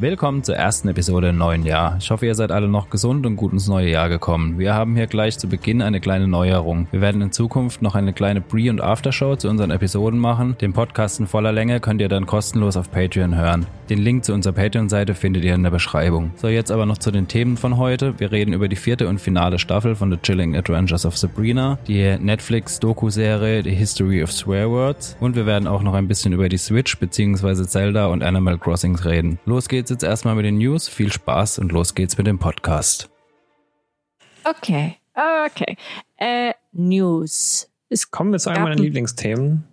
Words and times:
Willkommen 0.00 0.44
zur 0.44 0.54
ersten 0.54 0.86
Episode 0.86 1.30
im 1.30 1.38
neuen 1.38 1.66
Jahr. 1.66 1.96
Ich 1.98 2.12
hoffe, 2.12 2.24
ihr 2.24 2.36
seid 2.36 2.52
alle 2.52 2.68
noch 2.68 2.88
gesund 2.88 3.26
und 3.26 3.34
gut 3.34 3.52
ins 3.52 3.66
neue 3.66 3.90
Jahr 3.90 4.08
gekommen. 4.08 4.56
Wir 4.56 4.72
haben 4.72 4.94
hier 4.94 5.08
gleich 5.08 5.40
zu 5.40 5.48
Beginn 5.48 5.82
eine 5.82 5.98
kleine 5.98 6.28
Neuerung. 6.28 6.86
Wir 6.92 7.00
werden 7.00 7.20
in 7.20 7.32
Zukunft 7.32 7.82
noch 7.82 7.96
eine 7.96 8.12
kleine 8.12 8.40
Pre- 8.40 8.70
und 8.70 8.80
Aftershow 8.80 9.34
zu 9.34 9.48
unseren 9.48 9.72
Episoden 9.72 10.20
machen. 10.20 10.56
Den 10.60 10.72
Podcast 10.72 11.18
in 11.18 11.26
voller 11.26 11.50
Länge 11.50 11.80
könnt 11.80 12.00
ihr 12.00 12.08
dann 12.08 12.26
kostenlos 12.26 12.76
auf 12.76 12.92
Patreon 12.92 13.34
hören. 13.34 13.66
Den 13.90 13.98
Link 13.98 14.24
zu 14.24 14.34
unserer 14.34 14.52
Patreon-Seite 14.52 15.16
findet 15.16 15.42
ihr 15.42 15.56
in 15.56 15.64
der 15.64 15.72
Beschreibung. 15.72 16.30
So, 16.36 16.46
jetzt 16.46 16.70
aber 16.70 16.86
noch 16.86 16.98
zu 16.98 17.10
den 17.10 17.26
Themen 17.26 17.56
von 17.56 17.76
heute. 17.76 18.20
Wir 18.20 18.30
reden 18.30 18.52
über 18.52 18.68
die 18.68 18.76
vierte 18.76 19.08
und 19.08 19.20
finale 19.20 19.58
Staffel 19.58 19.96
von 19.96 20.12
The 20.12 20.18
Chilling 20.18 20.54
Adventures 20.54 21.06
of 21.06 21.18
Sabrina, 21.18 21.76
die 21.88 22.16
Netflix-Doku-Serie 22.20 23.64
The 23.64 23.74
History 23.74 24.22
of 24.22 24.30
Swear 24.30 24.70
Words 24.70 25.16
und 25.18 25.34
wir 25.34 25.46
werden 25.46 25.66
auch 25.66 25.82
noch 25.82 25.94
ein 25.94 26.06
bisschen 26.06 26.32
über 26.34 26.48
die 26.48 26.58
Switch 26.58 26.96
bzw. 27.00 27.64
Zelda 27.64 28.06
und 28.06 28.22
Animal 28.22 28.58
Crossing 28.58 28.94
reden. 28.94 29.40
Los 29.44 29.68
geht's 29.68 29.87
jetzt 29.90 30.02
erstmal 30.04 30.34
mit 30.34 30.44
den 30.44 30.58
News. 30.58 30.88
Viel 30.88 31.12
Spaß 31.12 31.58
und 31.58 31.72
los 31.72 31.94
geht's 31.94 32.16
mit 32.18 32.26
dem 32.26 32.38
Podcast. 32.38 33.10
Okay, 34.44 34.96
okay. 35.46 35.76
Äh, 36.16 36.52
News. 36.72 37.70
Es 37.88 38.10
Kommen 38.10 38.32
wir 38.32 38.38
zu 38.38 38.50
einem 38.50 38.62
meiner 38.64 38.76
ein- 38.76 38.82
Lieblingsthemen. 38.82 39.64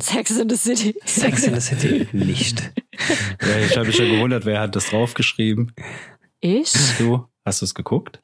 Sex 0.00 0.32
in 0.36 0.48
the 0.48 0.56
City. 0.56 0.96
Sex 1.04 1.44
in 1.44 1.54
the 1.54 1.60
City 1.60 2.08
nicht. 2.12 2.72
Ja, 3.40 3.58
ich 3.58 3.76
habe 3.76 3.86
mich 3.86 3.96
schon 3.96 4.08
gewundert, 4.10 4.44
wer 4.44 4.60
hat 4.60 4.74
das 4.74 4.90
draufgeschrieben. 4.90 5.72
Ich? 6.40 6.72
Du, 6.98 7.26
hast 7.44 7.60
du 7.60 7.66
es 7.66 7.74
geguckt? 7.74 8.20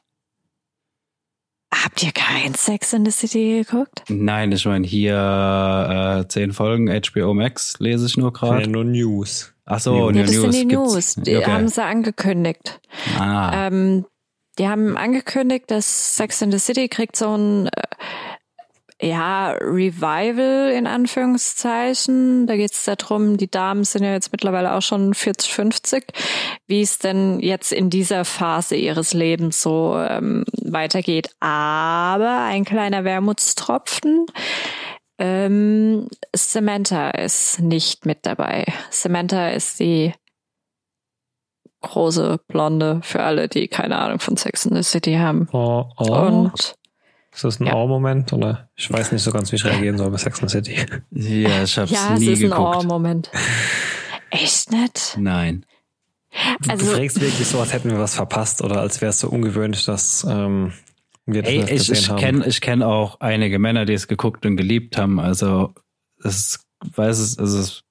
Habt 1.72 2.02
ihr 2.02 2.12
kein 2.12 2.54
Sex 2.54 2.92
in 2.92 3.04
the 3.04 3.10
City 3.12 3.62
geguckt? 3.64 4.02
Nein, 4.08 4.50
ich 4.52 4.66
meine 4.66 4.86
hier 4.86 6.24
äh, 6.24 6.28
zehn 6.28 6.52
Folgen 6.52 6.88
HBO 6.90 7.32
Max 7.32 7.78
lese 7.78 8.06
ich 8.06 8.16
nur 8.16 8.32
Ja, 8.32 8.38
gerade. 8.38 8.68
nur 8.68 8.84
News. 8.84 9.51
Ach 9.64 9.80
so, 9.80 10.10
New 10.10 10.22
das 10.22 10.30
sind 10.32 10.52
die. 10.70 10.76
News. 10.76 11.14
Die 11.16 11.36
Okay. 11.36 11.50
haben 11.50 11.68
sie 11.68 11.82
angekündigt. 11.82 12.80
ah, 13.18 13.66
Ähm, 13.68 14.04
die 14.58 14.68
haben 14.68 14.96
angekündigt, 14.96 15.70
dass 15.70 16.16
Sex 16.16 16.42
in 16.42 16.50
the 16.52 16.58
City 16.58 16.88
kriegt 16.88 17.16
so 17.16 17.34
ein 17.36 17.68
äh, 17.68 19.08
ja, 19.08 19.50
Revival 19.52 20.70
in 20.72 20.86
Anführungszeichen. 20.86 22.46
Da 22.46 22.56
geht 22.56 22.72
es 22.72 22.84
darum, 22.84 23.36
die 23.36 23.50
Damen 23.50 23.82
sind 23.84 24.04
ja 24.04 24.12
jetzt 24.12 24.30
mittlerweile 24.30 24.74
auch 24.74 24.82
schon 24.82 25.14
40, 25.14 25.52
50, 25.52 26.04
wie 26.68 26.82
es 26.82 26.98
denn 26.98 27.40
jetzt 27.40 27.72
in 27.72 27.90
dieser 27.90 28.24
Phase 28.24 28.76
ihres 28.76 29.12
Lebens 29.12 29.60
so 29.62 29.96
ähm, 29.98 30.44
weitergeht. 30.60 31.30
Aber 31.40 32.42
ein 32.44 32.64
kleiner 32.64 33.02
Wermutstropfen. 33.04 34.26
Ähm, 35.24 36.08
Samantha 36.34 37.10
ist 37.10 37.60
nicht 37.60 38.06
mit 38.06 38.26
dabei. 38.26 38.64
Samantha 38.90 39.50
ist 39.50 39.78
die 39.78 40.12
große 41.80 42.38
Blonde 42.48 43.00
für 43.04 43.22
alle, 43.22 43.48
die 43.48 43.68
keine 43.68 43.98
Ahnung 43.98 44.18
von 44.18 44.36
Sex 44.36 44.66
in 44.66 44.74
the 44.74 44.82
City 44.82 45.14
haben. 45.14 45.48
Oh, 45.52 45.84
oh. 45.96 46.12
Und 46.12 46.74
ist 47.32 47.44
das 47.44 47.60
ein 47.60 47.66
Ja. 47.66 47.74
Oh-Moment? 47.74 48.32
Oder 48.32 48.68
ich 48.76 48.90
weiß 48.92 49.12
nicht 49.12 49.22
so 49.22 49.30
ganz, 49.30 49.52
wie 49.52 49.56
ich 49.56 49.64
reagieren 49.64 49.96
soll 49.96 50.10
bei 50.10 50.18
Sex 50.18 50.40
in 50.40 50.48
the 50.48 50.52
City. 50.52 50.74
ja, 51.12 51.62
ich 51.62 51.78
habe 51.78 51.90
ja, 51.92 52.14
es 52.14 52.20
nie 52.20 52.26
ist 52.32 52.42
ein 52.42 52.50
geguckt. 52.50 52.78
Oh-Moment. 52.82 53.30
Echt 54.30 54.72
nicht? 54.72 55.16
Nein. 55.18 55.64
Du 56.62 56.70
Also- 56.70 56.86
fragst 56.86 57.20
wirklich 57.20 57.46
so, 57.46 57.60
als 57.60 57.72
hätten 57.72 57.90
wir 57.90 57.98
was 58.00 58.14
verpasst 58.16 58.60
oder 58.62 58.80
als 58.80 59.00
wäre 59.00 59.10
es 59.10 59.20
so 59.20 59.28
ungewöhnlich, 59.28 59.84
dass 59.84 60.24
ähm, 60.28 60.72
Ey, 61.26 61.64
ich, 61.70 61.90
ich 61.90 62.16
kenne 62.16 62.46
ich 62.46 62.60
kenn 62.60 62.82
auch 62.82 63.20
einige 63.20 63.58
Männer, 63.58 63.84
die 63.84 63.92
es 63.92 64.08
geguckt 64.08 64.44
und 64.44 64.56
geliebt 64.56 64.96
haben. 64.96 65.20
Also 65.20 65.72
es 66.24 66.64
weiß 66.96 67.18
es, 67.18 67.38
also 67.38 67.60
es 67.60 67.84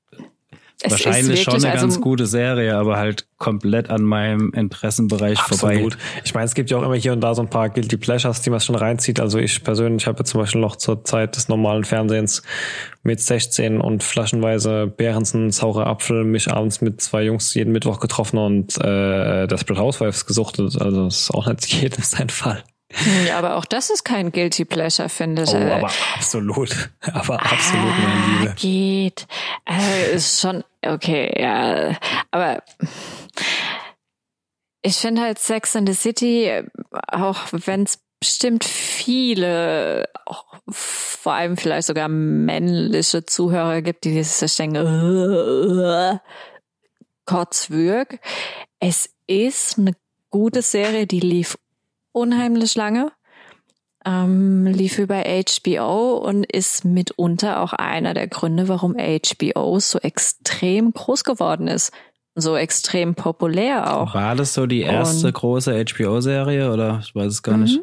Es 0.84 0.92
wahrscheinlich 0.92 1.40
ist 1.40 1.44
schon 1.44 1.56
eine 1.56 1.72
also, 1.72 1.86
ganz 1.86 2.02
gute 2.02 2.26
Serie, 2.26 2.76
aber 2.76 2.98
halt 2.98 3.28
komplett 3.38 3.90
an 3.90 4.02
meinem 4.02 4.52
Interessenbereich 4.52 5.40
Absolut. 5.40 5.94
vorbei. 5.94 5.98
Ich 6.26 6.34
meine, 6.34 6.46
es 6.46 6.56
gibt 6.56 6.72
ja 6.72 6.78
auch 6.78 6.84
immer 6.84 6.96
hier 6.96 7.14
und 7.14 7.22
da 7.22 7.34
so 7.34 7.42
ein 7.42 7.50
paar 7.50 7.70
Guilty 7.70 7.98
Pleasures, 7.98 8.42
die 8.42 8.50
man 8.50 8.60
schon 8.60 8.76
reinzieht. 8.76 9.20
Also 9.20 9.38
ich 9.38 9.64
persönlich 9.64 10.08
habe 10.08 10.24
zum 10.24 10.42
Beispiel 10.42 10.60
noch 10.60 10.76
zur 10.76 11.06
Zeit 11.06 11.36
des 11.38 11.48
normalen 11.48 11.86
Fernsehens 11.86 12.42
mit 13.04 13.22
16 13.22 13.80
und 13.80 14.04
flaschenweise 14.04 14.88
Behrensen, 14.88 15.52
saurer 15.52 15.88
Apfel, 15.88 16.26
mich 16.26 16.52
abends 16.52 16.82
mit 16.82 17.00
zwei 17.00 17.24
Jungs 17.24 17.54
jeden 17.54 17.72
Mittwoch 17.72 18.00
getroffen 18.00 18.38
und 18.40 18.78
äh, 18.78 19.48
Desperate 19.48 19.80
Housewives 19.80 20.26
gesuchtet. 20.26 20.82
Also 20.82 21.06
das 21.06 21.22
ist 21.22 21.32
auch 21.32 21.48
nicht 21.48 21.72
jedem 21.82 22.04
sein 22.04 22.30
Fall. 22.30 22.64
Ja, 23.28 23.38
aber 23.38 23.56
auch 23.56 23.66
das 23.66 23.90
ist 23.90 24.04
kein 24.04 24.32
Guilty 24.32 24.66
Pleasure, 24.66 25.10
finde 25.10 25.44
ich. 25.44 25.54
Oh, 25.54 25.58
aber 25.58 25.92
absolut. 26.16 26.90
Aber 27.14 27.42
absolut, 27.42 27.92
ah, 27.92 27.98
meine 28.04 28.40
Liebe. 28.40 28.56
Geht. 28.56 29.28
Äh, 29.68 30.16
ist 30.16 30.40
schon, 30.42 30.64
okay, 30.86 31.34
ja. 31.42 31.98
Aber 32.32 32.64
ich 34.82 34.96
finde 34.96 35.22
halt 35.22 35.40
Sex 35.40 35.76
in 35.76 35.88
the 35.88 35.94
City, 35.94 36.64
auch 37.08 37.40
wenn 37.52 37.84
es 37.84 38.00
bestimmt 38.20 38.64
viele, 38.64 40.08
auch 40.26 40.46
vor 40.70 41.34
allem 41.34 41.58
vielleicht 41.58 41.88
sogar 41.88 42.08
männliche 42.08 43.26
Zuhörer 43.26 43.82
gibt, 43.82 44.06
die 44.06 44.24
sich 44.24 44.56
denken, 44.56 44.76
äh, 45.80 46.18
Kotzwürg. 47.26 48.20
Es 48.80 49.10
ist 49.28 49.80
eine 49.80 49.94
gute 50.30 50.62
Serie, 50.62 51.08
die 51.08 51.20
lief 51.20 51.58
unheimlich 52.14 52.76
lange. 52.76 53.12
Ähm, 54.04 54.66
lief 54.66 54.98
über 54.98 55.24
HBO 55.26 56.18
und 56.18 56.44
ist 56.52 56.86
mitunter 56.86 57.62
auch 57.62 57.74
einer 57.74 58.16
der 58.16 58.28
Gründe, 58.28 58.68
warum 58.68 58.96
HBO 58.98 59.80
so 59.80 60.00
extrem 60.00 60.92
groß 60.92 61.24
geworden 61.24 61.68
ist. 61.68 61.92
So 62.34 62.56
extrem 62.56 63.14
populär 63.14 63.96
auch. 63.96 64.16
War 64.16 64.36
das 64.36 64.54
so 64.56 64.66
die 64.66 64.82
erste 64.82 65.28
Und- 65.28 65.34
große 65.34 65.74
HBO-Serie 65.86 66.72
oder 66.74 67.00
ich 67.04 67.14
weiß 67.14 67.28
es 67.32 67.44
gar 67.44 67.58
nicht. 67.58 67.78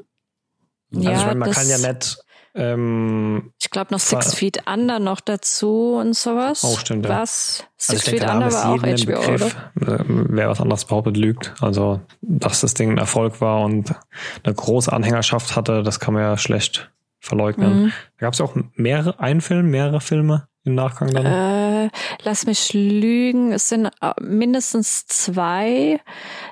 Mhm. 0.91 0.97
Also 0.97 1.09
Ja, 1.11 1.19
ich 1.19 1.27
meine, 1.27 1.39
man 1.39 1.51
kann 1.53 1.69
ja 1.69 1.79
nicht 1.79 2.19
ähm, 2.59 3.53
Ich 3.61 3.71
glaube 3.71 3.93
noch 3.93 4.01
Six 4.01 4.35
Feet 4.35 4.63
Under 4.67 4.99
noch 4.99 5.21
dazu 5.21 5.97
und 6.01 6.15
sowas. 6.15 6.65
Oh, 6.65 6.77
stimmt, 6.77 7.07
ja. 7.07 7.21
Was? 7.21 7.65
Also 7.79 7.93
Six 7.93 8.05
denke, 8.05 8.11
Feet 8.11 8.29
der 8.29 8.35
Under 8.35 8.53
war 8.53 8.73
auch 8.73 8.79
HBO, 8.79 8.85
oder? 8.85 8.97
Begriff. 9.07 9.57
Äh, 9.81 10.05
Wer 10.09 10.49
was 10.49 10.61
anderes 10.61 10.85
behauptet, 10.85 11.17
lügt. 11.17 11.55
Also, 11.61 12.01
dass 12.21 12.61
das 12.61 12.75
Ding 12.75 12.91
ein 12.91 12.99
Erfolg 12.99 13.41
war 13.41 13.65
und 13.65 13.95
eine 14.43 14.55
große 14.55 14.93
Anhängerschaft 14.93 15.57
hatte, 15.57 15.83
das 15.83 16.01
kann 16.01 16.15
man 16.15 16.23
ja 16.25 16.37
schlecht 16.37 16.91
verleugnen. 17.21 17.85
Mhm. 17.85 17.93
Da 18.19 18.27
gab 18.27 18.33
es 18.33 18.39
ja 18.41 18.45
auch 18.45 18.55
mehrere, 18.75 19.19
einen 19.21 19.41
Film, 19.41 19.71
mehrere 19.71 20.01
Filme 20.01 20.49
im 20.65 20.75
Nachgang 20.75 21.11
dann. 21.11 21.27
Äh, 21.27 21.91
lass 22.23 22.47
mich 22.47 22.73
lügen. 22.73 23.53
Es 23.53 23.69
sind 23.69 23.87
äh, 24.01 24.13
mindestens 24.21 25.07
zwei. 25.07 26.01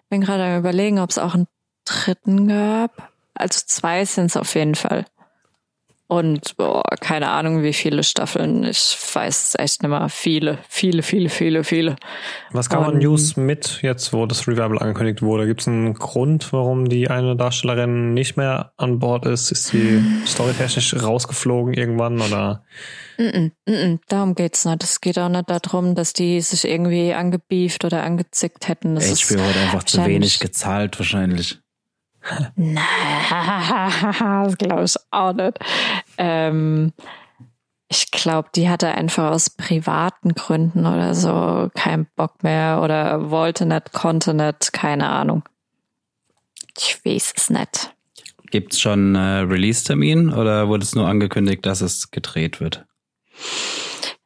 Bin 0.09 0.21
gerade 0.21 0.44
am 0.44 0.59
überlegen, 0.59 0.99
ob 0.99 1.11
es 1.11 1.19
auch 1.19 1.34
einen 1.34 1.47
dritten 1.84 2.49
gab. 2.49 3.11
Also 3.34 3.61
zwei 3.67 4.05
sind 4.05 4.27
es 4.27 4.37
auf 4.37 4.55
jeden 4.55 4.75
Fall. 4.75 5.05
Und 6.09 6.56
boah, 6.56 6.84
keine 7.00 7.31
Ahnung, 7.31 7.65
wie 7.65 7.72
viele 7.72 8.05
Staffeln. 8.05 8.62
Ich 8.62 8.97
weiß 9.12 9.49
es 9.49 9.55
echt 9.59 9.83
nicht 9.83 9.91
mehr. 9.91 10.09
Viele, 10.09 10.59
viele, 10.69 11.03
viele, 11.03 11.28
viele, 11.28 11.65
viele. 11.65 11.97
was 12.53 12.71
kam 12.71 12.84
an 12.84 12.99
News 12.99 13.37
mit, 13.37 13.81
jetzt 13.83 14.12
wo 14.12 14.25
das 14.27 14.47
Revival 14.47 14.78
angekündigt 14.78 15.21
wurde? 15.21 15.47
Gibt 15.47 15.62
es 15.62 15.69
einen 15.69 15.94
Grund, 15.94 16.53
warum 16.53 16.89
die 16.89 17.11
eine 17.11 17.34
Darstellerin 17.34 18.15
nicht 18.15 18.37
mehr 18.37 18.72
an 18.77 19.00
Bord 19.00 19.27
ist? 19.27 19.50
Ist 19.50 19.67
sie 19.67 20.00
storytechnisch 20.27 20.94
rausgeflogen 21.03 21.75
irgendwann 21.75 22.21
oder? 22.21 22.62
Mm 23.19 23.23
-mm, 23.23 23.50
mm 23.67 23.73
-mm, 23.73 23.99
darum 24.06 24.37
geht's 24.37 24.65
nicht. 24.65 24.84
Es 24.84 25.00
geht 25.00 25.19
auch 25.19 25.28
nicht 25.28 25.50
darum, 25.50 25.97
dass 25.97 26.12
die 26.12 26.41
sich 26.41 26.65
irgendwie 26.65 27.15
angebieft 27.15 27.84
oder 27.84 28.05
angezickt 28.05 28.69
hätten. 28.69 28.94
Das 28.94 29.11
ist 29.11 29.28
HBO 29.33 29.43
hat 29.43 29.56
einfach 29.56 29.83
zu 29.83 30.05
wenig 30.06 30.38
gezahlt 30.38 30.97
wahrscheinlich. 31.00 31.59
Na, 32.56 32.82
das 34.44 34.59
glaube 34.59 34.84
ich 34.84 34.97
auch 35.10 35.32
nicht. 35.32 35.59
Ähm, 36.19 36.92
ich 37.88 38.10
glaube, 38.10 38.48
die 38.54 38.69
hatte 38.69 38.88
einfach 38.88 39.31
aus 39.31 39.50
privaten 39.50 40.34
Gründen 40.34 40.87
oder 40.87 41.14
so 41.14 41.70
keinen 41.75 42.06
Bock 42.16 42.42
mehr 42.42 42.81
oder 42.82 43.31
wollte 43.31 43.64
nicht, 43.64 43.92
konnte 43.92 44.34
nicht, 44.34 44.73
keine 44.73 45.08
Ahnung. 45.08 45.44
Ich 46.76 47.05
weiß 47.05 47.34
es 47.37 47.50
nicht. 47.50 47.94
Gibt 48.50 48.72
es 48.72 48.81
schon 48.81 49.14
äh, 49.14 49.19
Release-Termin 49.19 50.32
oder 50.32 50.69
wurde 50.69 50.82
es 50.82 50.94
nur 50.94 51.06
angekündigt, 51.08 51.64
dass 51.67 51.81
es 51.81 52.11
gedreht 52.11 52.61
wird? 52.61 52.84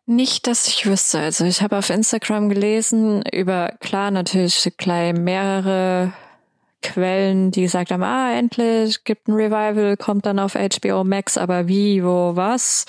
Nicht, 0.06 0.46
dass 0.46 0.66
ich 0.66 0.86
wüsste. 0.86 1.20
Also 1.20 1.44
ich 1.44 1.62
habe 1.62 1.78
auf 1.78 1.90
Instagram 1.90 2.48
gelesen 2.48 3.22
über, 3.32 3.74
klar, 3.80 4.10
natürlich 4.10 4.72
gleich 4.76 5.14
mehrere 5.14 6.12
Quellen, 6.82 7.50
die 7.50 7.62
gesagt 7.62 7.90
haben, 7.90 8.02
ah, 8.02 8.32
endlich, 8.32 9.04
gibt 9.04 9.28
ein 9.28 9.34
Revival, 9.34 9.96
kommt 9.96 10.26
dann 10.26 10.38
auf 10.38 10.54
HBO 10.54 11.04
Max, 11.04 11.36
aber 11.36 11.68
wie, 11.68 12.02
wo, 12.02 12.36
was? 12.36 12.86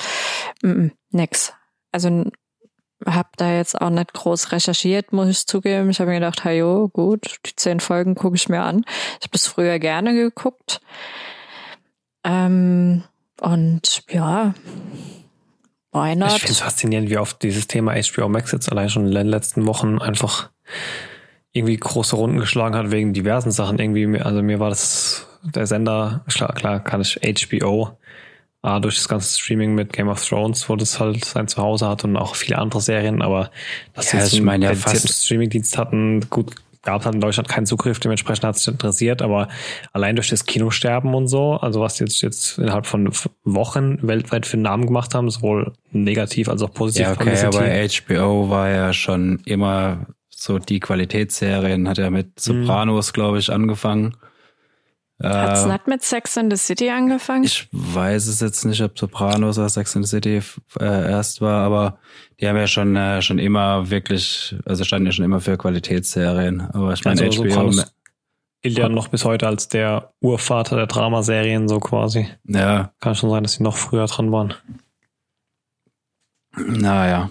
Mm, 0.61 0.67
-mm, 0.67 0.91
nix. 1.11 1.53
Also 1.91 2.25
hab 3.05 3.35
da 3.37 3.51
jetzt 3.51 3.79
auch 3.79 3.89
nicht 3.89 4.13
groß 4.13 4.51
recherchiert, 4.51 5.11
muss 5.11 5.27
ich 5.27 5.47
zugeben. 5.47 5.89
Ich 5.89 5.99
habe 5.99 6.09
mir 6.11 6.19
gedacht, 6.19 6.43
hey, 6.43 6.59
jo, 6.59 6.87
gut, 6.89 7.37
die 7.45 7.55
zehn 7.55 7.79
Folgen 7.79 8.15
gucke 8.15 8.35
ich 8.35 8.49
mir 8.49 8.61
an. 8.61 8.83
Ich 9.19 9.25
habe 9.25 9.31
das 9.31 9.47
früher 9.47 9.79
gerne 9.79 10.13
geguckt. 10.13 10.81
Ähm, 12.23 13.03
und 13.39 14.03
ja, 14.09 14.53
why 15.91 16.15
not? 16.15 16.29
Ich 16.29 16.39
finde 16.41 16.51
es 16.51 16.59
faszinierend, 16.59 17.09
wie 17.09 17.17
oft 17.17 17.41
dieses 17.41 17.67
Thema 17.67 17.95
HBO 17.95 18.29
Max 18.29 18.51
jetzt 18.51 18.71
allein 18.71 18.89
schon 18.89 19.07
in 19.07 19.15
den 19.15 19.27
letzten 19.27 19.65
Wochen 19.65 19.99
einfach 19.99 20.51
irgendwie 21.53 21.77
große 21.77 22.15
Runden 22.15 22.37
geschlagen 22.39 22.75
hat 22.75 22.91
wegen 22.91 23.13
diversen 23.13 23.51
Sachen. 23.51 23.77
Irgendwie, 23.79 24.19
also 24.19 24.41
mir 24.41 24.59
war 24.59 24.69
das 24.69 25.27
der 25.43 25.67
Sender, 25.67 26.23
klar, 26.27 26.53
klar 26.53 26.79
kann 26.83 27.01
ich 27.01 27.19
HBO, 27.19 27.97
ah, 28.61 28.79
durch 28.79 28.95
das 28.95 29.07
ganze 29.07 29.39
Streaming 29.39 29.73
mit 29.73 29.91
Game 29.91 30.07
of 30.07 30.23
Thrones, 30.25 30.69
wo 30.69 30.75
das 30.75 30.99
halt 30.99 31.25
sein 31.25 31.47
Zuhause 31.47 31.87
hat 31.89 32.03
und 32.03 32.15
auch 32.15 32.35
viele 32.35 32.57
andere 32.59 32.79
Serien, 32.79 33.21
aber 33.21 33.49
dass 33.93 34.11
Ja, 34.11 34.19
sie 34.19 34.25
jetzt 34.25 34.33
ich 34.33 34.41
meine 34.41 34.65
ja 34.65 34.75
fast- 34.75 35.25
Streamingdienst 35.25 35.77
hatten, 35.77 36.21
gut, 36.29 36.53
gab 36.83 37.01
es 37.01 37.05
halt 37.05 37.15
in 37.15 37.21
Deutschland 37.21 37.49
keinen 37.49 37.65
Zugriff, 37.65 37.99
dementsprechend 37.99 38.43
hat 38.43 38.55
es 38.55 38.67
interessiert, 38.67 39.21
aber 39.21 39.47
allein 39.93 40.15
durch 40.15 40.29
das 40.29 40.45
Kinosterben 40.45 41.13
und 41.15 41.27
so, 41.27 41.53
also 41.53 41.81
was 41.81 41.95
die 41.95 42.03
jetzt, 42.03 42.21
jetzt 42.21 42.57
innerhalb 42.59 42.85
von 42.85 43.11
Wochen 43.43 43.97
weltweit 44.07 44.45
für 44.45 44.57
Namen 44.57 44.85
gemacht 44.85 45.13
haben, 45.15 45.29
sowohl 45.29 45.73
negativ 45.91 46.47
als 46.49 46.61
auch 46.61 46.73
positiv. 46.73 47.07
Ja, 47.07 47.13
okay, 47.13 47.43
aber 47.45 47.65
HBO 47.67 48.49
war 48.49 48.69
ja 48.69 48.93
schon 48.93 49.41
immer 49.45 50.05
so 50.33 50.57
die 50.59 50.79
Qualitätsserien, 50.79 51.87
hat 51.87 51.97
ja 51.97 52.09
mit 52.09 52.39
Sopranos, 52.39 53.13
glaube 53.13 53.39
ich, 53.39 53.51
angefangen. 53.51 54.17
Hat's 55.21 55.65
Äh, 55.65 55.67
nicht 55.67 55.85
mit 55.87 56.01
Sex 56.01 56.35
in 56.35 56.49
the 56.49 56.57
City 56.57 56.89
angefangen? 56.89 57.43
ich 57.43 57.67
weiß 57.71 58.25
es 58.25 58.39
jetzt 58.39 58.65
nicht, 58.65 58.81
ob 58.81 58.97
Sopranos 58.97 59.59
oder 59.59 59.69
Sex 59.69 59.95
and 59.95 60.05
the 60.07 60.09
City 60.09 60.41
äh, 60.79 61.11
erst 61.11 61.41
war, 61.41 61.63
aber 61.63 61.99
die 62.39 62.47
haben 62.47 62.57
ja 62.57 62.65
schon 62.65 62.95
äh, 62.95 63.21
schon 63.21 63.37
immer 63.37 63.91
wirklich, 63.91 64.55
also 64.65 64.83
standen 64.83 65.05
ja 65.05 65.11
schon 65.11 65.25
immer 65.25 65.39
für 65.39 65.57
Qualitätsserien. 65.57 66.61
Aber 66.61 66.93
ich 66.93 67.05
meine, 67.05 67.21
Also 67.21 67.43
HBO, 67.43 67.49
Sopranos 67.49 67.93
gilt 68.63 68.77
ja 68.79 68.89
noch 68.89 69.09
bis 69.09 69.23
heute 69.25 69.45
als 69.47 69.67
der 69.67 70.13
Urvater 70.21 70.75
der 70.75 70.87
Dramaserien, 70.87 71.67
so 71.67 71.79
quasi. 71.79 72.27
ja, 72.47 72.91
Kann 72.99 73.13
schon 73.13 73.29
sein, 73.29 73.43
dass 73.43 73.53
sie 73.53 73.63
noch 73.63 73.75
früher 73.77 74.05
dran 74.07 74.31
waren. 74.31 74.55
naja. 76.57 77.29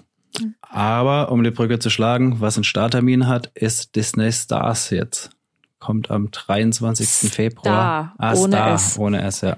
Aber 0.72 1.32
um 1.32 1.42
die 1.42 1.50
Brücke 1.50 1.78
zu 1.80 1.90
schlagen, 1.90 2.40
was 2.40 2.56
einen 2.56 2.64
Starttermin 2.64 3.26
hat, 3.26 3.50
ist 3.54 3.96
Disney 3.96 4.30
Stars 4.32 4.90
jetzt. 4.90 5.30
Kommt 5.80 6.10
am 6.10 6.30
23. 6.30 7.30
Februar. 7.32 8.14
Ah, 8.18 8.34
ohne 8.34 8.48
Star, 8.56 8.74
S. 8.74 8.98
ohne 8.98 9.22
S, 9.22 9.40
ja. 9.40 9.56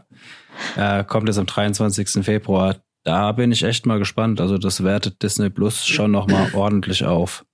Äh, 0.76 1.04
kommt 1.04 1.28
es 1.28 1.36
am 1.38 1.46
23. 1.46 2.24
Februar. 2.24 2.76
Da 3.04 3.32
bin 3.32 3.50
ich 3.52 3.64
echt 3.64 3.84
mal 3.84 3.98
gespannt. 3.98 4.40
Also 4.40 4.56
das 4.58 4.84
wertet 4.84 5.22
Disney 5.22 5.50
Plus 5.50 5.84
schon 5.86 6.12
nochmal 6.12 6.50
ordentlich 6.54 7.04
auf. 7.04 7.44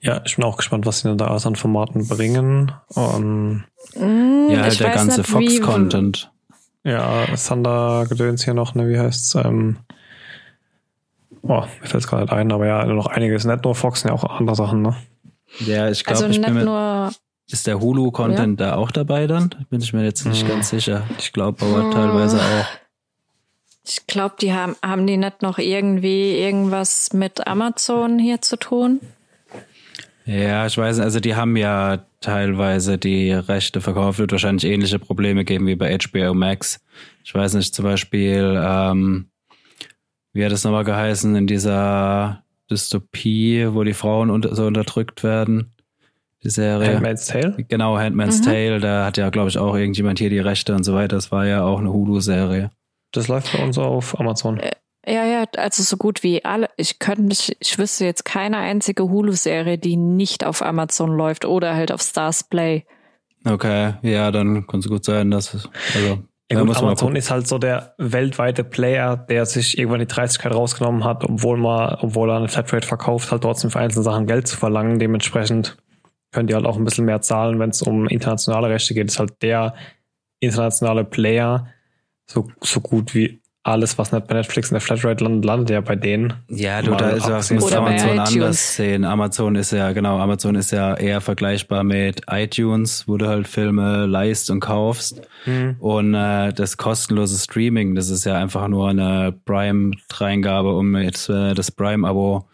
Ja, 0.00 0.20
ich 0.26 0.36
bin 0.36 0.44
auch 0.44 0.56
gespannt, 0.56 0.86
was 0.86 1.00
sie 1.00 1.08
denn 1.08 1.18
da 1.18 1.28
aus 1.28 1.46
an 1.46 1.56
Formaten 1.56 2.06
bringen. 2.08 2.72
Um, 2.94 3.64
Hm, 3.94 4.48
Ja, 4.50 4.62
halt 4.62 4.78
der 4.80 4.90
ganze 4.90 5.24
Fox-Content. 5.24 6.30
ja, 6.84 7.24
Thunder-Gedöns 7.34 8.44
hier 8.44 8.54
noch, 8.54 8.74
ne, 8.74 8.88
wie 8.88 8.98
heißt's? 8.98 9.34
Ähm, 9.36 9.78
oh, 11.48 11.60
mir 11.80 11.86
fällt 11.88 12.04
es 12.04 12.08
gerade 12.08 12.30
ein, 12.32 12.52
aber 12.52 12.66
ja, 12.66 12.84
noch 12.86 13.06
einiges. 13.06 13.44
Nicht 13.44 13.64
nur 13.64 13.74
Fox, 13.74 14.04
ja 14.04 14.12
auch 14.12 14.24
andere 14.24 14.54
Sachen, 14.56 14.82
ne? 14.82 14.96
Ja, 15.60 15.88
ich 15.90 16.04
glaube, 16.04 16.16
Also 16.24 16.28
ich 16.30 16.38
nicht 16.38 16.46
bin 16.46 16.54
mir, 16.54 16.64
nur 16.64 17.10
ist 17.50 17.66
der 17.66 17.80
Hulu-Content 17.80 18.60
da 18.60 18.76
auch 18.76 18.90
dabei 18.90 19.26
dann? 19.26 19.54
Bin 19.70 19.80
ich 19.80 19.92
mir 19.94 20.04
jetzt 20.04 20.26
nicht 20.26 20.42
Hm. 20.42 20.48
ganz 20.48 20.68
sicher. 20.68 21.04
Ich 21.18 21.32
glaube 21.32 21.64
aber 21.64 21.90
teilweise 21.90 22.36
auch. 22.38 22.66
Ich 23.86 24.06
glaube, 24.06 24.34
die 24.38 24.52
haben, 24.52 24.76
haben 24.84 25.06
die 25.06 25.16
nicht 25.16 25.40
noch 25.40 25.56
irgendwie 25.56 26.32
irgendwas 26.38 27.14
mit 27.14 27.46
Amazon 27.46 28.18
hier 28.18 28.42
zu 28.42 28.58
tun? 28.58 29.00
Ja, 30.26 30.66
ich 30.66 30.76
weiß 30.76 30.96
nicht, 30.98 31.04
also 31.04 31.20
die 31.20 31.34
haben 31.36 31.56
ja 31.56 32.04
teilweise 32.20 32.98
die 32.98 33.32
Rechte 33.32 33.80
verkauft, 33.80 34.18
wird 34.18 34.32
wahrscheinlich 34.32 34.64
ähnliche 34.70 34.98
Probleme 34.98 35.46
geben 35.46 35.66
wie 35.66 35.76
bei 35.76 35.96
HBO 35.96 36.34
Max. 36.34 36.84
Ich 37.24 37.34
weiß 37.34 37.54
nicht, 37.54 37.74
zum 37.74 37.86
Beispiel, 37.86 38.62
ähm, 38.62 39.30
wie 40.38 40.44
hat 40.44 40.52
es 40.52 40.62
nochmal 40.62 40.84
geheißen, 40.84 41.34
in 41.34 41.46
dieser 41.48 42.44
Dystopie, 42.70 43.66
wo 43.70 43.82
die 43.82 43.92
Frauen 43.92 44.30
unter, 44.30 44.54
so 44.54 44.66
unterdrückt 44.66 45.24
werden, 45.24 45.72
die 46.44 46.50
Serie. 46.50 46.92
Handmaid's 46.92 47.26
Tale? 47.26 47.56
Genau, 47.66 47.98
Handmaid's 47.98 48.40
Mhm. 48.40 48.44
Tale, 48.44 48.80
da 48.80 49.06
hat 49.06 49.16
ja, 49.16 49.30
glaube 49.30 49.48
ich, 49.48 49.58
auch 49.58 49.74
irgendjemand 49.74 50.20
hier 50.20 50.30
die 50.30 50.38
Rechte 50.38 50.74
und 50.74 50.84
so 50.84 50.94
weiter. 50.94 51.16
Das 51.16 51.32
war 51.32 51.44
ja 51.46 51.64
auch 51.64 51.80
eine 51.80 51.92
Hulu-Serie. 51.92 52.70
Das 53.10 53.26
läuft 53.26 53.52
bei 53.52 53.64
uns 53.64 53.78
auf 53.78 54.18
Amazon. 54.20 54.60
Ja, 55.04 55.24
ja, 55.24 55.44
also 55.56 55.82
so 55.82 55.96
gut 55.96 56.22
wie 56.22 56.44
alle. 56.44 56.68
Ich 56.76 56.98
könnte, 56.98 57.32
ich, 57.32 57.56
ich 57.58 57.78
wüsste 57.78 58.04
jetzt 58.04 58.24
keine 58.24 58.58
einzige 58.58 59.04
Hulu-Serie, 59.04 59.78
die 59.78 59.96
nicht 59.96 60.44
auf 60.44 60.62
Amazon 60.62 61.10
läuft 61.16 61.46
oder 61.46 61.74
halt 61.74 61.90
auf 61.90 62.02
Stars 62.02 62.44
Play. 62.44 62.84
Okay, 63.44 63.94
ja, 64.02 64.30
dann 64.30 64.66
kann 64.66 64.80
es 64.80 64.88
gut 64.88 65.04
sein, 65.04 65.30
dass 65.30 65.54
es, 65.54 65.68
also, 65.94 66.18
Ja, 66.50 66.62
gut, 66.62 66.76
Amazon 66.76 67.14
ist 67.14 67.30
halt 67.30 67.46
so 67.46 67.58
der 67.58 67.94
weltweite 67.98 68.64
Player, 68.64 69.16
der 69.16 69.44
sich 69.44 69.76
irgendwann 69.76 70.00
die 70.00 70.06
Dreistigkeit 70.06 70.54
rausgenommen 70.54 71.04
hat, 71.04 71.22
obwohl 71.24 71.58
man, 71.58 71.96
obwohl 72.00 72.30
er 72.30 72.36
eine 72.36 72.48
Flatrate 72.48 72.86
verkauft, 72.86 73.30
halt 73.30 73.42
trotzdem 73.42 73.70
für 73.70 73.80
einzelne 73.80 74.02
Sachen 74.02 74.26
Geld 74.26 74.46
zu 74.48 74.56
verlangen. 74.56 74.98
Dementsprechend 74.98 75.76
können 76.32 76.46
die 76.46 76.54
halt 76.54 76.64
auch 76.64 76.78
ein 76.78 76.84
bisschen 76.84 77.04
mehr 77.04 77.20
zahlen, 77.20 77.58
wenn 77.58 77.70
es 77.70 77.82
um 77.82 78.08
internationale 78.08 78.70
Rechte 78.70 78.94
geht. 78.94 79.08
Ist 79.08 79.18
halt 79.18 79.42
der 79.42 79.74
internationale 80.40 81.04
Player, 81.04 81.68
so, 82.26 82.48
so 82.60 82.80
gut 82.80 83.14
wie 83.14 83.40
alles, 83.68 83.98
was 83.98 84.12
nicht 84.12 84.26
bei 84.26 84.34
Netflix 84.34 84.70
in 84.70 84.74
der 84.74 84.80
Flatrate 84.80 85.22
landet, 85.24 85.44
landet 85.44 85.70
ja 85.70 85.80
bei 85.80 85.96
denen. 85.96 86.34
Ja, 86.48 86.82
du, 86.82 86.90
Mal 86.90 86.96
da 86.96 87.08
ist 87.10 87.28
ja, 87.28 87.34
abgesehen 87.34 87.60
muss 87.60 87.72
Amazon 87.72 88.10
iTunes. 88.10 88.34
anders 88.34 88.76
sehen. 88.76 89.04
Amazon 89.04 89.54
ist 89.54 89.72
ja, 89.72 89.92
genau, 89.92 90.18
Amazon 90.18 90.54
ist 90.54 90.72
ja 90.72 90.94
eher 90.94 91.20
vergleichbar 91.20 91.84
mit 91.84 92.22
iTunes, 92.28 93.06
wo 93.06 93.16
du 93.16 93.26
halt 93.26 93.48
Filme 93.48 94.06
leist 94.06 94.50
und 94.50 94.60
kaufst. 94.60 95.22
Und 95.78 96.14
äh, 96.14 96.52
das 96.52 96.76
kostenlose 96.76 97.38
Streaming, 97.38 97.94
das 97.94 98.10
ist 98.10 98.24
ja 98.24 98.36
einfach 98.36 98.68
nur 98.68 98.88
eine 98.88 99.32
Prime-Dreingabe, 99.44 100.74
um 100.74 100.96
jetzt 100.96 101.28
äh, 101.28 101.54
das 101.54 101.70
Prime-Abo 101.70 102.48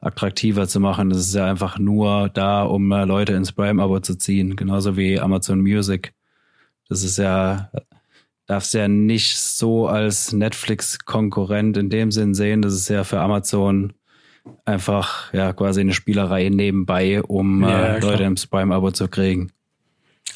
attraktiver 0.00 0.68
zu 0.68 0.80
machen. 0.80 1.10
Das 1.10 1.18
ist 1.18 1.34
ja 1.34 1.46
einfach 1.46 1.78
nur 1.78 2.28
da, 2.28 2.62
um 2.62 2.90
äh, 2.92 3.04
Leute 3.04 3.32
ins 3.32 3.52
Prime-Abo 3.52 4.00
zu 4.00 4.16
ziehen, 4.16 4.56
genauso 4.56 4.96
wie 4.96 5.18
Amazon 5.20 5.60
Music. 5.60 6.14
Das 6.88 7.02
ist 7.02 7.18
ja, 7.18 7.70
darfst 8.48 8.74
ja 8.74 8.88
nicht 8.88 9.38
so 9.38 9.86
als 9.86 10.32
Netflix-Konkurrent 10.32 11.76
in 11.76 11.90
dem 11.90 12.10
Sinn 12.10 12.34
sehen. 12.34 12.62
Das 12.62 12.72
ist 12.72 12.88
ja 12.88 13.04
für 13.04 13.20
Amazon 13.20 13.92
einfach 14.64 15.32
ja 15.34 15.52
quasi 15.52 15.80
eine 15.82 15.92
Spielerei 15.92 16.48
nebenbei, 16.48 17.22
um 17.22 17.62
Ja, 17.62 17.96
äh. 17.96 18.00
Leute 18.00 18.24
ins 18.24 18.46
Prime-Abo 18.46 18.90
zu 18.90 19.06
kriegen. 19.08 19.52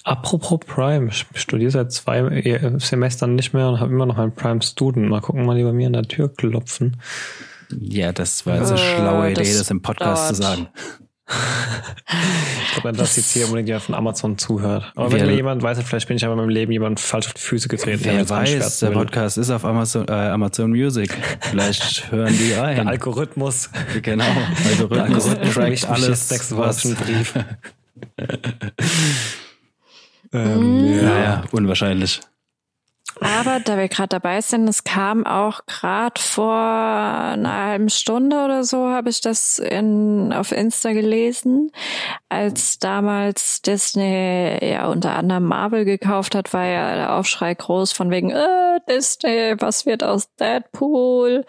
Apropos 0.05 0.59
Prime, 0.67 1.09
ich 1.09 1.26
studiere 1.35 1.70
seit 1.70 1.93
zwei 1.93 2.19
äh, 2.19 2.79
Semestern 2.79 3.35
nicht 3.37 3.55
mehr 3.55 3.69
und 3.69 3.81
habe 3.81 3.93
immer 3.93 4.06
noch 4.06 4.19
einen 4.19 4.35
Prime 4.35 4.61
Student. 4.62 5.08
Mal 5.08 5.20
gucken, 5.20 5.47
mal 5.47 5.56
die 5.56 5.62
bei 5.65 5.73
mir 5.73 5.87
an 5.87 5.93
der 5.94 6.03
Tür 6.03 6.29
klopfen. 6.32 6.97
Ja, 7.81 8.12
das 8.12 8.44
war 8.44 8.56
jetzt 8.58 8.73
eine 8.73 8.81
Äh, 8.81 8.97
schlaue 8.97 9.31
Idee, 9.31 9.41
das 9.43 9.58
das 9.58 9.70
im 9.70 9.81
Podcast 9.81 10.35
zu 10.35 10.43
dauert. 10.43 10.56
sagen. 10.56 10.69
Ich 12.64 12.73
glaube, 12.75 12.88
nicht, 12.90 13.00
dass 13.00 13.17
jetzt 13.17 13.32
hier 13.32 13.44
unbedingt 13.46 13.69
jemand 13.69 13.84
von 13.84 13.94
Amazon 13.94 14.39
zuhört. 14.39 14.93
Aber 14.96 15.10
Wer- 15.12 15.20
wenn 15.20 15.27
mir 15.29 15.34
jemand 15.36 15.62
weiß, 15.62 15.79
vielleicht 15.82 16.08
bin 16.08 16.17
ich 16.17 16.24
aber 16.24 16.34
in 16.34 16.39
meinem 16.41 16.48
Leben 16.48 16.72
jemand 16.72 17.01
falsch 17.01 17.27
auf 17.27 17.34
die 17.34 17.41
Füße 17.41 17.69
getreten. 17.69 18.03
der 18.03 18.15
Wer 18.15 18.29
weiß, 18.29 18.79
der. 18.81 18.91
Podcast 18.91 19.39
ist 19.39 19.51
auf 19.51 19.65
Amazon, 19.65 20.06
äh, 20.08 20.12
Amazon 20.12 20.70
Music. 20.70 21.17
Vielleicht 21.41 22.10
hören 22.10 22.32
die 22.39 22.48
Der 22.55 22.62
ein. 22.65 22.89
Algorithmus. 22.89 23.70
genau. 24.03 24.24
Der 24.24 24.70
Algorithmus 24.72 25.27
Algorithmus 25.29 25.55
trackt 25.55 25.91
alles, 25.91 26.51
Woche 26.51 26.58
was... 26.58 26.82
Brief. 26.94 27.34
ähm, 30.32 30.94
ja. 30.96 31.03
Naja, 31.03 31.44
unwahrscheinlich. 31.53 32.20
Aber 33.21 33.61
da 33.61 33.77
wir 33.77 33.89
gerade 33.89 34.09
dabei 34.09 34.41
sind, 34.41 34.69
es 34.69 34.85
kam 34.85 35.27
auch 35.27 35.67
gerade 35.67 36.21
vor 36.21 36.55
einer 36.55 37.53
halben 37.53 37.89
Stunde 37.89 38.45
oder 38.45 38.65
so, 38.65 38.89
habe 38.89 39.11
ich 39.11 39.21
das 39.21 39.59
in, 39.59 40.33
auf 40.33 40.53
Insta 40.53 40.93
gelesen. 40.93 41.71
Als 42.29 42.79
damals 42.79 43.63
Disney 43.63 44.59
ja 44.63 44.89
unter 44.89 45.15
anderem 45.15 45.45
Marvel 45.45 45.85
gekauft 45.85 46.35
hat, 46.35 46.53
war 46.53 46.65
ja 46.65 46.95
der 46.95 47.17
Aufschrei 47.17 47.55
groß 47.55 47.93
von 47.93 48.11
wegen, 48.11 48.31
äh, 48.31 48.81
Disney, 48.89 49.55
was 49.59 49.87
wird 49.87 50.03
aus 50.03 50.35
Deadpool? 50.37 51.45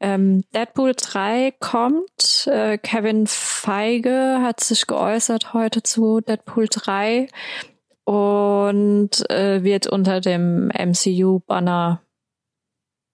Ähm, 0.00 0.44
Deadpool 0.54 0.94
3 0.94 1.54
kommt. 1.58 2.46
Äh, 2.46 2.78
Kevin 2.78 3.26
Feige 3.26 4.40
hat 4.42 4.60
sich 4.60 4.86
geäußert 4.86 5.54
heute 5.54 5.82
zu 5.82 6.20
Deadpool 6.20 6.66
3 6.70 7.28
und 8.06 9.28
äh, 9.30 9.64
wird 9.64 9.88
unter 9.88 10.20
dem 10.20 10.68
MCU-Banner 10.68 12.00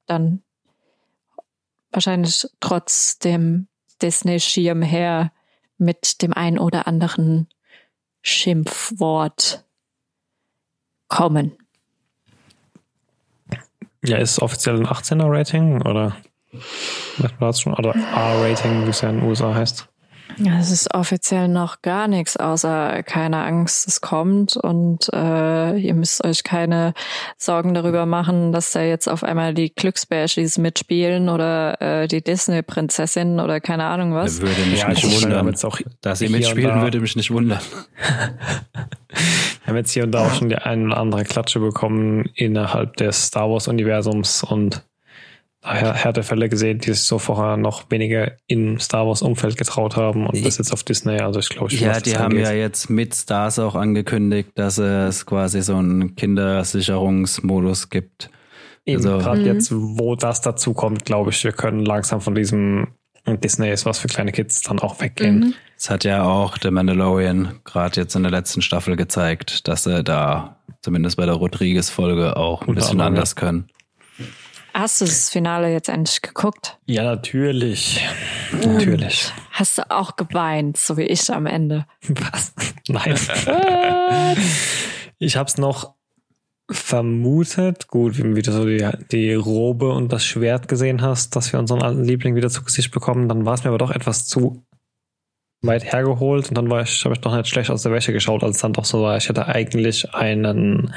dann 0.07 0.43
wahrscheinlich 1.91 2.47
trotz 2.61 3.19
dem 3.19 3.69
Disney-Schirm 4.03 4.83
her 4.83 5.33
mit 5.79 6.21
dem 6.21 6.35
ein 6.35 6.59
oder 6.59 6.87
anderen 6.87 7.49
Schimpfwort 8.21 9.65
kommen. 11.09 11.57
ja, 14.05 14.19
ist 14.19 14.41
offiziell 14.41 14.77
ein 14.77 14.87
18er 14.87 15.31
Rating 15.31 15.81
oder? 15.81 16.17
Oder 17.73 17.95
R-Rating, 17.95 18.85
wie 18.85 18.91
es 18.91 19.01
ja 19.01 19.09
in 19.09 19.21
den 19.21 19.29
USA 19.29 19.55
heißt. 19.55 19.89
Ja, 20.39 20.59
es 20.59 20.71
ist 20.71 20.95
offiziell 20.95 21.49
noch 21.49 21.83
gar 21.83 22.09
nichts, 22.09 22.37
außer 22.37 23.03
keine 23.03 23.39
Angst, 23.45 23.87
es 23.89 24.01
kommt 24.01 24.57
und 24.57 25.09
äh, 25.13 25.77
ihr 25.79 25.95
müsst 25.95 26.25
euch 26.25 26.43
keine 26.45 26.95
Sorgen 27.37 27.75
darüber 27.75 28.07
machen, 28.07 28.53
dass 28.53 28.73
da 28.73 28.83
jetzt 28.83 29.09
auf 29.09 29.23
einmal 29.25 29.55
die 29.55 29.75
Glücksbärschis 29.75 30.59
mitspielen 30.59 31.29
oder 31.29 31.81
äh, 31.81 32.09
die 32.09 32.23
Disney-Prinzessin 32.23 33.41
oder 33.41 33.61
keine 33.61 33.85
Ahnung 33.85 34.15
was. 34.15 34.41
Würde 34.41 34.61
mich 34.71 34.81
Ja, 34.81 34.89
nicht 34.89 35.23
wundern. 35.23 35.47
jetzt 35.49 35.65
auch 35.65 35.79
Dass 36.01 36.19
sie 36.21 36.29
mitspielen, 36.29 36.77
da- 36.77 36.83
würde 36.83 37.01
mich 37.01 37.17
nicht 37.17 37.31
wundern. 37.31 37.61
Wir 37.99 39.67
haben 39.67 39.77
jetzt 39.77 39.93
hier 39.93 40.05
und 40.05 40.13
da 40.13 40.27
auch 40.27 40.35
schon 40.35 40.49
die 40.49 40.57
eine 40.57 40.87
oder 40.87 40.97
andere 40.99 41.25
Klatsche 41.25 41.61
bekommen 41.61 42.25
innerhalb 42.35 42.97
des 42.97 43.27
Star 43.27 43.49
Wars-Universums 43.51 44.43
und 44.45 44.83
Härtefälle 45.65 46.49
gesehen, 46.49 46.79
die 46.81 46.93
sich 46.93 47.05
so 47.05 47.19
vorher 47.19 47.57
noch 47.57 47.91
weniger 47.91 48.33
im 48.49 48.81
Star 48.81 49.07
Wars-Umfeld 49.07 49.57
getraut 49.57 49.97
haben 49.97 50.27
und 50.27 50.45
das 50.45 50.59
jetzt 50.59 50.73
auf 50.73 50.83
Disney. 50.83 51.19
Also 51.21 51.39
ich 51.41 51.49
glaube, 51.51 51.73
Ja, 51.75 52.01
die 52.01 52.17
haben 52.19 52.37
ja 52.39 52.53
jetzt 52.53 52.91
mit 52.91 53.15
Stars 53.15 53.59
auch 53.61 53.75
angekündigt, 53.77 54.51
dass 54.57 54.79
es 54.79 55.25
quasi 55.25 55.63
so 55.63 55.77
einen 55.77 56.17
Kindersicherungsmodus 56.17 57.91
gibt. 57.91 58.31
Eben, 58.85 58.97
also- 59.07 59.19
gerade 59.19 59.41
Mhm. 59.41 59.47
jetzt, 59.47 59.71
wo 59.73 60.17
das 60.17 60.41
dazu 60.41 60.75
kommt, 60.75 61.05
glaube 61.05 61.31
ich, 61.31 61.43
wir 61.45 61.53
können 61.53 61.85
langsam 61.85 62.21
von 62.21 62.35
diesem 62.35 62.89
Disney 63.25 63.71
ist 63.71 63.87
was 63.87 64.01
für 64.01 64.09
kleine 64.09 64.33
Kids 64.33 64.63
dann 64.63 64.81
auch 64.81 65.01
weggehen. 65.01 65.39
Mhm. 65.39 65.55
Es 65.79 65.89
hat 65.91 66.03
ja 66.03 66.25
auch 66.25 66.57
The 66.61 66.73
Mandalorian 66.73 67.61
gerade 67.65 68.01
jetzt 68.01 68.17
in 68.17 68.23
der 68.25 68.33
letzten 68.33 68.63
Staffel 68.63 68.97
gezeigt, 68.97 69.69
dass 69.69 69.85
sie 69.85 70.03
da 70.03 70.57
zumindest 70.81 71.17
bei 71.19 71.27
der 71.27 71.37
Rodriguez-Folge 71.37 72.37
auch 72.37 72.63
ein 72.63 72.71
Unter 72.71 72.81
bisschen 72.81 73.01
anders 73.01 73.37
können. 73.37 73.69
Hast 74.75 75.01
du 75.01 75.05
das 75.05 75.29
Finale 75.31 75.71
jetzt 75.71 75.89
endlich 75.89 76.23
geguckt? 76.23 76.79
Ja, 76.87 77.05
natürlich. 77.05 78.05
Natürlich. 78.65 79.33
Hast 79.51 79.79
du 79.79 79.91
auch 79.91 80.17
geweint, 80.17 80.77
so 80.77 80.97
wie 80.97 81.03
ich 81.03 81.31
am 81.31 81.47
Ende? 81.47 81.87
Was? 82.09 82.55
Nein. 82.89 83.17
ich 85.19 85.37
habe 85.37 85.49
es 85.49 85.59
noch 85.59 85.95
vermutet. 86.71 87.89
Gut, 87.89 88.23
wie 88.23 88.43
du 88.43 88.53
so 88.53 88.65
die, 88.65 88.89
die 89.11 89.35
Robe 89.35 89.93
und 89.93 90.13
das 90.13 90.25
Schwert 90.25 90.69
gesehen 90.69 91.03
hast, 91.03 91.37
dass 91.37 91.53
wir 91.53 91.61
unseren 91.61 91.83
alten 91.83 92.05
Liebling 92.05 92.35
wieder 92.35 92.49
zu 92.49 92.65
Gesicht 92.65 92.91
bekommen. 92.93 93.29
Dann 93.29 93.45
war 93.45 93.55
es 93.55 93.65
mir 93.65 93.69
aber 93.69 93.79
doch 93.79 93.91
etwas 93.91 94.27
zu 94.27 94.65
weit 95.61 95.85
hergeholt 95.85 96.49
und 96.49 96.57
dann 96.57 96.71
war 96.71 96.83
ich, 96.83 97.05
habe 97.05 97.15
ich 97.15 97.21
doch 97.21 97.37
nicht 97.37 97.49
schlecht 97.49 97.71
aus 97.71 97.83
der 97.83 97.93
Wäsche 97.93 98.13
geschaut, 98.13 98.43
als 98.43 98.57
es 98.57 98.63
dann 98.63 98.73
doch 98.73 98.85
so 98.85 99.03
war. 99.03 99.17
Ich 99.17 99.29
hätte 99.29 99.47
eigentlich 99.47 100.13
einen 100.15 100.93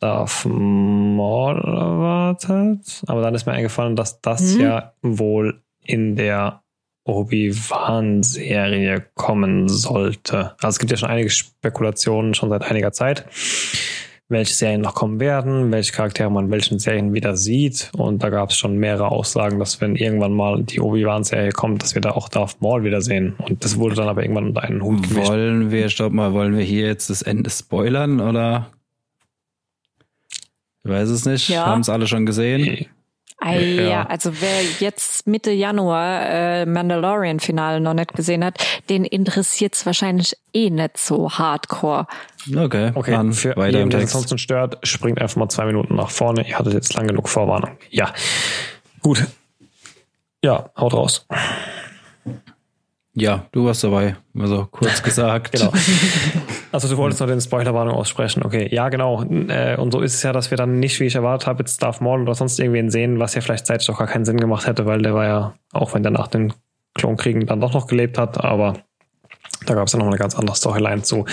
Darth 0.00 0.46
Maul 0.46 1.58
erwartet, 1.58 3.02
aber 3.06 3.22
dann 3.22 3.34
ist 3.34 3.46
mir 3.46 3.52
eingefallen, 3.52 3.96
dass 3.96 4.20
das 4.20 4.54
Hm. 4.54 4.60
ja 4.60 4.92
wohl 5.02 5.62
in 5.84 6.16
der 6.16 6.62
Obi-Wan-Serie 7.04 9.04
kommen 9.14 9.68
sollte. 9.68 10.52
Also 10.60 10.68
es 10.68 10.78
gibt 10.78 10.90
ja 10.90 10.96
schon 10.96 11.10
einige 11.10 11.30
Spekulationen 11.30 12.34
schon 12.34 12.50
seit 12.50 12.62
einiger 12.62 12.92
Zeit, 12.92 13.26
welche 14.28 14.54
Serien 14.54 14.80
noch 14.80 14.94
kommen 14.94 15.18
werden, 15.18 15.72
welche 15.72 15.92
Charaktere 15.92 16.30
man 16.30 16.46
in 16.46 16.50
welchen 16.50 16.78
Serien 16.78 17.12
wieder 17.12 17.36
sieht. 17.36 17.90
Und 17.96 18.22
da 18.22 18.30
gab 18.30 18.50
es 18.50 18.56
schon 18.56 18.76
mehrere 18.76 19.10
Aussagen, 19.10 19.58
dass 19.58 19.80
wenn 19.80 19.96
irgendwann 19.96 20.32
mal 20.32 20.62
die 20.62 20.80
Obi-Wan-Serie 20.80 21.52
kommt, 21.52 21.82
dass 21.82 21.94
wir 21.94 22.02
da 22.02 22.12
auch 22.12 22.28
Darth 22.28 22.60
Maul 22.60 22.84
wiedersehen. 22.84 23.34
Und 23.38 23.64
das 23.64 23.76
wurde 23.76 23.96
dann 23.96 24.08
aber 24.08 24.22
irgendwann 24.22 24.46
unter 24.46 24.62
einen 24.62 24.82
Hut 24.82 25.08
gemischt. 25.08 25.28
Wollen 25.28 25.70
wir, 25.70 25.88
stopp 25.88 26.12
mal, 26.12 26.32
wollen 26.32 26.56
wir 26.56 26.64
hier 26.64 26.86
jetzt 26.86 27.10
das 27.10 27.22
Ende 27.22 27.50
spoilern 27.50 28.20
oder? 28.20 28.68
Ich 30.84 30.90
weiß 30.90 31.08
es 31.10 31.26
nicht. 31.26 31.48
Ja. 31.48 31.66
Haben 31.66 31.80
es 31.82 31.88
alle 31.88 32.06
schon 32.06 32.26
gesehen? 32.26 32.86
Ah, 33.42 33.54
ja. 33.54 33.82
Ja. 33.82 34.02
also 34.06 34.32
wer 34.40 34.62
jetzt 34.80 35.26
Mitte 35.26 35.50
Januar 35.50 36.26
äh, 36.26 36.66
Mandalorian-Finale 36.66 37.80
noch 37.80 37.94
nicht 37.94 38.12
gesehen 38.12 38.44
hat, 38.44 38.62
den 38.90 39.06
interessiert's 39.06 39.86
wahrscheinlich 39.86 40.36
eh 40.52 40.68
nicht 40.68 40.98
so 40.98 41.30
hardcore. 41.30 42.06
Okay, 42.54 42.92
Okay, 42.94 43.10
dann 43.12 43.32
für 43.32 43.56
weiter 43.56 43.80
im 43.80 43.88
es 43.88 43.94
Text. 43.94 44.14
ansonsten 44.14 44.36
stört, 44.36 44.78
springt 44.86 45.20
einfach 45.22 45.36
mal 45.36 45.48
zwei 45.48 45.64
Minuten 45.64 45.94
nach 45.96 46.10
vorne. 46.10 46.46
Ihr 46.46 46.58
hattet 46.58 46.74
jetzt 46.74 46.92
lang 46.94 47.06
genug 47.06 47.28
Vorwarnung. 47.30 47.70
Ja, 47.90 48.12
gut. 49.00 49.26
Ja, 50.44 50.70
haut 50.76 50.92
raus. 50.92 51.26
Ja, 53.14 53.46
du 53.52 53.64
warst 53.64 53.82
dabei. 53.82 54.16
Also 54.38 54.66
kurz 54.70 55.02
gesagt. 55.04 55.52
Genau. 55.52 55.72
Also 56.72 56.86
du 56.86 56.96
wolltest 56.98 57.20
noch 57.20 57.26
den 57.26 57.40
Spoilerwarnung 57.40 57.96
aussprechen. 57.96 58.44
Okay, 58.44 58.68
ja 58.72 58.90
genau. 58.90 59.24
Äh, 59.24 59.76
Und 59.76 59.90
so 59.90 60.02
ist 60.02 60.14
es 60.14 60.22
ja, 60.22 60.32
dass 60.32 60.52
wir 60.52 60.56
dann 60.56 60.78
nicht, 60.78 61.00
wie 61.00 61.06
ich 61.06 61.16
erwartet 61.16 61.48
habe, 61.48 61.58
jetzt 61.62 61.82
Darth 61.82 62.00
Maul 62.00 62.22
oder 62.22 62.36
sonst 62.36 62.60
irgendwen 62.60 62.90
sehen, 62.92 63.18
was 63.18 63.34
ja 63.34 63.40
vielleicht 63.40 63.66
zeitlich 63.66 63.90
auch 63.90 63.98
gar 63.98 64.06
keinen 64.06 64.24
Sinn 64.24 64.36
gemacht 64.36 64.68
hätte, 64.68 64.86
weil 64.86 65.02
der 65.02 65.12
war 65.12 65.24
ja, 65.26 65.54
auch 65.72 65.94
wenn 65.94 66.04
der 66.04 66.12
nach 66.12 66.28
den 66.28 66.52
Klonkriegen 66.94 67.44
dann 67.46 67.60
doch 67.60 67.72
noch 67.72 67.88
gelebt 67.88 68.18
hat, 68.18 68.38
aber 68.44 68.74
da 69.66 69.74
gab 69.74 69.88
es 69.88 69.94
ja 69.94 69.98
noch 69.98 70.06
eine 70.06 70.16
ganz 70.16 70.36
andere 70.36 70.54
Storyline 70.54 71.02
zu. 71.02 71.24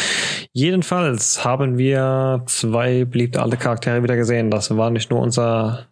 Jedenfalls 0.54 1.46
haben 1.46 1.78
wir 1.78 2.42
zwei 2.48 3.06
beliebte 3.06 3.40
alte 3.42 3.58
Charaktere 3.58 4.02
wieder 4.02 4.16
gesehen. 4.16 4.50
Das 4.50 4.76
war 4.76 4.90
nicht 4.90 5.12
nur 5.12 5.20
unser 5.20 5.86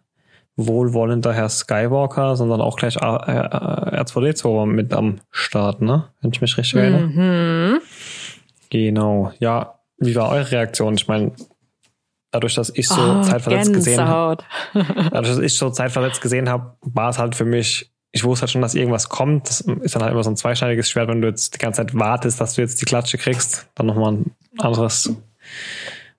wohlwollender 0.56 1.32
Herr 1.34 1.48
Skywalker, 1.48 2.34
sondern 2.34 2.60
auch 2.60 2.76
gleich 2.76 2.96
äh, 2.96 3.00
äh, 3.00 4.00
R2D2 4.00 4.66
mit 4.66 4.92
am 4.94 5.20
Start, 5.30 5.82
ne? 5.82 6.08
Wenn 6.22 6.32
ich 6.32 6.40
mich 6.40 6.56
richtig 6.56 6.76
erinnere. 6.80 7.06
Mhm. 7.06 7.80
Genau, 8.70 9.32
ja. 9.38 9.74
Wie 9.98 10.14
war 10.14 10.30
eure 10.30 10.50
Reaktion? 10.50 10.94
Ich 10.94 11.08
meine, 11.08 11.32
dadurch, 12.30 12.54
dass 12.54 12.70
ich 12.74 12.88
so 12.88 13.00
Oh, 13.00 13.22
zeitversetzt 13.22 13.72
gesehen 13.72 14.06
habe, 14.06 14.44
dadurch, 14.74 15.28
dass 15.28 15.38
ich 15.38 15.56
so 15.56 15.70
zeitversetzt 15.70 16.20
gesehen 16.20 16.48
habe, 16.48 16.76
war 16.80 17.10
es 17.10 17.18
halt 17.18 17.34
für 17.34 17.44
mich, 17.44 17.90
ich 18.12 18.24
wusste 18.24 18.42
halt 18.42 18.50
schon, 18.50 18.62
dass 18.62 18.74
irgendwas 18.74 19.08
kommt. 19.08 19.48
Das 19.48 19.60
ist 19.60 19.94
dann 19.94 20.02
halt 20.02 20.12
immer 20.12 20.22
so 20.22 20.30
ein 20.30 20.36
zweischneidiges 20.36 20.90
Schwert, 20.90 21.08
wenn 21.08 21.20
du 21.20 21.28
jetzt 21.28 21.54
die 21.54 21.58
ganze 21.58 21.78
Zeit 21.78 21.94
wartest, 21.94 22.40
dass 22.40 22.54
du 22.54 22.62
jetzt 22.62 22.80
die 22.80 22.86
Klatsche 22.86 23.18
kriegst, 23.18 23.68
dann 23.74 23.86
nochmal 23.86 24.12
ein 24.12 24.32
anderes, 24.58 25.14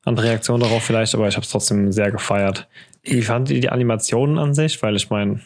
andere 0.06 0.28
Reaktion 0.28 0.60
darauf 0.60 0.84
vielleicht, 0.84 1.14
aber 1.16 1.28
ich 1.28 1.36
habe 1.36 1.44
es 1.44 1.52
trotzdem 1.52 1.92
sehr 1.92 2.12
gefeiert. 2.12 2.68
Wie 3.08 3.22
fandet 3.22 3.56
ihr 3.56 3.62
die 3.62 3.70
Animationen 3.70 4.38
an 4.38 4.54
sich? 4.54 4.82
Weil 4.84 4.96
ich 4.96 5.10
meine, 5.10 5.40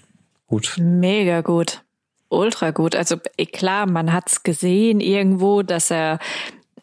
gut, 0.47 0.75
Mega 0.79 1.41
gut. 1.41 1.83
Ultra 2.29 2.71
gut. 2.71 2.95
Also 2.95 3.17
eh, 3.37 3.45
klar, 3.45 3.89
man 3.89 4.13
hat's 4.13 4.43
gesehen 4.43 4.99
irgendwo, 5.01 5.63
dass 5.63 5.91
er 5.91 6.19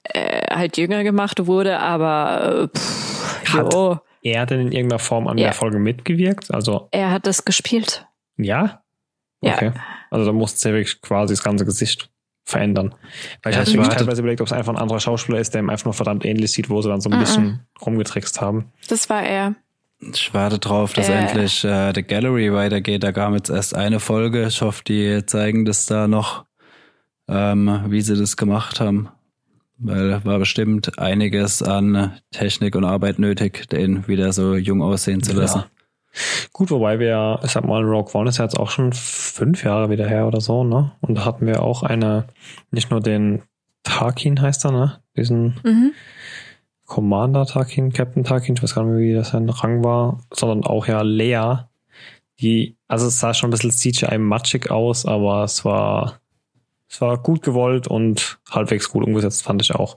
äh, 0.04 0.54
halt 0.54 0.76
jünger 0.76 1.02
gemacht 1.04 1.46
wurde, 1.46 1.78
aber 1.78 2.68
äh, 2.72 2.78
pff, 2.78 3.52
Hat- 3.54 3.72
jo, 3.72 3.98
er 4.22 4.46
denn 4.46 4.60
in 4.60 4.72
irgendeiner 4.72 4.98
Form 4.98 5.26
an 5.26 5.38
Ja. 5.38 5.44
der 5.46 5.52
Folge 5.54 5.78
mitgewirkt? 5.78 6.52
Also, 6.52 6.88
er 6.90 7.10
hat 7.10 7.26
das 7.26 7.44
gespielt. 7.44 8.06
Ja? 8.36 8.82
Ja. 9.40 9.54
Okay. 9.54 9.72
Also 10.10 10.26
da 10.26 10.32
musste 10.32 10.68
er 10.68 10.74
wirklich 10.74 11.00
quasi 11.00 11.32
das 11.34 11.42
ganze 11.42 11.64
Gesicht 11.64 12.10
verändern. 12.44 12.94
Weil 13.42 13.52
ich 13.52 13.56
Ja, 13.58 13.62
ich 13.62 13.74
mir 13.74 13.82
warte- 13.82 13.96
teilweise 13.98 14.20
überlegt, 14.22 14.40
ob 14.40 14.46
es 14.46 14.52
einfach 14.52 14.72
ein 14.72 14.78
anderer 14.78 15.00
Schauspieler 15.00 15.38
ist, 15.38 15.54
der 15.54 15.62
ihm 15.62 15.70
einfach 15.70 15.84
nur 15.86 15.94
verdammt 15.94 16.24
ähnlich 16.24 16.52
sieht, 16.52 16.68
wo 16.70 16.80
sie 16.82 16.88
dann 16.88 17.00
so 17.00 17.08
ein 17.10 17.16
Mhm. 17.16 17.20
bisschen 17.20 17.66
rumgetrickst 17.84 18.40
haben. 18.40 18.72
Das 18.88 19.08
war 19.10 19.22
er. 19.22 19.54
Ich 20.00 20.32
warte 20.32 20.58
drauf, 20.58 20.92
dass 20.92 21.08
Äh. 21.08 21.14
endlich 21.14 21.64
äh, 21.64 21.92
The 21.94 22.02
Gallery 22.02 22.52
weitergeht. 22.52 23.02
Da 23.02 23.12
kam 23.12 23.34
jetzt 23.34 23.50
erst 23.50 23.74
eine 23.74 24.00
Folge. 24.00 24.46
Ich 24.46 24.62
hoffe, 24.62 24.84
die 24.84 25.24
zeigen 25.26 25.64
das 25.64 25.86
da 25.86 26.06
noch, 26.06 26.44
ähm, 27.28 27.84
wie 27.88 28.00
sie 28.00 28.16
das 28.16 28.36
gemacht 28.36 28.80
haben. 28.80 29.08
Weil 29.80 30.24
war 30.24 30.38
bestimmt 30.38 30.98
einiges 30.98 31.62
an 31.62 32.18
Technik 32.32 32.74
und 32.74 32.84
Arbeit 32.84 33.18
nötig, 33.18 33.68
den 33.68 34.08
wieder 34.08 34.32
so 34.32 34.56
jung 34.56 34.82
aussehen 34.82 35.22
zu 35.22 35.34
lassen. 35.34 35.64
Gut, 36.52 36.70
wobei 36.72 36.98
wir, 36.98 37.38
ich 37.44 37.52
sag 37.52 37.64
mal, 37.64 37.84
Rogue 37.84 38.12
One 38.14 38.28
ist 38.28 38.38
ja 38.38 38.44
jetzt 38.44 38.58
auch 38.58 38.70
schon 38.70 38.92
fünf 38.92 39.62
Jahre 39.62 39.88
wieder 39.90 40.08
her 40.08 40.26
oder 40.26 40.40
so, 40.40 40.64
ne? 40.64 40.90
Und 41.00 41.14
da 41.16 41.24
hatten 41.24 41.46
wir 41.46 41.62
auch 41.62 41.84
eine, 41.84 42.24
nicht 42.72 42.90
nur 42.90 43.00
den 43.00 43.42
Tarkin 43.84 44.40
heißt 44.40 44.64
er, 44.64 44.72
ne? 44.72 44.98
Diesen 45.16 45.60
Mhm. 45.62 45.92
Commander 46.88 47.46
Tarkin, 47.46 47.92
Captain 47.92 48.24
Tarkin, 48.24 48.56
ich 48.56 48.62
weiß 48.62 48.74
gar 48.74 48.82
nicht 48.82 48.92
mehr, 48.94 49.00
wie 49.00 49.14
das 49.14 49.28
sein 49.30 49.48
Rang 49.48 49.84
war, 49.84 50.18
sondern 50.32 50.64
auch 50.64 50.86
ja 50.88 51.02
Lea, 51.02 51.58
die, 52.40 52.76
also 52.88 53.06
es 53.06 53.20
sah 53.20 53.34
schon 53.34 53.48
ein 53.48 53.52
bisschen 53.52 53.70
CGI-matschig 53.70 54.70
aus, 54.70 55.06
aber 55.06 55.44
es 55.44 55.64
war, 55.64 56.18
es 56.88 57.00
war 57.00 57.18
gut 57.18 57.42
gewollt 57.42 57.86
und 57.86 58.38
halbwegs 58.50 58.88
gut 58.90 59.04
umgesetzt, 59.06 59.42
fand 59.44 59.62
ich 59.62 59.74
auch. 59.74 59.96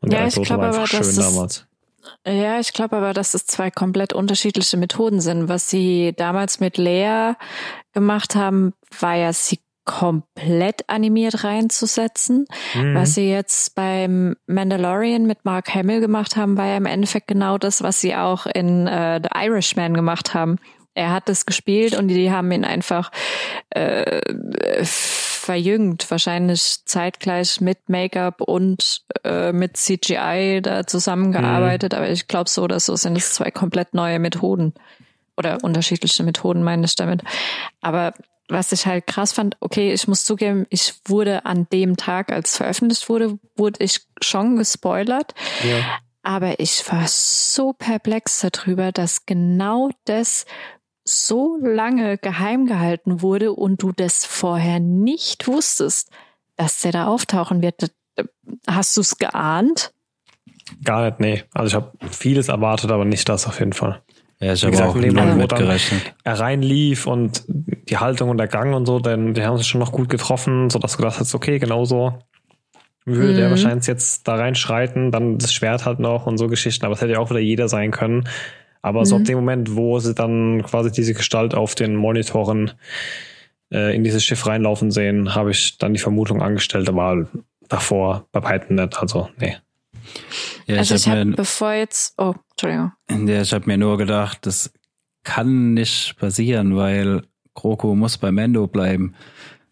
Und 0.00 0.12
Ja, 0.12 0.18
der 0.18 0.28
ich 0.28 0.36
Episode 0.36 0.46
glaub 0.48 0.60
war 0.60 0.66
einfach 0.68 0.86
schön 0.88 1.00
es- 1.00 1.16
damals. 1.16 1.66
Ja, 2.26 2.60
ich 2.60 2.72
glaube 2.72 2.96
aber, 2.96 3.12
dass 3.12 3.34
es 3.34 3.46
zwei 3.46 3.70
komplett 3.70 4.12
unterschiedliche 4.12 4.76
Methoden 4.76 5.20
sind. 5.20 5.48
Was 5.48 5.68
sie 5.70 6.12
damals 6.16 6.60
mit 6.60 6.76
Lea 6.78 7.32
gemacht 7.92 8.36
haben, 8.36 8.74
war 9.00 9.16
ja 9.16 9.32
sie 9.32 9.58
komplett 9.86 10.88
animiert 10.88 11.44
reinzusetzen. 11.44 12.46
Mhm. 12.74 12.94
Was 12.94 13.14
sie 13.14 13.30
jetzt 13.30 13.74
beim 13.74 14.36
Mandalorian 14.46 15.26
mit 15.26 15.44
Mark 15.44 15.74
Hamill 15.74 16.00
gemacht 16.00 16.36
haben, 16.36 16.58
war 16.58 16.66
ja 16.66 16.76
im 16.76 16.86
Endeffekt 16.86 17.28
genau 17.28 17.56
das, 17.56 17.82
was 17.82 18.00
sie 18.00 18.14
auch 18.14 18.46
in 18.46 18.86
äh, 18.86 19.20
The 19.22 19.30
Irishman 19.34 19.94
gemacht 19.94 20.34
haben. 20.34 20.56
Er 20.94 21.12
hat 21.12 21.28
das 21.28 21.46
gespielt 21.46 21.96
und 21.96 22.08
die 22.08 22.30
haben 22.30 22.50
ihn 22.52 22.64
einfach 22.64 23.10
äh, 23.70 24.20
verjüngt, 24.82 26.10
wahrscheinlich 26.10 26.78
zeitgleich 26.86 27.60
mit 27.60 27.88
Make-up 27.88 28.40
und 28.40 29.02
äh, 29.22 29.52
mit 29.52 29.76
CGI 29.76 30.60
da 30.62 30.86
zusammengearbeitet. 30.86 31.94
Aber 31.94 32.08
ich 32.08 32.26
glaube, 32.28 32.50
so 32.50 32.62
oder 32.62 32.80
so 32.80 32.96
sind 32.96 33.16
es 33.16 33.34
zwei 33.34 33.50
komplett 33.50 33.94
neue 33.94 34.18
Methoden. 34.18 34.74
Oder 35.36 35.58
unterschiedliche 35.62 36.22
Methoden, 36.22 36.62
meine 36.62 36.86
ich 36.86 36.96
damit. 36.96 37.22
Aber 37.82 38.14
was 38.48 38.72
ich 38.72 38.86
halt 38.86 39.06
krass 39.06 39.32
fand, 39.32 39.56
okay, 39.60 39.92
ich 39.92 40.06
muss 40.08 40.24
zugeben, 40.24 40.66
ich 40.70 40.94
wurde 41.04 41.44
an 41.46 41.66
dem 41.72 41.96
Tag, 41.96 42.32
als 42.32 42.56
veröffentlicht 42.56 43.08
wurde, 43.08 43.38
wurde 43.56 43.82
ich 43.82 44.00
schon 44.20 44.56
gespoilert. 44.56 45.34
Ja. 45.62 45.98
Aber 46.22 46.58
ich 46.58 46.82
war 46.90 47.06
so 47.06 47.72
perplex 47.72 48.40
darüber, 48.40 48.92
dass 48.92 49.26
genau 49.26 49.90
das 50.04 50.44
so 51.04 51.56
lange 51.60 52.18
geheim 52.18 52.66
gehalten 52.66 53.22
wurde 53.22 53.52
und 53.52 53.82
du 53.82 53.92
das 53.92 54.24
vorher 54.24 54.80
nicht 54.80 55.46
wusstest, 55.46 56.10
dass 56.56 56.80
der 56.80 56.92
da 56.92 57.06
auftauchen 57.06 57.62
wird. 57.62 57.92
Hast 58.66 58.96
du 58.96 59.02
es 59.02 59.18
geahnt? 59.18 59.92
Gar 60.82 61.06
nicht, 61.06 61.20
nee. 61.20 61.44
Also 61.54 61.68
ich 61.68 61.74
habe 61.74 61.92
vieles 62.10 62.48
erwartet, 62.48 62.90
aber 62.90 63.04
nicht 63.04 63.28
das 63.28 63.46
auf 63.46 63.60
jeden 63.60 63.72
Fall. 63.72 64.02
Ja, 64.40 64.52
ich 64.52 64.64
habe 64.64 64.84
auch 64.84 64.94
null 64.94 65.34
mitgerechnet. 65.34 66.14
Er 66.24 66.38
reinlief 66.38 67.06
und 67.06 67.44
die 67.48 67.96
Haltung 67.96 68.28
und 68.28 68.36
der 68.36 68.48
Gang 68.48 68.74
und 68.74 68.86
so, 68.86 68.98
denn 68.98 69.34
die 69.34 69.42
haben 69.42 69.56
sich 69.56 69.66
schon 69.66 69.80
noch 69.80 69.92
gut 69.92 70.08
getroffen, 70.08 70.68
sodass 70.68 70.92
du 70.92 70.98
gedacht 70.98 71.20
hast, 71.20 71.34
okay, 71.34 71.58
genau 71.58 71.84
so 71.84 72.18
würde 73.06 73.32
mhm. 73.32 73.36
der 73.36 73.50
wahrscheinlich 73.50 73.86
jetzt 73.86 74.26
da 74.28 74.34
reinschreiten, 74.34 75.12
dann 75.12 75.38
das 75.38 75.54
Schwert 75.54 75.86
halt 75.86 76.00
noch 76.00 76.26
und 76.26 76.38
so 76.38 76.48
Geschichten, 76.48 76.84
aber 76.84 76.94
es 76.94 77.00
hätte 77.00 77.12
ja 77.12 77.18
auch 77.20 77.30
wieder 77.30 77.40
jeder 77.40 77.68
sein 77.68 77.92
können. 77.92 78.28
Aber 78.82 79.00
mhm. 79.00 79.04
so 79.04 79.16
ab 79.16 79.24
dem 79.24 79.36
Moment, 79.36 79.76
wo 79.76 79.98
sie 80.00 80.12
dann 80.12 80.62
quasi 80.64 80.90
diese 80.90 81.14
Gestalt 81.14 81.54
auf 81.54 81.74
den 81.74 81.94
Monitoren 81.94 82.72
äh, 83.72 83.94
in 83.94 84.04
dieses 84.04 84.24
Schiff 84.24 84.46
reinlaufen 84.46 84.90
sehen, 84.90 85.34
habe 85.34 85.52
ich 85.52 85.78
dann 85.78 85.94
die 85.94 86.00
Vermutung 86.00 86.42
angestellt, 86.42 86.88
aber 86.88 87.28
davor 87.68 88.26
bei 88.32 88.40
Python 88.40 88.76
nicht, 88.76 89.00
also 89.00 89.28
nee. 89.38 89.56
Ja, 90.66 90.76
also 90.78 90.94
ich, 90.94 91.08
habe 91.08 91.30
hab, 91.30 91.36
bevor 91.36 91.72
jetzt, 91.72 92.14
oh, 92.18 92.34
Entschuldigung. 92.52 92.92
Ja, 93.08 93.42
ich 93.42 93.52
habe 93.52 93.66
mir 93.66 93.78
nur 93.78 93.98
gedacht, 93.98 94.46
das 94.46 94.72
kann 95.24 95.74
nicht 95.74 96.16
passieren, 96.18 96.76
weil 96.76 97.22
Kroko 97.54 97.94
muss 97.94 98.18
bei 98.18 98.32
Mendo 98.32 98.66
bleiben. 98.66 99.14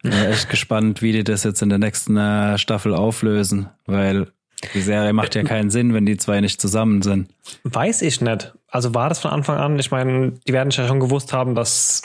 Ich 0.02 0.10
bin 0.10 0.24
echt 0.24 0.50
gespannt, 0.50 1.00
wie 1.00 1.12
die 1.12 1.24
das 1.24 1.44
jetzt 1.44 1.62
in 1.62 1.70
der 1.70 1.78
nächsten 1.78 2.16
äh, 2.16 2.58
Staffel 2.58 2.94
auflösen, 2.94 3.70
weil 3.86 4.28
die 4.74 4.80
Serie 4.80 5.12
macht 5.12 5.34
ja 5.34 5.42
keinen 5.42 5.70
Sinn, 5.70 5.94
wenn 5.94 6.06
die 6.06 6.16
zwei 6.16 6.40
nicht 6.40 6.60
zusammen 6.60 7.02
sind. 7.02 7.28
Weiß 7.64 8.02
ich 8.02 8.20
nicht. 8.20 8.54
Also 8.68 8.94
war 8.94 9.08
das 9.08 9.18
von 9.18 9.30
Anfang 9.30 9.58
an, 9.58 9.78
ich 9.78 9.90
meine, 9.90 10.32
die 10.46 10.52
werden 10.52 10.70
ja 10.70 10.86
schon 10.86 11.00
gewusst 11.00 11.32
haben, 11.32 11.54
dass 11.54 12.02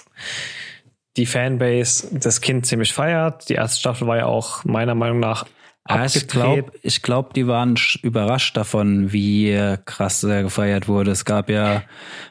die 1.18 1.26
Fanbase 1.26 2.08
das 2.12 2.42
Kind 2.42 2.66
ziemlich 2.66 2.94
feiert. 2.94 3.50
Die 3.50 3.56
erste 3.56 3.80
Staffel 3.80 4.08
war 4.08 4.18
ja 4.18 4.26
auch 4.26 4.64
meiner 4.64 4.96
Meinung 4.96 5.20
nach 5.20 5.46
ja, 5.90 6.06
ich 6.06 6.28
glaube, 6.28 6.72
ich 6.84 7.02
glaub, 7.02 7.34
die 7.34 7.48
waren 7.48 7.76
überrascht 8.04 8.56
davon, 8.56 9.12
wie 9.12 9.76
krass 9.86 10.24
er 10.24 10.44
gefeiert 10.44 10.88
wurde. 10.88 11.12
Es 11.12 11.26
gab 11.26 11.50
ja, 11.50 11.82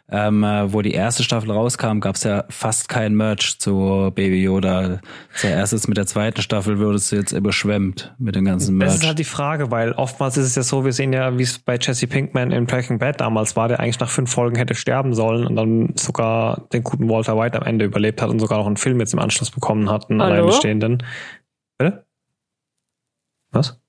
ähm, 0.08 0.44
wo 0.66 0.80
die 0.80 0.92
erste 0.92 1.24
Staffel 1.24 1.50
rauskam, 1.50 1.98
gab 1.98 2.14
es 2.14 2.22
ja 2.22 2.44
fast 2.48 2.88
kein 2.88 3.14
Merch 3.14 3.58
zu 3.58 4.12
Baby 4.14 4.42
Yoda. 4.42 5.00
Zuerst 5.34 5.72
jetzt 5.72 5.88
mit 5.88 5.96
der 5.96 6.06
zweiten 6.06 6.40
Staffel 6.40 6.78
würdest 6.78 7.10
du 7.10 7.16
jetzt 7.16 7.32
überschwemmt 7.32 8.14
mit 8.18 8.36
dem 8.36 8.44
ganzen 8.44 8.76
Merch. 8.76 8.92
Das 8.92 9.00
ist 9.00 9.06
halt 9.06 9.18
die 9.18 9.24
Frage, 9.24 9.70
weil 9.70 9.92
oftmals 9.92 10.36
ist 10.36 10.46
es 10.46 10.54
ja 10.54 10.62
so, 10.62 10.84
wir 10.84 10.92
sehen 10.92 11.12
ja, 11.12 11.36
wie 11.36 11.42
es 11.42 11.58
bei 11.58 11.78
Jesse 11.80 12.06
Pinkman 12.06 12.52
in 12.52 12.66
Breaking 12.66 12.98
Bad 12.98 13.20
damals 13.20 13.56
war, 13.56 13.68
der 13.68 13.80
eigentlich 13.80 13.98
nach 13.98 14.10
fünf 14.10 14.30
Folgen 14.30 14.56
hätte 14.56 14.74
sterben 14.74 15.14
sollen 15.14 15.46
und 15.46 15.56
dann 15.56 15.92
sogar 15.96 16.68
den 16.72 16.84
guten 16.84 17.08
Walter 17.08 17.36
White 17.36 17.60
am 17.60 17.66
Ende 17.66 17.84
überlebt 17.84 18.22
hat 18.22 18.30
und 18.30 18.38
sogar 18.38 18.58
noch 18.58 18.66
einen 18.66 18.76
Film 18.76 19.00
jetzt 19.00 19.14
im 19.14 19.18
Anschluss 19.18 19.50
bekommen 19.50 19.90
hat, 19.90 20.10
einen 20.10 20.20
alleinstehenden. 20.20 21.02
Bitte? 21.78 22.07
Was? 23.50 23.80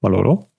Malolo? 0.00 0.50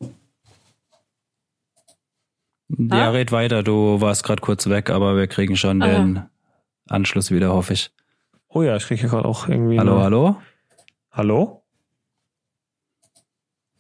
Ja, 2.70 3.08
ah? 3.08 3.10
red 3.12 3.32
weiter. 3.32 3.63
Du 3.63 4.01
warst 4.01 4.24
gerade 4.24 4.41
kurz 4.41 4.67
weg, 4.67 4.89
aber 4.89 5.15
wir 5.15 5.27
kriegen 5.27 5.55
schon 5.55 5.82
ah, 5.82 5.88
den. 5.88 6.24
Anschluss 6.88 7.32
wieder, 7.32 7.53
hoffe 7.53 7.74
ich. 7.74 7.91
Oh 8.48 8.62
ja, 8.62 8.75
ich 8.75 8.86
kriege 8.86 9.08
gerade 9.08 9.27
auch 9.27 9.48
irgendwie. 9.48 9.79
Hallo, 9.79 9.96
eine... 9.96 10.03
hallo? 10.03 10.36
Hallo? 11.12 11.63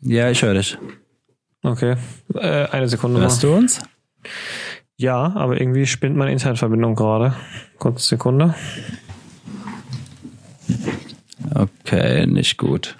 Ja, 0.01 0.29
ich 0.29 0.41
höre 0.41 0.55
dich. 0.55 0.77
Okay, 1.63 1.95
äh, 2.33 2.65
eine 2.67 2.87
Sekunde. 2.89 3.21
Hörst 3.21 3.43
mal. 3.43 3.49
du 3.49 3.55
uns? 3.55 3.81
Ja, 4.97 5.33
aber 5.35 5.59
irgendwie 5.59 5.85
spinnt 5.85 6.15
meine 6.15 6.31
Internetverbindung 6.31 6.95
gerade. 6.95 7.35
Kurze 7.77 8.07
Sekunde. 8.07 8.53
Okay, 11.55 12.25
nicht 12.25 12.57
gut. 12.57 12.97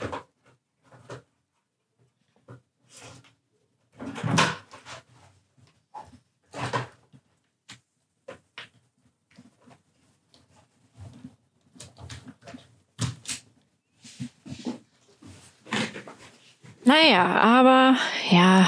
Naja, 16.86 17.39
aber 17.39 17.98
ja, 18.30 18.67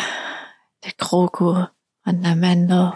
der 0.84 0.92
Kroko 0.98 1.68
und 2.06 2.24
der 2.24 2.36
Mendo. 2.36 2.94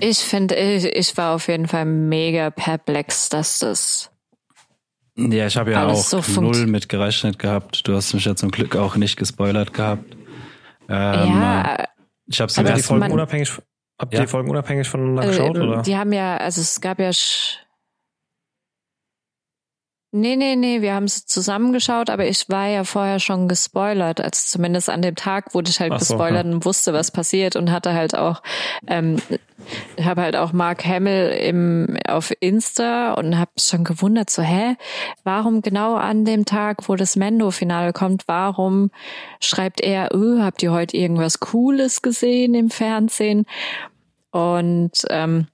Ich 0.00 0.18
finde, 0.18 0.54
ich, 0.54 0.84
ich 0.84 1.16
war 1.16 1.34
auf 1.34 1.48
jeden 1.48 1.68
Fall 1.68 1.84
mega 1.84 2.50
perplex, 2.50 3.28
dass 3.28 3.60
das. 3.60 4.10
Ja, 5.16 5.46
ich 5.46 5.56
habe 5.56 5.72
ja 5.72 5.86
auch 5.86 5.96
so 5.96 6.20
null 6.40 6.66
mit 6.66 6.88
gerechnet 6.88 7.38
gehabt. 7.38 7.86
Du 7.88 7.94
hast 7.94 8.12
mich 8.12 8.24
ja 8.24 8.36
zum 8.36 8.50
Glück 8.50 8.76
auch 8.76 8.96
nicht 8.96 9.16
gespoilert 9.16 9.72
gehabt. 9.72 10.16
Ähm, 10.88 11.40
ja, 11.40 11.84
ich 12.26 12.40
habe 12.40 12.52
also 12.54 12.62
die 12.62 12.82
Folgen 12.82 13.10
unabhängig. 13.12 13.50
Habt 13.98 14.12
ihr 14.12 14.18
ja. 14.18 14.24
die 14.26 14.30
Folgen 14.30 14.50
unabhängig 14.50 14.88
voneinander 14.88 15.24
äh, 15.24 15.26
geschaut, 15.28 15.56
oder? 15.56 15.82
Die 15.82 15.96
haben 15.96 16.12
ja, 16.12 16.36
also 16.36 16.60
es 16.60 16.80
gab 16.80 16.98
ja 17.00 17.10
Nee, 20.18 20.36
nee, 20.36 20.56
nee, 20.56 20.80
wir 20.80 20.94
haben 20.94 21.04
es 21.04 21.26
zusammengeschaut, 21.26 22.08
aber 22.08 22.26
ich 22.26 22.48
war 22.48 22.68
ja 22.68 22.84
vorher 22.84 23.20
schon 23.20 23.48
gespoilert. 23.48 24.18
Also 24.18 24.40
zumindest 24.46 24.88
an 24.88 25.02
dem 25.02 25.14
Tag 25.14 25.52
wurde 25.52 25.68
ich 25.68 25.78
halt 25.78 25.92
so, 25.92 25.98
gespoilert 25.98 26.46
ja. 26.46 26.52
und 26.52 26.64
wusste, 26.64 26.94
was 26.94 27.10
passiert 27.10 27.54
und 27.54 27.70
hatte 27.70 27.92
halt 27.92 28.16
auch, 28.16 28.42
ähm, 28.86 29.18
ich 29.96 30.06
habe 30.06 30.22
halt 30.22 30.34
auch 30.34 30.54
Mark 30.54 30.86
Hamill 30.86 31.36
im, 31.38 31.98
auf 32.08 32.32
Insta 32.40 33.12
und 33.12 33.38
habe 33.38 33.50
schon 33.58 33.84
gewundert, 33.84 34.30
so, 34.30 34.40
hä, 34.40 34.76
warum 35.22 35.60
genau 35.60 35.96
an 35.96 36.24
dem 36.24 36.46
Tag, 36.46 36.88
wo 36.88 36.96
das 36.96 37.16
Mendo-Finale 37.16 37.92
kommt, 37.92 38.22
warum 38.26 38.90
schreibt 39.40 39.82
er, 39.82 40.14
öh, 40.14 40.40
habt 40.40 40.62
ihr 40.62 40.72
heute 40.72 40.96
irgendwas 40.96 41.40
Cooles 41.40 42.00
gesehen 42.00 42.54
im 42.54 42.70
Fernsehen? 42.70 43.44
Und 44.30 44.92
ähm, 45.10 45.48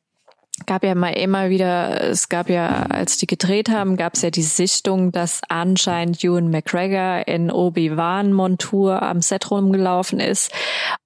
gab 0.66 0.84
ja 0.84 0.94
mal 0.94 1.12
immer 1.12 1.50
wieder, 1.50 2.00
es 2.02 2.28
gab 2.28 2.48
ja, 2.48 2.84
als 2.84 3.16
die 3.16 3.26
gedreht 3.26 3.68
haben, 3.68 3.96
gab 3.96 4.14
es 4.14 4.22
ja 4.22 4.30
die 4.30 4.42
Sichtung, 4.42 5.12
dass 5.12 5.40
anscheinend 5.48 6.22
Ewan 6.22 6.50
McGregor 6.50 7.26
in 7.26 7.50
Obi-Wan-Montur 7.50 9.02
am 9.02 9.20
Set 9.20 9.50
rumgelaufen 9.50 10.20
ist. 10.20 10.52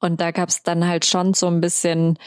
Und 0.00 0.20
da 0.20 0.30
gab 0.30 0.48
es 0.48 0.62
dann 0.62 0.86
halt 0.86 1.04
schon 1.04 1.34
so 1.34 1.46
ein 1.46 1.60
bisschen 1.60 2.18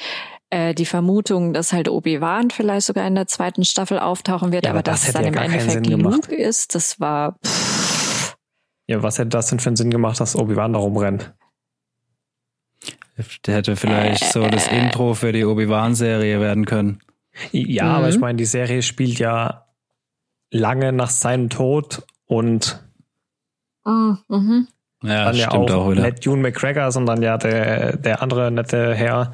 äh, 0.49 0.73
die 0.73 0.85
Vermutung, 0.85 1.53
dass 1.53 1.73
halt 1.73 1.89
Obi-Wan 1.89 2.49
vielleicht 2.51 2.87
sogar 2.87 3.05
in 3.07 3.15
der 3.15 3.27
zweiten 3.27 3.65
Staffel 3.65 3.99
auftauchen 3.99 4.51
wird, 4.51 4.65
ja, 4.65 4.71
aber, 4.71 4.79
aber 4.79 4.83
das 4.83 5.01
dass 5.01 5.07
es 5.09 5.13
dann 5.13 5.23
ja 5.23 5.29
im 5.29 5.37
Endeffekt 5.37 5.87
Luke 5.87 6.35
ist, 6.35 6.75
das 6.75 6.99
war. 6.99 7.37
Pff. 7.45 8.35
Ja, 8.87 9.03
was 9.03 9.19
hätte 9.19 9.29
das 9.29 9.45
denn 9.47 9.59
für 9.59 9.69
einen 9.69 9.75
Sinn 9.75 9.91
gemacht, 9.91 10.19
dass 10.19 10.35
Obi-Wan 10.35 10.73
da 10.73 10.79
rumrennt? 10.79 11.35
Der 13.45 13.55
hätte 13.55 13.75
vielleicht 13.75 14.23
so 14.31 14.47
das 14.47 14.67
äh. 14.67 14.79
Intro 14.79 15.13
für 15.13 15.31
die 15.31 15.45
Obi-Wan-Serie 15.45 16.39
werden 16.39 16.65
können. 16.65 16.99
Ja, 17.51 17.85
mhm. 17.85 17.91
aber 17.91 18.09
ich 18.09 18.19
meine, 18.19 18.37
die 18.37 18.45
Serie 18.45 18.81
spielt 18.81 19.19
ja 19.19 19.65
lange 20.51 20.91
nach 20.91 21.09
seinem 21.09 21.49
Tod 21.49 22.03
und 22.25 22.83
mhm. 23.85 24.17
mhm. 24.27 24.67
ja, 25.03 25.25
dann 25.25 25.35
ja 25.35 25.51
auch, 25.51 25.69
auch 25.69 25.93
nicht 25.93 26.25
Ewan 26.25 26.41
McGregor, 26.41 26.91
sondern 26.91 27.21
ja 27.21 27.37
der, 27.37 27.97
der 27.97 28.21
andere 28.21 28.51
nette 28.51 28.93
Herr. 28.95 29.31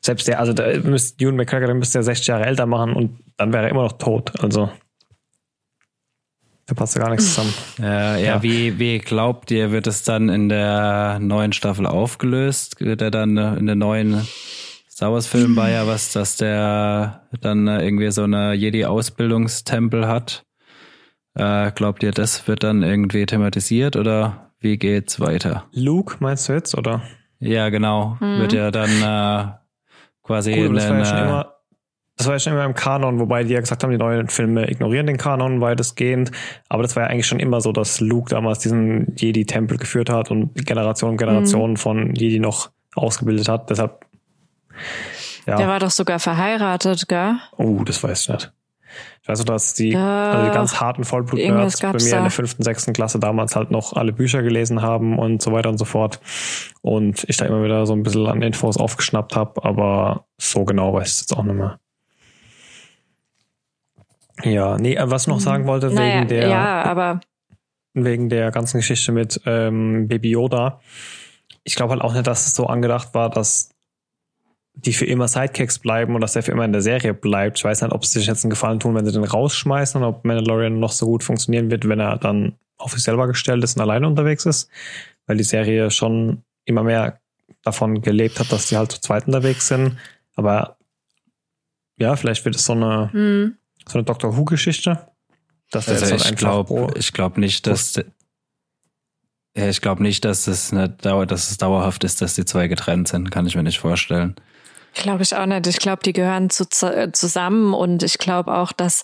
Selbst 0.00 0.28
der, 0.28 0.40
also 0.40 0.52
der 0.52 0.80
müsste 0.80 1.24
Ewan 1.24 1.36
McGregor, 1.36 1.66
der 1.66 1.74
müsste 1.74 1.98
ja 1.98 2.02
60 2.02 2.26
Jahre 2.26 2.46
älter 2.46 2.66
machen 2.66 2.94
und 2.94 3.18
dann 3.36 3.52
wäre 3.52 3.64
er 3.64 3.70
immer 3.70 3.82
noch 3.82 3.98
tot. 3.98 4.32
Also 4.42 4.70
da 6.68 6.74
passt 6.74 6.96
ja 6.96 7.00
gar 7.00 7.10
nichts 7.10 7.34
zusammen. 7.34 7.54
Ja, 7.78 8.16
ja, 8.16 8.18
ja, 8.18 8.42
Wie, 8.42 8.78
wie 8.78 8.98
glaubt 8.98 9.50
ihr, 9.50 9.72
wird 9.72 9.86
es 9.86 10.02
dann 10.02 10.28
in 10.28 10.50
der 10.50 11.18
neuen 11.18 11.54
Staffel 11.54 11.86
aufgelöst? 11.86 12.78
Wird 12.80 13.00
er 13.00 13.10
dann 13.10 13.38
in 13.38 13.64
der 13.64 13.74
neuen 13.74 14.28
Star 14.98 15.12
Wars 15.12 15.28
Film 15.28 15.54
war 15.54 15.70
ja 15.70 15.86
was, 15.86 16.12
dass 16.12 16.34
der 16.34 17.22
dann 17.40 17.68
irgendwie 17.68 18.10
so 18.10 18.24
eine 18.24 18.54
Jedi-Ausbildungstempel 18.54 20.08
hat. 20.08 20.44
Äh, 21.36 21.70
glaubt 21.70 22.02
ihr, 22.02 22.10
das 22.10 22.48
wird 22.48 22.64
dann 22.64 22.82
irgendwie 22.82 23.24
thematisiert 23.24 23.94
oder 23.94 24.50
wie 24.58 24.76
geht's 24.76 25.20
weiter? 25.20 25.66
Luke 25.70 26.16
meinst 26.18 26.48
du 26.48 26.54
jetzt, 26.54 26.76
oder? 26.76 27.02
Ja, 27.38 27.68
genau. 27.68 28.16
Mhm. 28.18 28.40
Wird 28.40 28.52
ja 28.54 28.72
dann 28.72 28.90
äh, 28.90 29.52
quasi 30.24 30.66
cool, 30.66 30.74
das, 30.74 30.88
war 30.88 30.98
ja 30.98 31.04
schon 31.04 31.18
immer, 31.18 31.54
das 32.16 32.26
war 32.26 32.34
ja 32.34 32.38
schon 32.40 32.52
immer 32.54 32.64
im 32.64 32.74
Kanon, 32.74 33.20
wobei 33.20 33.44
die 33.44 33.54
ja 33.54 33.60
gesagt 33.60 33.84
haben, 33.84 33.92
die 33.92 33.98
neuen 33.98 34.26
Filme 34.26 34.68
ignorieren 34.68 35.06
den 35.06 35.16
Kanon 35.16 35.60
weitestgehend. 35.60 36.32
Aber 36.68 36.82
das 36.82 36.96
war 36.96 37.04
ja 37.04 37.10
eigentlich 37.10 37.28
schon 37.28 37.38
immer 37.38 37.60
so, 37.60 37.70
dass 37.70 38.00
Luke 38.00 38.30
damals 38.30 38.58
diesen 38.58 39.14
Jedi-Tempel 39.14 39.78
geführt 39.78 40.10
hat 40.10 40.32
und 40.32 40.66
Generation 40.66 41.10
und 41.12 41.18
Generation 41.18 41.70
mhm. 41.70 41.76
von 41.76 42.14
Jedi 42.16 42.40
noch 42.40 42.70
ausgebildet 42.96 43.48
hat. 43.48 43.70
Deshalb 43.70 44.07
ja. 45.46 45.56
Der 45.56 45.68
war 45.68 45.80
doch 45.80 45.90
sogar 45.90 46.18
verheiratet, 46.18 47.08
gell? 47.08 47.36
Oh, 47.56 47.82
das 47.84 48.02
weiß 48.02 48.22
ich 48.22 48.28
nicht. 48.28 48.52
Ich 49.22 49.28
weiß 49.28 49.40
noch, 49.40 49.46
dass 49.46 49.74
die, 49.74 49.94
also 49.94 50.48
die 50.48 50.54
ganz 50.54 50.80
harten 50.80 51.04
Vollblut-Nerds 51.04 51.80
bei 51.80 51.92
mir 51.92 52.16
in 52.16 52.22
der 52.22 52.30
fünften, 52.30 52.62
sechsten 52.62 52.92
Klasse 52.94 53.18
damals 53.18 53.54
halt 53.54 53.70
noch 53.70 53.92
alle 53.92 54.12
Bücher 54.12 54.42
gelesen 54.42 54.80
haben 54.80 55.18
und 55.18 55.42
so 55.42 55.52
weiter 55.52 55.68
und 55.68 55.78
so 55.78 55.84
fort. 55.84 56.20
Und 56.80 57.24
ich 57.28 57.36
da 57.36 57.44
immer 57.44 57.62
wieder 57.62 57.84
so 57.86 57.92
ein 57.92 58.02
bisschen 58.02 58.26
an 58.26 58.40
Infos 58.40 58.78
aufgeschnappt 58.78 59.36
habe, 59.36 59.62
aber 59.64 60.26
so 60.38 60.64
genau 60.64 60.94
weiß 60.94 61.12
ich 61.12 61.20
jetzt 61.20 61.36
auch 61.36 61.42
nicht 61.42 61.56
mehr. 61.56 61.78
Ja, 64.44 64.78
nee, 64.78 64.94
äh, 64.94 65.10
was 65.10 65.22
ich 65.22 65.28
noch 65.28 65.40
sagen 65.40 65.66
wollte, 65.66 65.90
naja, 65.90 66.18
wegen 66.18 66.28
der, 66.28 66.48
ja, 66.48 66.82
aber 66.84 67.20
wegen 67.92 68.28
der 68.28 68.50
ganzen 68.50 68.78
Geschichte 68.78 69.12
mit 69.12 69.40
ähm, 69.46 70.08
Baby 70.08 70.30
Yoda. 70.30 70.80
Ich 71.64 71.74
glaube 71.74 71.92
halt 71.92 72.02
auch 72.02 72.12
nicht, 72.14 72.26
dass 72.26 72.46
es 72.46 72.54
so 72.54 72.66
angedacht 72.66 73.14
war, 73.14 73.30
dass 73.30 73.70
die 74.84 74.92
für 74.92 75.06
immer 75.06 75.26
Sidekicks 75.26 75.80
bleiben 75.80 76.14
und 76.14 76.20
dass 76.20 76.34
der 76.34 76.42
für 76.42 76.52
immer 76.52 76.64
in 76.64 76.72
der 76.72 76.82
Serie 76.82 77.12
bleibt. 77.12 77.58
Ich 77.58 77.64
weiß 77.64 77.82
nicht, 77.82 77.92
ob 77.92 78.06
sie 78.06 78.20
sich 78.20 78.28
jetzt 78.28 78.44
einen 78.44 78.50
Gefallen 78.50 78.78
tun, 78.78 78.94
wenn 78.94 79.04
sie 79.04 79.12
den 79.12 79.24
rausschmeißen 79.24 80.00
und 80.00 80.08
ob 80.08 80.24
Mandalorian 80.24 80.78
noch 80.78 80.92
so 80.92 81.06
gut 81.06 81.24
funktionieren 81.24 81.70
wird, 81.70 81.88
wenn 81.88 81.98
er 81.98 82.16
dann 82.16 82.54
auf 82.76 82.92
sich 82.92 83.02
selber 83.02 83.26
gestellt 83.26 83.64
ist 83.64 83.76
und 83.76 83.82
alleine 83.82 84.06
unterwegs 84.06 84.46
ist. 84.46 84.70
Weil 85.26 85.36
die 85.36 85.44
Serie 85.44 85.90
schon 85.90 86.44
immer 86.64 86.84
mehr 86.84 87.20
davon 87.64 88.02
gelebt 88.02 88.38
hat, 88.38 88.52
dass 88.52 88.66
die 88.66 88.76
halt 88.76 88.92
zu 88.92 89.00
zweit 89.00 89.26
unterwegs 89.26 89.66
sind. 89.66 89.98
Aber 90.36 90.76
ja, 91.96 92.14
vielleicht 92.14 92.44
wird 92.44 92.54
es 92.54 92.64
so 92.64 92.74
eine, 92.74 93.12
hm. 93.12 93.56
so 93.86 93.98
eine 93.98 94.04
Doctor 94.04 94.36
Who-Geschichte. 94.36 95.08
Dass 95.72 95.88
also 95.88 96.06
halt 96.06 96.24
ich 96.24 96.36
glaube, 96.36 96.94
ich 96.96 97.12
glaube 97.12 97.40
nicht, 97.40 97.66
dass 97.66 98.00
ja, 99.56 99.68
ich 99.68 99.80
glaube 99.80 100.04
nicht, 100.04 100.24
dass 100.24 100.46
es 100.46 100.72
eine 100.72 100.88
Dauer, 100.88 101.26
dass 101.26 101.50
es 101.50 101.58
dauerhaft 101.58 102.04
ist, 102.04 102.22
dass 102.22 102.34
die 102.34 102.44
zwei 102.44 102.68
getrennt 102.68 103.08
sind. 103.08 103.32
Kann 103.32 103.44
ich 103.44 103.56
mir 103.56 103.64
nicht 103.64 103.80
vorstellen. 103.80 104.36
Glaube 104.98 105.22
ich 105.22 105.34
auch 105.36 105.46
nicht. 105.46 105.66
Ich 105.68 105.78
glaube, 105.78 106.02
die 106.04 106.12
gehören 106.12 106.50
zu, 106.50 106.64
äh, 106.86 107.12
zusammen 107.12 107.72
und 107.72 108.02
ich 108.02 108.18
glaube 108.18 108.52
auch, 108.52 108.72
dass 108.72 109.02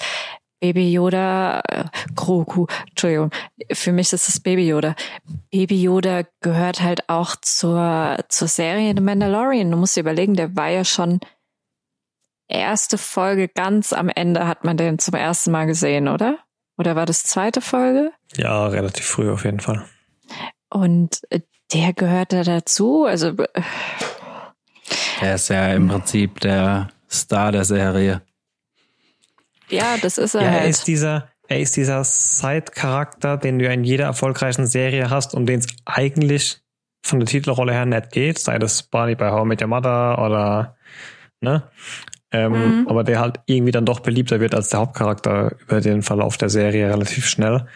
Baby 0.61 0.93
Yoda, 0.93 1.61
äh, 1.69 1.85
Grogu, 2.17 2.67
Entschuldigung, 2.89 3.31
für 3.73 3.93
mich 3.93 4.13
ist 4.13 4.29
es 4.29 4.41
Baby 4.41 4.67
Yoda. 4.67 4.97
Baby 5.53 5.81
Yoda 5.83 6.23
gehört 6.41 6.81
halt 6.81 7.09
auch 7.09 7.37
zur, 7.41 8.17
zur 8.29 8.49
Serie 8.49 8.93
The 8.97 9.03
Mandalorian. 9.03 9.71
Du 9.71 9.77
musst 9.77 9.95
dir 9.95 10.01
überlegen, 10.01 10.35
der 10.35 10.57
war 10.57 10.69
ja 10.69 10.85
schon 10.85 11.21
erste 12.49 12.99
Folge 12.99 13.49
ganz 13.49 13.93
am 13.93 14.09
Ende 14.09 14.49
hat 14.49 14.65
man 14.65 14.77
den 14.77 14.99
zum 14.99 15.15
ersten 15.15 15.53
Mal 15.53 15.67
gesehen, 15.67 16.09
oder? 16.09 16.39
Oder 16.77 16.97
war 16.97 17.07
das 17.07 17.23
zweite 17.23 17.61
Folge? 17.61 18.11
Ja, 18.37 18.67
relativ 18.67 19.07
früh 19.07 19.31
auf 19.31 19.45
jeden 19.45 19.61
Fall. 19.61 19.85
Und 20.71 21.21
äh, 21.31 21.41
der 21.73 21.93
gehört 21.93 22.33
da 22.33 22.43
dazu. 22.43 23.05
Also 23.05 23.29
äh, 23.29 23.63
er 25.21 25.35
ist 25.35 25.49
ja 25.49 25.73
im 25.73 25.89
Prinzip 25.89 26.41
der 26.41 26.89
Star 27.11 27.53
der 27.53 27.65
Serie. 27.65 28.23
Ja, 29.69 29.97
das 30.01 30.19
ist 30.19 30.35
er. 30.35 30.43
Ja, 30.43 30.51
halt. 30.51 30.63
er 30.63 30.69
ist 30.69 30.87
dieser, 30.87 31.29
er 31.49 31.61
ist 31.61 31.77
dieser 31.77 32.05
Side-Charakter, 32.05 33.37
den 33.37 33.59
du 33.59 33.69
in 33.69 33.85
jeder 33.85 34.05
erfolgreichen 34.05 34.67
Serie 34.67 35.11
hast 35.11 35.35
und 35.35 35.47
den 35.47 35.61
es 35.61 35.67
eigentlich 35.85 36.61
von 37.03 37.21
der 37.21 37.29
Titelrolle 37.29 37.73
her 37.73 37.87
nicht 37.87 38.13
geht, 38.13 38.39
sei 38.39 38.59
das 38.59 38.83
Barney 38.83 39.15
bei 39.15 39.31
How 39.31 39.45
I 39.45 39.49
Met 39.49 39.63
Your 39.63 39.69
Mother 39.69 40.19
oder 40.19 40.77
ne? 41.41 41.63
Ähm, 42.31 42.53
mhm. 42.81 42.89
Aber 42.89 43.05
der 43.05 43.21
halt 43.21 43.41
irgendwie 43.47 43.73
dann 43.73 43.85
doch 43.85 44.01
beliebter 44.01 44.41
wird 44.41 44.55
als 44.55 44.71
der 44.71 44.81
Hauptcharakter 44.81 45.57
über 45.61 45.81
den 45.81 46.03
Verlauf 46.03 46.37
der 46.37 46.49
Serie 46.49 46.89
relativ 46.89 47.27
schnell. 47.27 47.67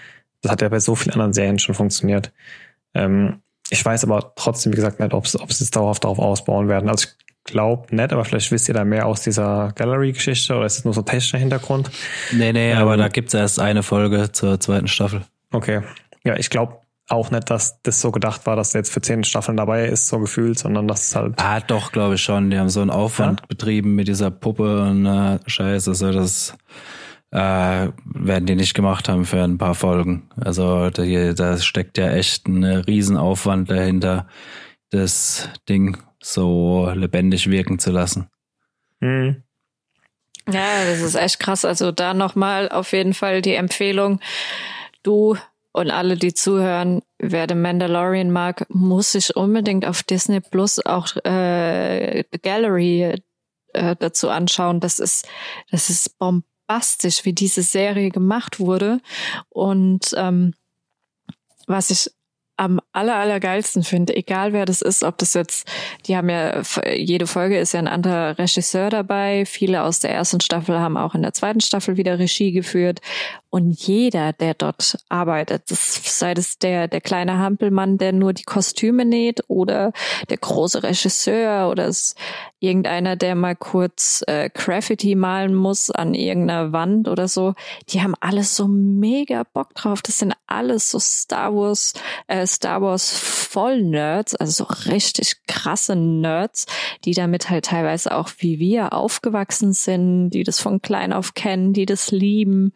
Das 0.43 0.51
hat 0.51 0.63
ja 0.63 0.69
bei 0.69 0.81
so 0.81 0.97
vielen 0.97 1.13
anderen 1.13 1.33
Serien 1.33 1.59
schon 1.59 1.75
funktioniert. 1.75 2.33
Ähm, 2.95 3.41
ich 3.71 3.85
weiß 3.85 4.05
aber 4.05 4.33
trotzdem, 4.35 4.73
wie 4.73 4.77
gesagt, 4.77 5.01
nicht, 5.01 5.13
ob 5.15 5.27
sie 5.27 5.39
es 5.39 5.71
dauerhaft 5.71 6.05
darauf 6.05 6.19
ausbauen 6.19 6.69
werden. 6.69 6.89
Also 6.89 7.07
ich 7.09 7.29
glaube 7.45 7.95
nicht, 7.95 8.13
aber 8.13 8.25
vielleicht 8.25 8.51
wisst 8.51 8.69
ihr 8.69 8.75
da 8.75 8.85
mehr 8.85 9.07
aus 9.07 9.23
dieser 9.23 9.73
Gallery-Geschichte 9.75 10.55
oder 10.55 10.67
ist 10.67 10.79
es 10.79 10.85
nur 10.85 10.95
so 10.95 11.03
technischer 11.03 11.39
Hintergrund? 11.39 11.91
Nee, 12.33 12.53
nee, 12.53 12.73
ähm, 12.73 12.79
aber 12.79 12.97
da 12.97 13.09
gibt's 13.09 13.35
erst 13.35 13.61
eine 13.61 13.83
Folge 13.83 14.33
zur 14.33 14.61
zweiten 14.61 14.89
Staffel. 14.89 15.23
Okay. 15.53 15.83
Ja, 16.25 16.37
ich 16.37 16.51
glaube 16.51 16.79
auch 17.09 17.31
nicht, 17.31 17.49
dass 17.51 17.81
das 17.83 18.01
so 18.01 18.11
gedacht 18.11 18.47
war, 18.47 18.55
dass 18.55 18.75
er 18.75 18.81
jetzt 18.81 18.93
für 18.93 19.01
zehn 19.01 19.25
Staffeln 19.25 19.57
dabei 19.57 19.87
ist, 19.87 20.09
so 20.09 20.19
gefühlt, 20.19 20.59
sondern 20.59 20.87
dass 20.87 21.09
es 21.09 21.17
halt. 21.17 21.35
Ah, 21.39 21.61
doch, 21.61 21.93
glaube 21.93 22.17
ich 22.17 22.23
schon. 22.23 22.51
Die 22.51 22.59
haben 22.59 22.69
so 22.69 22.83
einen 22.83 22.91
Aufwand 22.91 23.41
ja? 23.41 23.47
betrieben 23.49 23.95
mit 23.95 24.09
dieser 24.09 24.31
Puppe 24.31 24.83
und 24.83 25.07
äh, 25.07 25.39
Scheiße. 25.47 25.91
Also 25.91 26.13
das 26.13 26.55
äh, 27.31 27.89
werden 28.05 28.47
die 28.47 28.55
nicht 28.55 28.75
gemacht 28.75 29.09
haben 29.09 29.25
für 29.25 29.43
ein 29.43 29.59
paar 29.59 29.75
Folgen. 29.75 30.29
Also 30.41 30.91
da, 30.91 31.33
da 31.33 31.59
steckt 31.59 31.99
ja 31.99 32.11
echt 32.11 32.49
ein 32.49 32.65
Riesenaufwand 32.65 33.71
dahinter, 33.71 34.27
das 34.91 35.49
Ding 35.69 35.99
so 36.23 36.91
lebendig 36.95 37.51
wirken 37.51 37.79
zu 37.79 37.91
lassen. 37.91 38.29
Mhm. 39.01 39.43
Ja, 40.51 40.85
das 40.87 41.03
ist 41.03 41.15
echt 41.15 41.41
krass. 41.41 41.65
Also 41.65 41.93
da 41.93 42.15
nochmal 42.15 42.71
auf 42.71 42.93
jeden 42.93 43.13
Fall 43.13 43.43
die 43.43 43.55
Empfehlung. 43.55 44.21
Du 45.03 45.37
und 45.73 45.91
alle, 45.91 46.17
die 46.17 46.33
zuhören, 46.33 47.03
wer 47.19 47.47
den 47.47 47.61
Mandalorian 47.61 48.31
mag, 48.31 48.67
muss 48.71 49.13
sich 49.13 49.37
unbedingt 49.37 49.87
auf 49.87 50.03
Disney 50.03 50.41
Plus 50.41 50.85
auch 50.85 51.15
äh, 51.25 52.25
Gallery 52.43 53.23
äh, 53.75 53.97
dazu 53.97 54.31
anschauen. 54.31 54.81
Das 54.81 54.99
ist, 54.99 55.29
das 55.71 55.91
ist 55.91 56.19
bomb 56.19 56.45
bombastisch, 56.69 57.25
wie 57.25 57.33
diese 57.33 57.63
Serie 57.63 58.11
gemacht 58.11 58.61
wurde. 58.61 59.01
Und 59.49 60.15
ähm, 60.17 60.55
was 61.67 61.91
ich 61.91 62.11
am 62.57 62.81
aller, 62.93 63.15
allergeilsten 63.15 63.85
finde, 63.85 64.17
egal 64.17 64.53
wer 64.53 64.65
das 64.65 64.83
ist, 64.83 65.05
ob 65.05 65.17
das 65.19 65.35
jetzt, 65.35 65.69
die 66.07 66.17
haben 66.17 66.29
ja, 66.29 66.61
jede 66.93 67.29
Folge 67.29 67.57
ist 67.57 67.73
ja 67.73 67.79
ein 67.79 67.87
anderer 67.87 68.37
Regisseur 68.37 68.91
dabei. 68.91 69.45
Viele 69.47 69.85
aus 69.85 70.01
der 70.01 70.11
ersten 70.11 70.41
Staffel 70.41 70.81
haben 70.81 70.97
auch 70.97 71.15
in 71.15 71.23
der 71.23 71.33
zweiten 71.33 71.61
Staffel 71.61 71.97
wieder 71.97 72.19
Regie 72.19 72.51
geführt. 72.51 73.01
Und 73.49 73.71
jeder, 73.81 74.33
der 74.33 74.55
dort 74.55 74.99
arbeitet, 75.09 75.71
das, 75.71 76.19
sei 76.19 76.33
es 76.33 76.59
der, 76.59 76.89
der 76.89 77.01
kleine 77.01 77.39
Hampelmann, 77.39 77.97
der 77.97 78.13
nur 78.13 78.33
die 78.33 78.43
Kostüme 78.43 79.05
näht 79.05 79.45
oder 79.47 79.93
der 80.29 80.39
große 80.39 80.83
Regisseur 80.83 81.71
oder 81.71 81.87
es 81.87 82.17
irgendeiner, 82.61 83.17
der 83.17 83.35
mal 83.35 83.55
kurz 83.55 84.25
äh, 84.27 84.51
Graffiti 84.53 85.15
malen 85.15 85.55
muss 85.55 85.91
an 85.91 86.15
irgendeiner 86.15 86.73
Wand 86.73 87.09
oder 87.09 87.29
so, 87.29 87.55
die 87.89 88.03
haben 88.03 88.15
alles 88.21 88.57
so 88.57 88.67
mega 88.67 89.45
Bock 89.45 89.75
drauf. 89.75 90.03
Das 90.03 90.19
sind 90.19 90.35
alles 90.47 90.91
so 90.91 90.99
Star 90.99 91.55
Wars, 91.55 91.95
äh, 92.27 92.47
Star 92.47 92.83
Wars 92.83 93.11
Voll-Nerds, 93.11 94.35
also 94.35 94.65
so 94.65 94.91
richtig 94.91 95.37
krasse 95.47 95.97
Nerds, 95.97 96.67
die 97.05 97.15
damit 97.15 97.51
halt 97.51 97.67
teilweise 97.67 98.15
auch 98.15 98.31
wie 98.39 98.59
wir 98.59 98.93
aufgewachsen 98.93 99.73
sind, 99.73 100.31
die 100.31 100.43
das 100.43 100.61
von 100.61 100.83
klein 100.83 101.13
auf 101.13 101.35
kennen, 101.35 101.73
die 101.73 101.87
das 101.87 102.11
lieben 102.11 102.73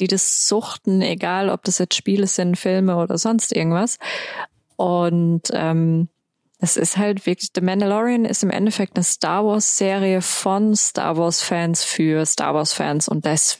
die 0.00 0.06
das 0.06 0.48
suchten, 0.48 1.00
egal 1.00 1.48
ob 1.48 1.64
das 1.64 1.78
jetzt 1.78 1.94
Spiele 1.94 2.26
sind, 2.26 2.56
Filme 2.56 2.96
oder 2.96 3.18
sonst 3.18 3.54
irgendwas. 3.54 3.98
Und 4.76 5.44
ähm, 5.52 6.08
es 6.58 6.76
ist 6.76 6.96
halt 6.96 7.26
wirklich, 7.26 7.50
The 7.54 7.60
Mandalorian 7.60 8.24
ist 8.24 8.42
im 8.42 8.50
Endeffekt 8.50 8.96
eine 8.96 9.04
Star 9.04 9.44
Wars 9.44 9.76
Serie 9.76 10.22
von 10.22 10.74
Star 10.74 11.16
Wars 11.16 11.42
Fans 11.42 11.84
für 11.84 12.24
Star 12.24 12.54
Wars 12.54 12.72
Fans 12.72 13.08
und 13.08 13.26
das 13.26 13.58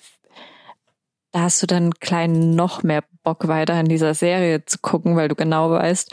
da 1.33 1.43
hast 1.43 1.63
du 1.63 1.67
dann 1.67 1.93
kleinen 1.93 2.55
noch 2.55 2.83
mehr 2.83 3.05
Bock 3.23 3.47
weiter 3.47 3.79
in 3.79 3.89
dieser 3.89 4.15
Serie 4.15 4.65
zu 4.65 4.79
gucken, 4.79 5.17
weil 5.17 5.29
du 5.29 5.35
genau 5.35 5.71
weißt, 5.71 6.11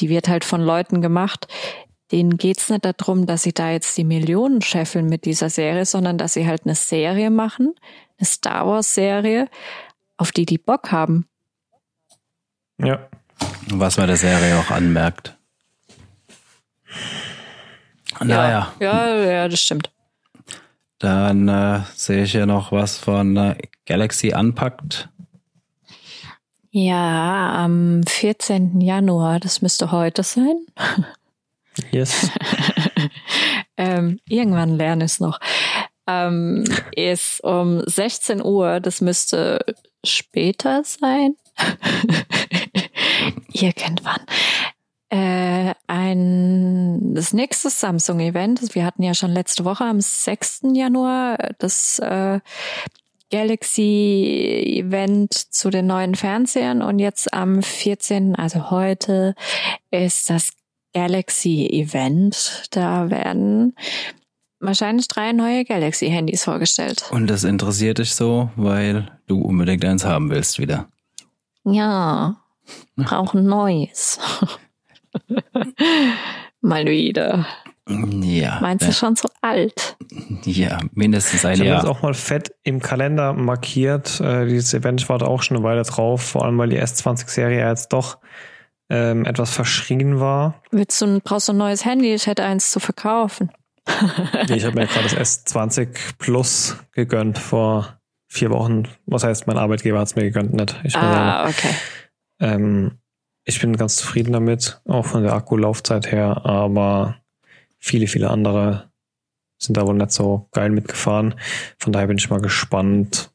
die 0.00 0.10
wird 0.10 0.28
halt 0.28 0.44
von 0.44 0.60
Leuten 0.60 1.00
gemacht, 1.00 1.48
denen 2.12 2.36
geht's 2.36 2.68
nicht 2.68 2.84
darum, 2.84 3.24
dass 3.24 3.42
sie 3.42 3.54
da 3.54 3.70
jetzt 3.70 3.96
die 3.96 4.04
Millionen 4.04 4.60
scheffeln 4.60 5.08
mit 5.08 5.24
dieser 5.24 5.48
Serie, 5.48 5.86
sondern 5.86 6.18
dass 6.18 6.34
sie 6.34 6.46
halt 6.46 6.66
eine 6.66 6.74
Serie 6.74 7.30
machen, 7.30 7.74
eine 8.18 8.26
Star 8.26 8.66
Wars 8.66 8.92
Serie, 8.92 9.48
auf 10.18 10.30
die 10.30 10.44
die 10.44 10.58
Bock 10.58 10.92
haben. 10.92 11.26
Ja. 12.78 13.08
Was 13.70 13.96
man 13.96 14.08
der 14.08 14.18
Serie 14.18 14.58
auch 14.58 14.70
anmerkt. 14.70 15.35
Naja. 18.20 18.72
Ja, 18.80 19.08
ja, 19.08 19.24
ja 19.24 19.48
das 19.48 19.60
stimmt. 19.60 19.90
Dann 20.98 21.48
äh, 21.48 21.80
sehe 21.94 22.24
ich 22.24 22.32
hier 22.32 22.46
noch 22.46 22.72
was 22.72 22.98
von 22.98 23.36
äh, 23.36 23.56
Galaxy 23.84 24.32
Unpackt. 24.34 25.08
Ja, 26.70 27.64
am 27.64 28.02
14. 28.06 28.80
Januar, 28.80 29.40
das 29.40 29.62
müsste 29.62 29.92
heute 29.92 30.22
sein. 30.22 30.66
Yes. 31.90 32.30
ähm, 33.76 34.20
irgendwann 34.28 34.76
lerne 34.76 35.04
ich 35.04 35.12
es 35.12 35.20
noch 35.20 35.38
ähm, 36.06 36.64
ist 36.94 37.42
um 37.42 37.82
16 37.84 38.42
Uhr, 38.44 38.80
das 38.80 39.00
müsste 39.00 39.64
später 40.04 40.84
sein. 40.84 41.36
Irgendwann. 43.52 44.20
Äh, 45.08 45.72
ein 45.86 47.14
das 47.14 47.32
nächste 47.32 47.70
Samsung-Event. 47.70 48.74
Wir 48.74 48.84
hatten 48.84 49.02
ja 49.02 49.14
schon 49.14 49.30
letzte 49.30 49.64
Woche 49.64 49.84
am 49.84 50.00
6. 50.00 50.62
Januar 50.74 51.38
das 51.58 51.98
äh, 52.00 52.40
Galaxy-Event 53.30 55.32
zu 55.32 55.70
den 55.70 55.86
neuen 55.86 56.14
Fernsehern 56.14 56.82
und 56.82 56.98
jetzt 56.98 57.32
am 57.32 57.62
14., 57.62 58.36
also 58.36 58.70
heute, 58.70 59.34
ist 59.90 60.28
das 60.30 60.50
Galaxy-Event. 60.92 62.68
Da 62.70 63.10
werden 63.10 63.74
wahrscheinlich 64.60 65.08
drei 65.08 65.32
neue 65.32 65.64
Galaxy-Handys 65.64 66.44
vorgestellt. 66.44 67.04
Und 67.10 67.28
das 67.28 67.44
interessiert 67.44 67.98
dich 67.98 68.14
so, 68.14 68.50
weil 68.56 69.10
du 69.26 69.40
unbedingt 69.40 69.84
eins 69.84 70.04
haben 70.04 70.30
willst 70.30 70.58
wieder. 70.58 70.88
Ja, 71.64 72.36
brauchen 72.96 73.46
neues. 73.46 74.18
Mal 76.60 76.86
wieder. 76.86 77.46
Ja. 77.88 78.58
Meinst 78.60 78.88
du 78.88 78.92
schon 78.92 79.14
so 79.14 79.28
alt? 79.42 79.96
Ja, 80.44 80.78
mindestens 80.92 81.44
ein 81.44 81.54
Ich 81.54 81.60
habe 81.60 81.68
Jahr. 81.70 81.82
das 81.82 81.88
auch 81.90 82.02
mal 82.02 82.14
fett 82.14 82.52
im 82.64 82.80
Kalender 82.80 83.32
markiert. 83.32 84.20
Äh, 84.20 84.46
dieses 84.46 84.74
Event, 84.74 85.00
ich 85.00 85.08
warte 85.08 85.28
auch 85.28 85.42
schon 85.42 85.56
eine 85.56 85.64
Weile 85.64 85.82
drauf, 85.82 86.22
vor 86.22 86.44
allem 86.44 86.58
weil 86.58 86.70
die 86.70 86.80
S20-Serie 86.80 87.60
ja 87.60 87.68
jetzt 87.68 87.92
doch 87.92 88.18
ähm, 88.90 89.24
etwas 89.24 89.52
verschrien 89.54 90.18
war. 90.18 90.60
Willst 90.72 91.00
du, 91.00 91.20
brauchst 91.20 91.46
du 91.48 91.52
ein 91.52 91.58
neues 91.58 91.84
Handy? 91.84 92.12
Ich 92.12 92.26
hätte 92.26 92.44
eins 92.44 92.70
zu 92.70 92.80
verkaufen. 92.80 93.50
Ich 94.48 94.64
habe 94.64 94.74
mir 94.80 94.86
gerade 94.86 95.08
das 95.14 95.46
S20 95.46 95.88
Plus 96.18 96.76
gegönnt 96.92 97.38
vor 97.38 98.00
vier 98.28 98.50
Wochen. 98.50 98.88
Was 99.06 99.22
heißt, 99.22 99.46
mein 99.46 99.58
Arbeitgeber 99.58 100.00
hat 100.00 100.08
es 100.08 100.16
mir 100.16 100.24
gegönnt, 100.24 100.52
nicht 100.54 100.76
ich. 100.84 100.96
Ah, 100.96 101.48
okay. 101.48 101.70
Ähm, 102.40 102.98
ich 103.46 103.60
bin 103.60 103.76
ganz 103.76 103.96
zufrieden 103.96 104.32
damit, 104.32 104.80
auch 104.86 105.06
von 105.06 105.22
der 105.22 105.32
Akkulaufzeit 105.32 106.10
her, 106.10 106.44
aber 106.44 107.16
viele, 107.78 108.08
viele 108.08 108.28
andere 108.28 108.90
sind 109.58 109.76
da 109.76 109.86
wohl 109.86 109.94
nicht 109.94 110.10
so 110.10 110.48
geil 110.50 110.70
mitgefahren. 110.70 111.36
Von 111.78 111.92
daher 111.92 112.08
bin 112.08 112.18
ich 112.18 112.28
mal 112.28 112.40
gespannt, 112.40 113.30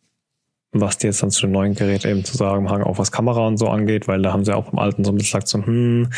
was 0.73 0.97
die 0.97 1.07
jetzt 1.07 1.21
dann 1.21 1.31
zu 1.31 1.41
dem 1.41 1.51
neuen 1.51 1.75
Gerät 1.75 2.05
eben 2.05 2.23
zu 2.23 2.37
sagen 2.37 2.69
haben, 2.69 2.83
auch 2.83 2.97
was 2.97 3.11
Kamera 3.11 3.45
und 3.45 3.57
so 3.57 3.67
angeht, 3.67 4.07
weil 4.07 4.21
da 4.21 4.31
haben 4.31 4.45
sie 4.45 4.55
auch 4.55 4.71
beim 4.71 4.79
alten 4.79 5.03
so 5.03 5.11
ein 5.11 5.17
bisschen 5.17 5.39
gesagt, 5.39 5.47
so, 5.49 5.65
hm, 5.65 6.09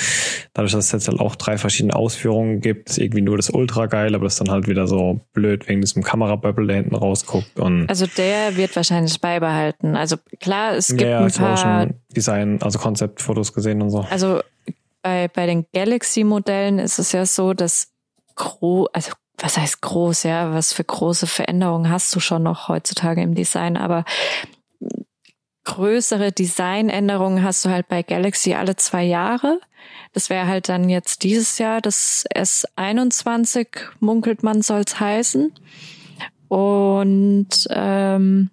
dadurch, 0.53 0.73
dass 0.73 0.85
es 0.85 0.91
jetzt 0.91 1.07
halt 1.07 1.19
auch 1.19 1.35
drei 1.35 1.57
verschiedene 1.57 1.95
Ausführungen 1.95 2.61
gibt, 2.61 2.91
ist 2.91 2.99
irgendwie 2.99 3.21
nur 3.21 3.37
das 3.37 3.49
Ultra 3.49 3.87
geil, 3.87 4.13
aber 4.13 4.25
das 4.25 4.33
ist 4.33 4.41
dann 4.41 4.51
halt 4.51 4.67
wieder 4.67 4.85
so 4.87 5.21
blöd 5.33 5.67
wegen 5.67 5.81
diesem 5.81 6.03
Kamerabubble, 6.03 6.67
der 6.67 6.75
hinten 6.77 6.95
rausguckt 6.95 7.59
und 7.59 7.89
Also 7.89 8.05
der 8.05 8.55
wird 8.55 8.75
wahrscheinlich 8.75 9.19
beibehalten. 9.19 9.95
Also 9.95 10.17
klar, 10.39 10.75
es 10.75 10.89
gibt 10.89 11.01
ja, 11.01 11.21
ein 11.21 11.27
ich 11.27 11.39
habe 11.39 11.53
auch 11.53 11.61
paar. 11.63 11.81
schon 11.81 11.93
Design, 12.15 12.61
also 12.61 12.77
Konzeptfotos 12.77 13.53
gesehen 13.53 13.81
und 13.81 13.89
so. 13.89 14.05
Also 14.09 14.41
bei, 15.01 15.27
bei 15.29 15.47
den 15.47 15.65
Galaxy-Modellen 15.73 16.77
ist 16.77 16.99
es 16.99 17.11
ja 17.11 17.25
so, 17.25 17.53
dass 17.53 17.89
gro 18.35 18.87
also 18.93 19.11
was 19.43 19.58
heißt 19.58 19.82
groß, 19.82 20.23
ja, 20.23 20.53
was 20.53 20.71
für 20.71 20.86
große 20.86 21.27
Veränderungen 21.27 21.89
hast 21.89 22.15
du 22.15 22.21
schon 22.21 22.43
noch 22.43 22.69
heutzutage 22.69 23.21
im 23.21 23.36
Design, 23.36 23.75
aber 23.75 24.06
größere 25.65 26.32
Designänderungen 26.32 27.43
hast 27.43 27.65
du 27.65 27.69
halt 27.69 27.89
bei 27.89 28.03
Galaxy 28.03 28.53
alle 28.53 28.77
zwei 28.77 29.03
Jahre. 29.03 29.60
Das 30.13 30.29
wäre 30.29 30.47
halt 30.47 30.69
dann 30.69 30.88
jetzt 30.88 31.23
dieses 31.23 31.58
Jahr 31.58 31.82
das 31.82 32.25
S21, 32.34 33.67
munkelt 33.99 34.43
man, 34.43 34.62
soll's 34.62 35.01
heißen. 35.01 35.53
Und 36.47 37.67
ähm, 37.69 38.49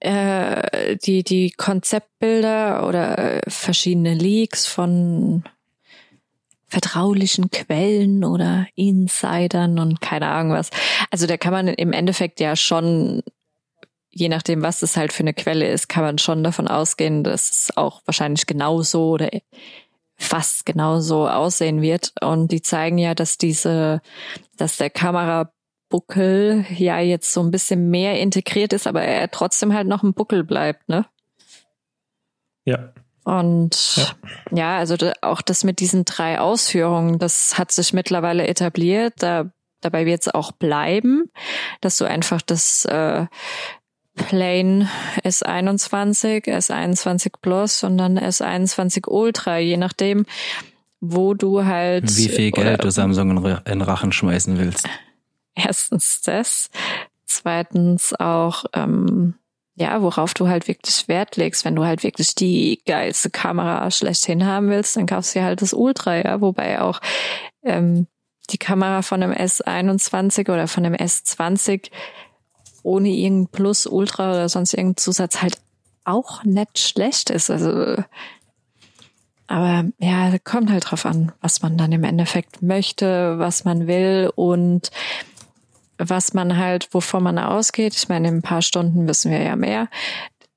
äh, 0.00 0.96
die, 0.96 1.22
die 1.22 1.52
Konzeptbilder 1.52 2.88
oder 2.88 3.42
verschiedene 3.46 4.14
Leaks 4.14 4.66
von 4.66 5.44
vertraulichen 6.74 7.50
Quellen 7.50 8.24
oder 8.24 8.66
Insidern 8.74 9.78
und 9.78 10.00
keine 10.00 10.26
Ahnung 10.26 10.54
was. 10.54 10.70
Also 11.12 11.28
da 11.28 11.36
kann 11.36 11.52
man 11.52 11.68
im 11.68 11.92
Endeffekt 11.92 12.40
ja 12.40 12.56
schon, 12.56 13.22
je 14.10 14.28
nachdem, 14.28 14.62
was 14.62 14.82
es 14.82 14.96
halt 14.96 15.12
für 15.12 15.22
eine 15.22 15.34
Quelle 15.34 15.68
ist, 15.68 15.88
kann 15.88 16.02
man 16.02 16.18
schon 16.18 16.42
davon 16.42 16.66
ausgehen, 16.66 17.22
dass 17.22 17.48
es 17.50 17.76
auch 17.76 18.02
wahrscheinlich 18.06 18.46
genauso 18.46 19.10
oder 19.10 19.30
fast 20.16 20.66
genauso 20.66 21.28
aussehen 21.28 21.80
wird. 21.80 22.12
Und 22.20 22.50
die 22.50 22.62
zeigen 22.62 22.98
ja, 22.98 23.14
dass 23.14 23.38
diese, 23.38 24.00
dass 24.56 24.76
der 24.76 24.90
Kamerabuckel 24.90 26.66
ja 26.76 26.98
jetzt 26.98 27.32
so 27.32 27.40
ein 27.40 27.52
bisschen 27.52 27.88
mehr 27.90 28.18
integriert 28.18 28.72
ist, 28.72 28.88
aber 28.88 29.02
er 29.02 29.30
trotzdem 29.30 29.72
halt 29.72 29.86
noch 29.86 30.02
ein 30.02 30.14
Buckel 30.14 30.42
bleibt, 30.42 30.88
ne? 30.88 31.06
Ja. 32.64 32.93
Und 33.24 33.96
Ja. 33.96 34.56
ja, 34.56 34.76
also 34.78 34.96
da, 34.96 35.12
auch 35.22 35.40
das 35.42 35.64
mit 35.64 35.80
diesen 35.80 36.04
drei 36.04 36.38
Ausführungen, 36.38 37.18
das 37.18 37.58
hat 37.58 37.72
sich 37.72 37.92
mittlerweile 37.92 38.46
etabliert. 38.46 39.14
Da, 39.18 39.50
dabei 39.80 40.06
wird 40.06 40.20
es 40.22 40.28
auch 40.28 40.52
bleiben, 40.52 41.30
dass 41.80 41.96
du 41.96 42.04
einfach 42.04 42.42
das 42.42 42.84
äh, 42.84 43.26
Plane 44.14 44.88
S21, 45.24 46.44
S21 46.46 47.32
Plus 47.40 47.82
und 47.82 47.98
dann 47.98 48.18
S21 48.18 49.08
Ultra, 49.08 49.58
je 49.58 49.76
nachdem, 49.76 50.24
wo 51.00 51.34
du 51.34 51.64
halt 51.64 52.16
Wie 52.16 52.28
viel 52.28 52.52
oder- 52.52 52.62
Geld 52.62 52.84
du 52.84 52.90
Samsung 52.90 53.44
in 53.64 53.82
Rachen 53.82 54.12
schmeißen 54.12 54.58
willst. 54.58 54.86
erstens 55.54 56.20
das, 56.22 56.70
zweitens 57.26 58.14
auch 58.18 58.64
ähm, 58.74 59.34
ja, 59.76 60.00
worauf 60.02 60.34
du 60.34 60.48
halt 60.48 60.68
wirklich 60.68 61.08
Wert 61.08 61.36
legst, 61.36 61.64
wenn 61.64 61.74
du 61.74 61.84
halt 61.84 62.02
wirklich 62.02 62.34
die 62.34 62.80
geilste 62.86 63.30
Kamera 63.30 63.90
schlechthin 63.90 64.46
haben 64.46 64.68
willst, 64.68 64.96
dann 64.96 65.06
kaufst 65.06 65.34
du 65.34 65.42
halt 65.42 65.62
das 65.62 65.72
Ultra, 65.72 66.16
ja, 66.16 66.40
wobei 66.40 66.80
auch 66.80 67.00
ähm, 67.64 68.06
die 68.50 68.58
Kamera 68.58 69.02
von 69.02 69.20
dem 69.20 69.32
S21 69.32 70.50
oder 70.52 70.68
von 70.68 70.84
dem 70.84 70.94
S20 70.94 71.90
ohne 72.82 73.08
irgendein 73.08 73.50
Plus, 73.50 73.86
Ultra 73.86 74.32
oder 74.32 74.48
sonst 74.48 74.74
irgendeinen 74.74 74.98
Zusatz 74.98 75.42
halt 75.42 75.58
auch 76.04 76.44
nicht 76.44 76.78
schlecht 76.78 77.30
ist. 77.30 77.50
Also 77.50 77.96
aber 79.46 79.84
ja, 79.98 80.38
kommt 80.42 80.70
halt 80.70 80.90
drauf 80.90 81.04
an, 81.04 81.32
was 81.40 81.62
man 81.62 81.76
dann 81.76 81.92
im 81.92 82.04
Endeffekt 82.04 82.62
möchte, 82.62 83.38
was 83.38 83.64
man 83.64 83.86
will. 83.86 84.30
Und 84.34 84.90
was 85.98 86.34
man 86.34 86.56
halt, 86.56 86.88
wovon 86.92 87.22
man 87.22 87.38
ausgeht. 87.38 87.94
Ich 87.96 88.08
meine, 88.08 88.28
in 88.28 88.36
ein 88.36 88.42
paar 88.42 88.62
Stunden 88.62 89.08
wissen 89.08 89.30
wir 89.30 89.42
ja 89.42 89.56
mehr. 89.56 89.88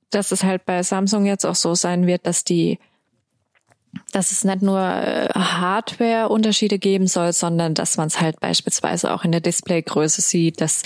Dass 0.10 0.32
es 0.32 0.44
halt 0.44 0.66
bei 0.66 0.84
Samsung 0.84 1.26
jetzt 1.26 1.46
auch 1.46 1.56
so 1.56 1.76
sein 1.76 2.08
wird, 2.08 2.26
dass 2.26 2.44
die, 2.44 2.80
dass 4.14 4.32
es 4.32 4.44
nicht 4.44 4.62
nur 4.62 4.80
äh, 4.80 5.30
Hardware-Unterschiede 5.34 6.80
geben 6.80 7.08
soll, 7.08 7.34
sondern 7.34 7.74
dass 7.74 7.98
man 7.98 8.08
es 8.08 8.22
halt 8.22 8.40
beispielsweise 8.40 9.14
auch 9.14 9.26
in 9.26 9.32
der 9.32 9.42
Displaygröße 9.42 10.22
sieht, 10.22 10.62
dass 10.62 10.84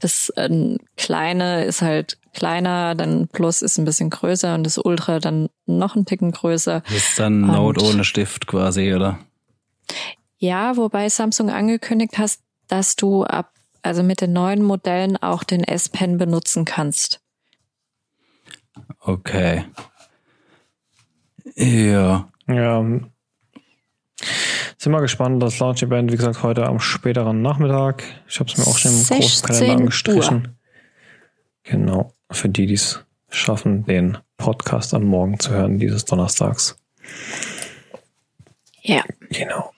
das 0.00 0.30
äh, 0.30 0.76
kleine 0.96 1.64
ist 1.64 1.82
halt 1.82 2.18
kleiner, 2.32 2.94
dann 2.94 3.28
Plus 3.28 3.62
ist 3.62 3.78
ein 3.78 3.84
bisschen 3.84 4.10
größer 4.10 4.54
und 4.54 4.64
das 4.64 4.78
Ultra 4.78 5.18
dann 5.18 5.48
noch 5.66 5.96
ein 5.96 6.04
Ticken 6.04 6.32
größer. 6.32 6.82
Das 6.86 6.94
ist 6.94 7.18
dann 7.18 7.40
Note 7.40 7.84
ohne 7.84 8.04
Stift 8.04 8.46
quasi, 8.46 8.94
oder? 8.94 9.18
Ja, 10.38 10.76
wobei 10.76 11.08
Samsung 11.08 11.50
angekündigt 11.50 12.18
hat, 12.18 12.38
dass 12.68 12.96
du 12.96 13.24
ab, 13.24 13.52
also 13.82 14.02
mit 14.02 14.20
den 14.20 14.32
neuen 14.32 14.62
Modellen 14.62 15.16
auch 15.16 15.44
den 15.44 15.64
S-Pen 15.64 16.18
benutzen 16.18 16.64
kannst. 16.64 17.20
Okay. 19.00 19.64
Ja. 21.54 22.28
Ja. 22.46 22.84
Sind 24.78 24.92
wir 24.92 25.00
gespannt. 25.00 25.42
Das 25.42 25.58
Launch-Event, 25.58 26.12
wie 26.12 26.16
gesagt, 26.16 26.42
heute 26.42 26.66
am 26.66 26.80
späteren 26.80 27.42
Nachmittag. 27.42 28.02
Ich 28.28 28.40
habe 28.40 28.50
es 28.50 28.56
mir 28.56 28.66
auch 28.66 28.78
schon 28.78 28.92
im 28.92 28.98
großen 28.98 29.20
16 29.20 29.46
Kalender 29.46 29.74
Uhr. 29.74 29.80
angestrichen. 29.80 30.58
Genau. 31.64 32.14
Für 32.30 32.48
die, 32.48 32.66
die 32.66 32.74
es 32.74 33.04
schaffen, 33.28 33.84
den 33.84 34.18
Podcast 34.36 34.94
am 34.94 35.04
Morgen 35.04 35.38
zu 35.38 35.50
hören, 35.50 35.78
dieses 35.78 36.04
Donnerstags. 36.04 36.76
Ja. 38.82 39.04
Genau. 39.28 39.72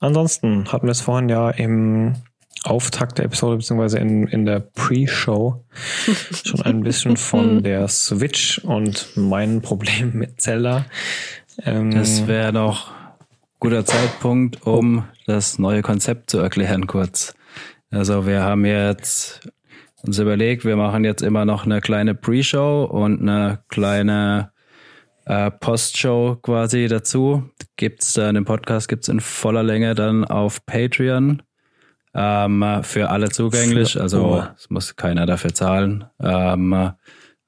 Ansonsten 0.00 0.72
hatten 0.72 0.86
wir 0.86 0.92
es 0.92 1.00
vorhin 1.00 1.28
ja 1.28 1.50
im 1.50 2.14
Auftakt 2.64 3.18
der 3.18 3.26
Episode, 3.26 3.58
beziehungsweise 3.58 3.98
in, 3.98 4.26
in 4.26 4.46
der 4.46 4.60
Pre-Show 4.60 5.64
schon 6.44 6.62
ein 6.62 6.80
bisschen 6.80 7.16
von 7.16 7.62
der 7.62 7.88
Switch 7.88 8.58
und 8.58 9.16
meinen 9.16 9.60
Problemen 9.60 10.16
mit 10.16 10.40
Zelda. 10.40 10.86
Ähm, 11.64 11.90
Das 11.90 12.26
wäre 12.26 12.52
noch 12.52 12.90
guter 13.60 13.84
Zeitpunkt, 13.84 14.66
um 14.66 15.04
das 15.26 15.58
neue 15.58 15.82
Konzept 15.82 16.30
zu 16.30 16.38
erklären 16.38 16.86
kurz. 16.86 17.34
Also 17.90 18.26
wir 18.26 18.42
haben 18.42 18.64
jetzt 18.64 19.48
uns 20.02 20.18
überlegt, 20.18 20.64
wir 20.64 20.76
machen 20.76 21.04
jetzt 21.04 21.22
immer 21.22 21.44
noch 21.44 21.64
eine 21.64 21.80
kleine 21.80 22.14
Pre-Show 22.14 22.84
und 22.84 23.20
eine 23.22 23.60
kleine 23.68 24.50
äh, 25.26 25.50
Post-Show 25.50 26.36
quasi 26.42 26.88
dazu. 26.88 27.48
Gibt's 27.76 28.14
dann 28.14 28.36
im 28.36 28.44
Podcast, 28.44 28.88
gibt's 28.88 29.08
in 29.08 29.20
voller 29.20 29.62
Länge 29.62 29.94
dann 29.94 30.24
auf 30.24 30.64
Patreon 30.66 31.42
ähm, 32.14 32.80
für 32.82 33.10
alle 33.10 33.30
zugänglich. 33.30 34.00
Also 34.00 34.44
es 34.56 34.70
muss 34.70 34.96
keiner 34.96 35.26
dafür 35.26 35.52
zahlen. 35.52 36.04
Ähm, 36.20 36.92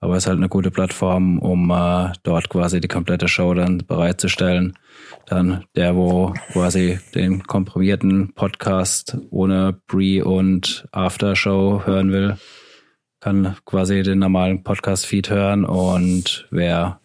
aber 0.00 0.16
es 0.16 0.24
ist 0.24 0.28
halt 0.28 0.38
eine 0.38 0.48
gute 0.48 0.70
Plattform, 0.70 1.38
um 1.38 1.70
äh, 1.70 2.12
dort 2.22 2.48
quasi 2.48 2.80
die 2.80 2.88
komplette 2.88 3.28
Show 3.28 3.54
dann 3.54 3.78
bereitzustellen. 3.78 4.78
Dann 5.26 5.64
der, 5.74 5.96
wo 5.96 6.34
quasi 6.52 6.98
den 7.14 7.42
komprimierten 7.44 8.32
Podcast 8.34 9.16
ohne 9.30 9.80
Pre- 9.86 10.24
und 10.24 10.86
After-Show 10.92 11.82
hören 11.84 12.12
will, 12.12 12.36
kann 13.20 13.56
quasi 13.64 14.02
den 14.02 14.18
normalen 14.18 14.62
Podcast-Feed 14.62 15.30
hören. 15.30 15.64
Und 15.64 16.46
wer 16.50 17.00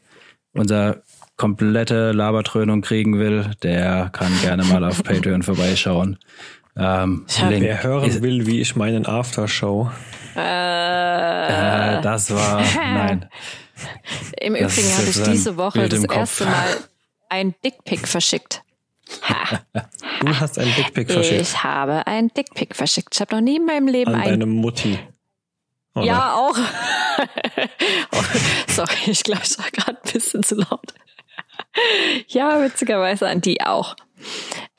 unser 0.53 1.01
komplette 1.37 2.11
Labertrönung 2.11 2.81
kriegen 2.81 3.17
will, 3.17 3.49
der 3.63 4.09
kann 4.11 4.31
gerne 4.43 4.63
mal 4.65 4.83
auf 4.83 5.01
Patreon 5.03 5.41
vorbeischauen. 5.41 6.19
Ähm, 6.77 7.25
Link. 7.49 7.63
Wer 7.63 7.83
hören 7.83 8.21
will, 8.21 8.45
wie 8.47 8.61
ich 8.61 8.75
meinen 8.75 9.05
Aftershow. 9.05 9.91
Äh, 10.35 11.97
Äh, 11.97 12.01
das 12.01 12.31
war, 12.33 12.61
nein. 12.75 13.29
Im 14.39 14.53
das 14.53 14.77
Übrigen 14.77 14.97
habe 14.97 15.09
ich 15.09 15.23
ein 15.23 15.31
diese 15.31 15.57
Woche 15.57 15.89
das 15.89 16.07
Kopf. 16.07 16.17
erste 16.17 16.45
Mal 16.45 16.77
ein 17.29 17.55
Dickpick 17.63 18.07
verschickt. 18.07 18.63
Du 20.21 20.39
hast 20.39 20.57
einen 20.59 20.73
Dickpick 20.75 21.11
verschickt 21.11 21.41
Ich 21.41 21.63
habe 21.63 22.07
ein 22.07 22.29
Dickpick 22.29 22.75
verschickt. 22.75 23.13
Ich 23.15 23.21
habe 23.21 23.35
noch 23.35 23.41
nie 23.41 23.57
in 23.57 23.65
meinem 23.65 23.87
Leben 23.87 24.13
an 24.13 24.21
ein 24.21 24.29
deine 24.29 24.45
Mutti. 24.45 24.97
Oder? 25.95 26.05
Ja, 26.05 26.35
auch. 26.35 26.57
oh, 28.13 28.23
sorry, 28.67 28.95
ich 29.07 29.23
glaube, 29.23 29.41
ich 29.43 29.57
war 29.59 29.69
gerade 29.71 29.97
ein 30.01 30.11
bisschen 30.13 30.43
zu 30.43 30.55
laut. 30.55 30.93
ja, 32.27 32.61
witzigerweise 32.61 33.27
an 33.27 33.41
die 33.41 33.61
auch. 33.61 33.95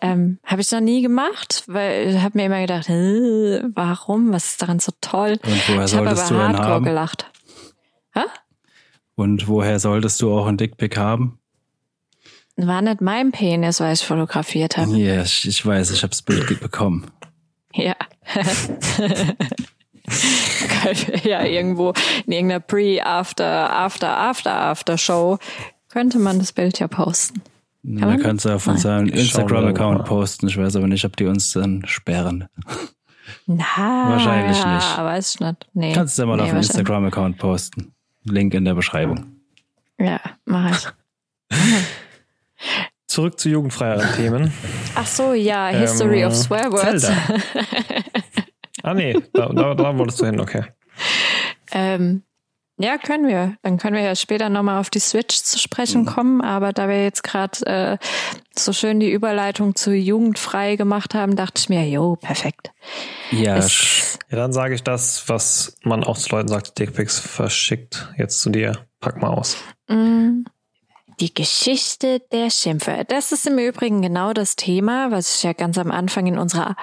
Ähm, 0.00 0.38
habe 0.44 0.61
ich 0.61 0.70
noch 0.70 0.81
nie 0.81 1.02
gemacht, 1.02 1.64
weil 1.66 2.11
ich 2.11 2.20
habe 2.20 2.38
mir 2.38 2.46
immer 2.46 2.61
gedacht, 2.61 2.88
warum? 2.88 4.33
Was 4.33 4.50
ist 4.50 4.62
daran 4.62 4.78
so 4.78 4.92
toll? 5.00 5.38
Und 5.42 5.68
woher 5.68 5.85
ich 5.85 5.94
habe 5.94 6.07
solltest 6.14 6.31
du 6.31 6.35
aber 6.35 6.44
einen 6.44 6.57
hardcore 6.57 6.74
haben? 6.74 6.85
gelacht. 6.85 7.26
Und 9.14 9.46
woher 9.46 9.78
solltest 9.78 10.20
du 10.22 10.37
auch 10.37 10.46
einen 10.46 10.57
Dickpick 10.57 10.96
haben? 10.96 11.38
War 12.57 12.83
nicht 12.83 13.00
mein 13.00 13.33
Penis, 13.33 13.81
weil 13.81 13.94
ich 13.94 14.05
fotografiert 14.05 14.76
habe. 14.76 14.96
Ja, 14.96 15.22
ich, 15.22 15.46
ich 15.46 15.64
weiß, 15.64 15.90
ich 15.90 16.02
habe 16.02 16.11
das 16.11 16.22
Bild 16.22 16.61
bekommen. 16.61 17.11
Ja. 17.74 17.96
ja, 21.24 21.44
irgendwo 21.44 21.92
in 22.26 22.33
irgendeiner 22.33 22.61
Pre, 22.61 23.00
After, 23.05 23.70
After, 23.72 24.16
After, 24.16 24.55
After 24.55 24.98
Show 24.98 25.38
könnte 25.92 26.18
man 26.18 26.38
das 26.38 26.52
Bild 26.52 26.78
ja 26.78 26.88
posten. 26.88 27.42
Kann 27.85 28.09
man? 28.09 28.20
kannst 28.20 28.44
du 28.44 28.55
auf 28.55 28.66
unserem 28.66 29.07
Instagram-Account 29.09 30.05
posten. 30.05 30.48
Ich 30.48 30.57
weiß 30.57 30.76
aber 30.76 30.87
nicht, 30.87 31.05
ob 31.05 31.16
die 31.16 31.26
uns 31.26 31.52
dann 31.52 31.83
sperren. 31.85 32.48
Na, 33.46 33.64
Wahrscheinlich 33.76 34.57
nicht. 34.57 34.98
Weiß 34.98 35.35
ich 35.35 35.40
nicht. 35.40 35.68
Nee. 35.74 35.92
Kannst 35.92 36.16
du 36.16 36.22
ja 36.22 36.26
mal 36.26 36.37
nee, 36.37 36.42
auf 36.44 36.48
dem. 36.48 36.59
Instagram-Account 36.59 37.38
posten. 37.38 37.92
Link 38.24 38.55
in 38.55 38.64
der 38.64 38.74
Beschreibung. 38.74 39.37
Ja, 39.98 40.20
mach 40.44 40.70
ich. 40.70 41.59
Zurück 43.07 43.38
zu 43.38 43.50
jugendfreieren 43.50 44.09
Themen. 44.16 44.52
Ach 44.94 45.07
so, 45.07 45.35
ja, 45.35 45.68
History 45.68 46.22
Ähm, 46.22 46.28
of 46.28 46.35
Swear 46.35 46.72
Words. 46.72 47.02
Zelda. 47.02 47.16
Ah 48.85 48.94
nee, 48.94 49.16
da, 49.33 49.48
da, 49.48 49.74
da 49.74 49.96
wolltest 49.98 50.20
du 50.20 50.26
hin, 50.26 50.40
okay. 50.40 50.64
ähm, 51.70 52.22
ja, 52.78 52.98
können 52.98 53.28
wir. 53.28 53.56
Dann 53.62 53.78
können 53.78 53.96
wir 53.96 54.02
ja 54.02 54.16
später 54.16 54.48
nochmal 54.48 54.80
auf 54.80 54.90
die 54.90 54.98
Switch 54.98 55.37
zu 55.42 55.58
sprechen 55.58 56.06
kommen. 56.06 56.40
Aber 56.40 56.72
da 56.72 56.88
wir 56.88 57.02
jetzt 57.02 57.22
gerade 57.22 57.66
äh, 57.66 57.98
so 58.58 58.72
schön 58.72 58.98
die 58.98 59.11
Überleitung 59.11 59.74
zu 59.74 59.92
jugendfrei 59.92 60.76
gemacht 60.76 61.14
haben, 61.14 61.37
dachte 61.37 61.61
ich 61.61 61.68
mir, 61.68 61.87
jo, 61.88 62.16
perfekt. 62.16 62.72
Ja, 63.30 63.56
Es, 63.56 64.18
Ja, 64.30 64.37
dann 64.37 64.52
sage 64.52 64.74
ich 64.74 64.82
das, 64.82 65.28
was 65.28 65.76
man 65.82 66.02
auch 66.02 66.18
zu 66.18 66.30
Leuten 66.30 66.48
sagt, 66.48 66.78
Dickpics 66.78 67.18
verschickt. 67.20 68.08
Jetzt 68.16 68.40
zu 68.40 68.50
dir. 68.50 68.87
Pack 69.00 69.20
mal 69.20 69.28
aus. 69.30 69.56
Mm, 69.88 70.44
Die 71.20 71.35
Geschichte 71.35 72.20
der 72.32 72.50
Schimpfe. 72.50 73.04
Das 73.06 73.32
ist 73.32 73.46
im 73.46 73.58
Übrigen 73.58 74.00
genau 74.02 74.32
das 74.32 74.56
Thema, 74.56 75.11
was 75.11 75.37
ich 75.37 75.42
ja 75.42 75.52
ganz 75.52 75.78
am 75.78 75.90
Anfang 75.90 76.26
in 76.26 76.38
unserer 76.38 76.74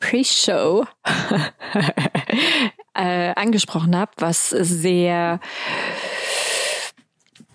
Pre-Show 0.00 0.84
äh, 2.96 3.32
angesprochen 3.36 3.96
habe, 3.96 4.12
was 4.18 4.50
sehr 4.50 5.40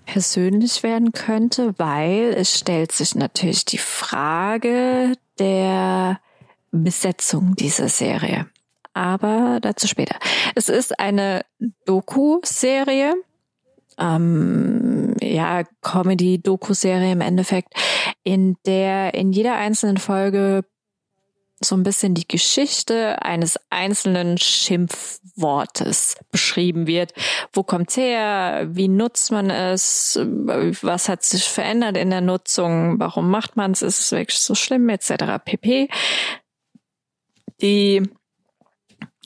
persönlich 0.05 0.83
werden 0.83 1.13
könnte, 1.13 1.73
weil 1.77 2.33
es 2.35 2.59
stellt 2.59 2.91
sich 2.91 3.15
natürlich 3.15 3.63
die 3.65 3.77
Frage 3.77 5.13
der 5.39 6.19
Besetzung 6.71 7.55
dieser 7.55 7.87
Serie. 7.87 8.47
Aber 8.93 9.59
dazu 9.61 9.87
später. 9.87 10.17
Es 10.53 10.67
ist 10.67 10.99
eine 10.99 11.45
Doku-Serie, 11.85 13.15
ähm, 13.97 15.15
ja, 15.21 15.63
Comedy-Doku-Serie 15.81 17.13
im 17.13 17.21
Endeffekt, 17.21 17.73
in 18.23 18.57
der 18.65 19.13
in 19.13 19.31
jeder 19.31 19.55
einzelnen 19.55 19.97
Folge 19.97 20.65
so 21.63 21.75
ein 21.75 21.83
bisschen 21.83 22.13
die 22.13 22.27
Geschichte 22.27 23.21
eines 23.21 23.59
einzelnen 23.69 24.37
Schimpfwortes 24.37 26.15
beschrieben 26.31 26.87
wird. 26.87 27.13
Wo 27.53 27.63
kommt's 27.63 27.97
her? 27.97 28.67
Wie 28.71 28.87
nutzt 28.87 29.31
man 29.31 29.49
es? 29.49 30.19
Was 30.21 31.07
hat 31.07 31.23
sich 31.23 31.43
verändert 31.43 31.97
in 31.97 32.09
der 32.09 32.21
Nutzung? 32.21 32.99
Warum 32.99 33.29
macht 33.29 33.55
man 33.57 33.71
es? 33.71 33.81
Ist 33.81 33.99
es 33.99 34.11
wirklich 34.11 34.39
so 34.39 34.55
schlimm? 34.55 34.89
Etc. 34.89 35.13
pp. 35.43 35.89
Die 37.61 38.03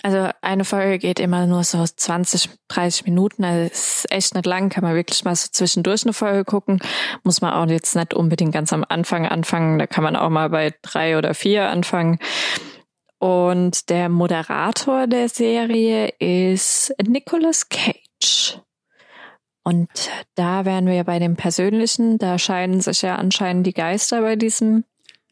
also 0.06 0.30
eine 0.41 0.65
Folge 0.65 1.00
geht 1.00 1.20
immer 1.20 1.48
nur 1.48 1.63
so 1.63 1.84
20, 1.84 2.52
30 2.68 3.06
Minuten. 3.06 3.44
Also 3.44 3.74
ist 3.74 4.06
echt 4.12 4.36
nicht 4.36 4.46
lang, 4.46 4.70
kann 4.70 4.84
man 4.84 4.94
wirklich 4.94 5.24
mal 5.26 5.36
so 5.36 5.48
zwischendurch 5.52 6.04
eine 6.04 6.13
Folge 6.13 6.46
gucken. 6.46 6.80
Muss 7.24 7.41
man 7.41 7.54
auch 7.54 7.68
jetzt 7.68 7.96
nicht 7.96 8.13
unbedingt 8.13 8.54
ganz 8.54 8.72
am 8.72 8.86
Anfang 8.88 9.26
anfangen. 9.26 9.80
Da 9.80 9.88
kann 9.88 10.04
man 10.04 10.15
auch 10.15 10.30
mal 10.30 10.52
bei 10.52 10.76
drei 10.84 11.18
oder 11.18 11.34
vier 11.34 11.70
anfangen. 11.70 12.20
Und 13.18 13.89
der 13.89 14.10
Moderator 14.10 15.08
der 15.08 15.28
Serie 15.28 16.10
ist 16.20 16.94
Nicolas 17.04 17.70
Cage. 17.70 18.60
Und 19.63 19.89
da 20.36 20.65
wären 20.65 20.86
wir 20.86 21.04
bei 21.04 21.18
dem 21.18 21.36
Persönlichen. 21.36 22.20
Da 22.20 22.38
scheiden 22.38 22.80
sich 22.80 23.02
ja 23.02 23.15
anscheinend 23.15 23.65
die 23.65 23.74
Geister 23.74 24.22
bei 24.22 24.36
diesem 24.36 24.84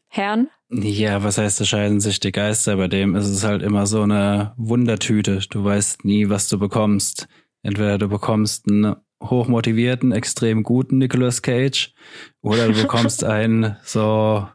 Herrn. 0.08 0.50
Ja, 0.82 1.22
was 1.22 1.38
heißt, 1.38 1.60
da 1.60 1.64
scheiden 1.64 2.00
sich 2.00 2.20
die 2.20 2.32
Geister? 2.32 2.76
Bei 2.76 2.88
dem 2.88 3.14
ist 3.14 3.28
es 3.28 3.44
halt 3.44 3.62
immer 3.62 3.86
so 3.86 4.02
eine 4.02 4.52
Wundertüte. 4.56 5.40
Du 5.50 5.64
weißt 5.64 6.04
nie, 6.04 6.28
was 6.28 6.48
du 6.48 6.58
bekommst. 6.58 7.28
Entweder 7.62 7.98
du 7.98 8.08
bekommst 8.08 8.68
einen 8.68 8.96
hochmotivierten, 9.22 10.12
extrem 10.12 10.62
guten 10.62 10.98
Nicolas 10.98 11.42
Cage 11.42 11.94
oder 12.42 12.68
du 12.68 12.74
bekommst 12.74 13.24
einen 13.24 13.76
so 13.84 14.46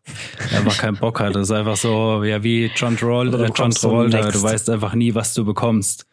einfach 0.55 0.77
keinen 0.77 0.97
Bock 0.97 1.19
hat. 1.19 1.35
Das 1.35 1.49
ist 1.49 1.51
einfach 1.51 1.77
so, 1.77 2.23
ja, 2.23 2.43
wie 2.43 2.69
John 2.75 2.97
Travolta. 2.97 3.45
Äh, 3.45 3.51
John 3.55 3.71
Travolta. 3.71 4.29
Du 4.29 4.41
weißt 4.41 4.69
einfach 4.69 4.93
nie, 4.93 5.15
was 5.15 5.33
du 5.33 5.45
bekommst. 5.45 6.05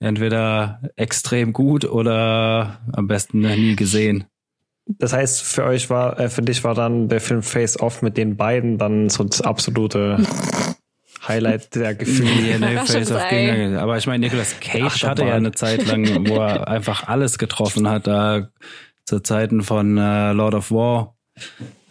Entweder 0.00 0.80
extrem 0.96 1.52
gut 1.52 1.84
oder 1.84 2.80
am 2.92 3.06
besten 3.06 3.40
nie 3.40 3.76
gesehen. 3.76 4.24
Das 4.86 5.12
heißt, 5.12 5.42
für 5.42 5.64
euch 5.64 5.90
war, 5.90 6.18
äh, 6.18 6.28
für 6.28 6.42
dich 6.42 6.64
war 6.64 6.74
dann 6.74 7.08
der 7.08 7.20
Film 7.20 7.42
Face 7.42 7.78
Off 7.80 8.02
mit 8.02 8.16
den 8.16 8.36
beiden 8.36 8.78
dann 8.78 9.08
so 9.08 9.24
das 9.24 9.40
absolute 9.40 10.18
Highlight 11.26 11.74
der 11.74 11.94
Gefühle. 11.94 12.28
Nee, 12.58 12.72
Überraschung 12.72 12.86
Face 12.86 13.12
of 13.12 13.20
sei. 13.20 13.28
King. 13.28 13.76
Aber 13.76 13.96
ich 13.96 14.06
meine, 14.06 14.24
Nicolas 14.24 14.58
Cage 14.60 14.82
Achterbahn. 14.82 15.10
hatte 15.10 15.24
ja 15.26 15.34
eine 15.34 15.52
Zeit 15.52 15.86
lang, 15.86 16.28
wo 16.28 16.36
er 16.36 16.66
einfach 16.68 17.08
alles 17.08 17.38
getroffen 17.38 17.88
hat, 17.88 18.06
da 18.06 18.48
zu 19.04 19.20
Zeiten 19.20 19.62
von 19.62 19.96
äh, 19.98 20.32
Lord 20.32 20.54
of 20.54 20.70
War. 20.70 21.16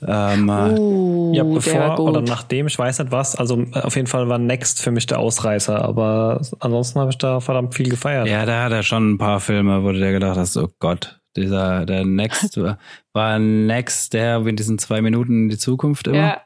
Ähm, 0.06 0.50
äh, 0.50 0.80
Uh, 0.80 1.32
Ja, 1.34 1.44
bevor 1.44 2.00
oder 2.00 2.22
nachdem, 2.22 2.68
ich 2.68 2.78
weiß 2.78 3.00
nicht 3.00 3.12
was. 3.12 3.36
Also 3.36 3.62
äh, 3.74 3.82
auf 3.82 3.96
jeden 3.96 4.08
Fall 4.08 4.28
war 4.28 4.38
Next 4.38 4.82
für 4.82 4.92
mich 4.92 5.06
der 5.06 5.20
Ausreißer, 5.20 5.84
aber 5.84 6.42
ansonsten 6.60 7.00
habe 7.00 7.12
ich 7.12 7.18
da 7.18 7.40
verdammt 7.40 7.76
viel 7.76 7.90
gefeiert. 7.90 8.28
ja, 8.28 8.46
da 8.46 8.64
hat 8.64 8.72
er 8.72 8.84
schon 8.84 9.12
ein 9.14 9.18
paar 9.18 9.40
Filme, 9.40 9.84
wo 9.84 9.92
du 9.92 10.00
dir 10.00 10.12
gedacht 10.12 10.38
hast, 10.38 10.58
oh 10.58 10.70
Gott, 10.80 11.21
dieser, 11.38 11.86
der 11.86 12.06
Next, 12.06 12.58
war- 12.62 12.78
war 13.14 13.40
Next 13.40 14.14
der 14.14 14.46
in 14.46 14.56
diesen 14.56 14.78
zwei 14.78 15.02
Minuten 15.02 15.44
in 15.44 15.50
die 15.50 15.58
Zukunft 15.58 16.08
immer? 16.08 16.18
ja, 16.18 16.42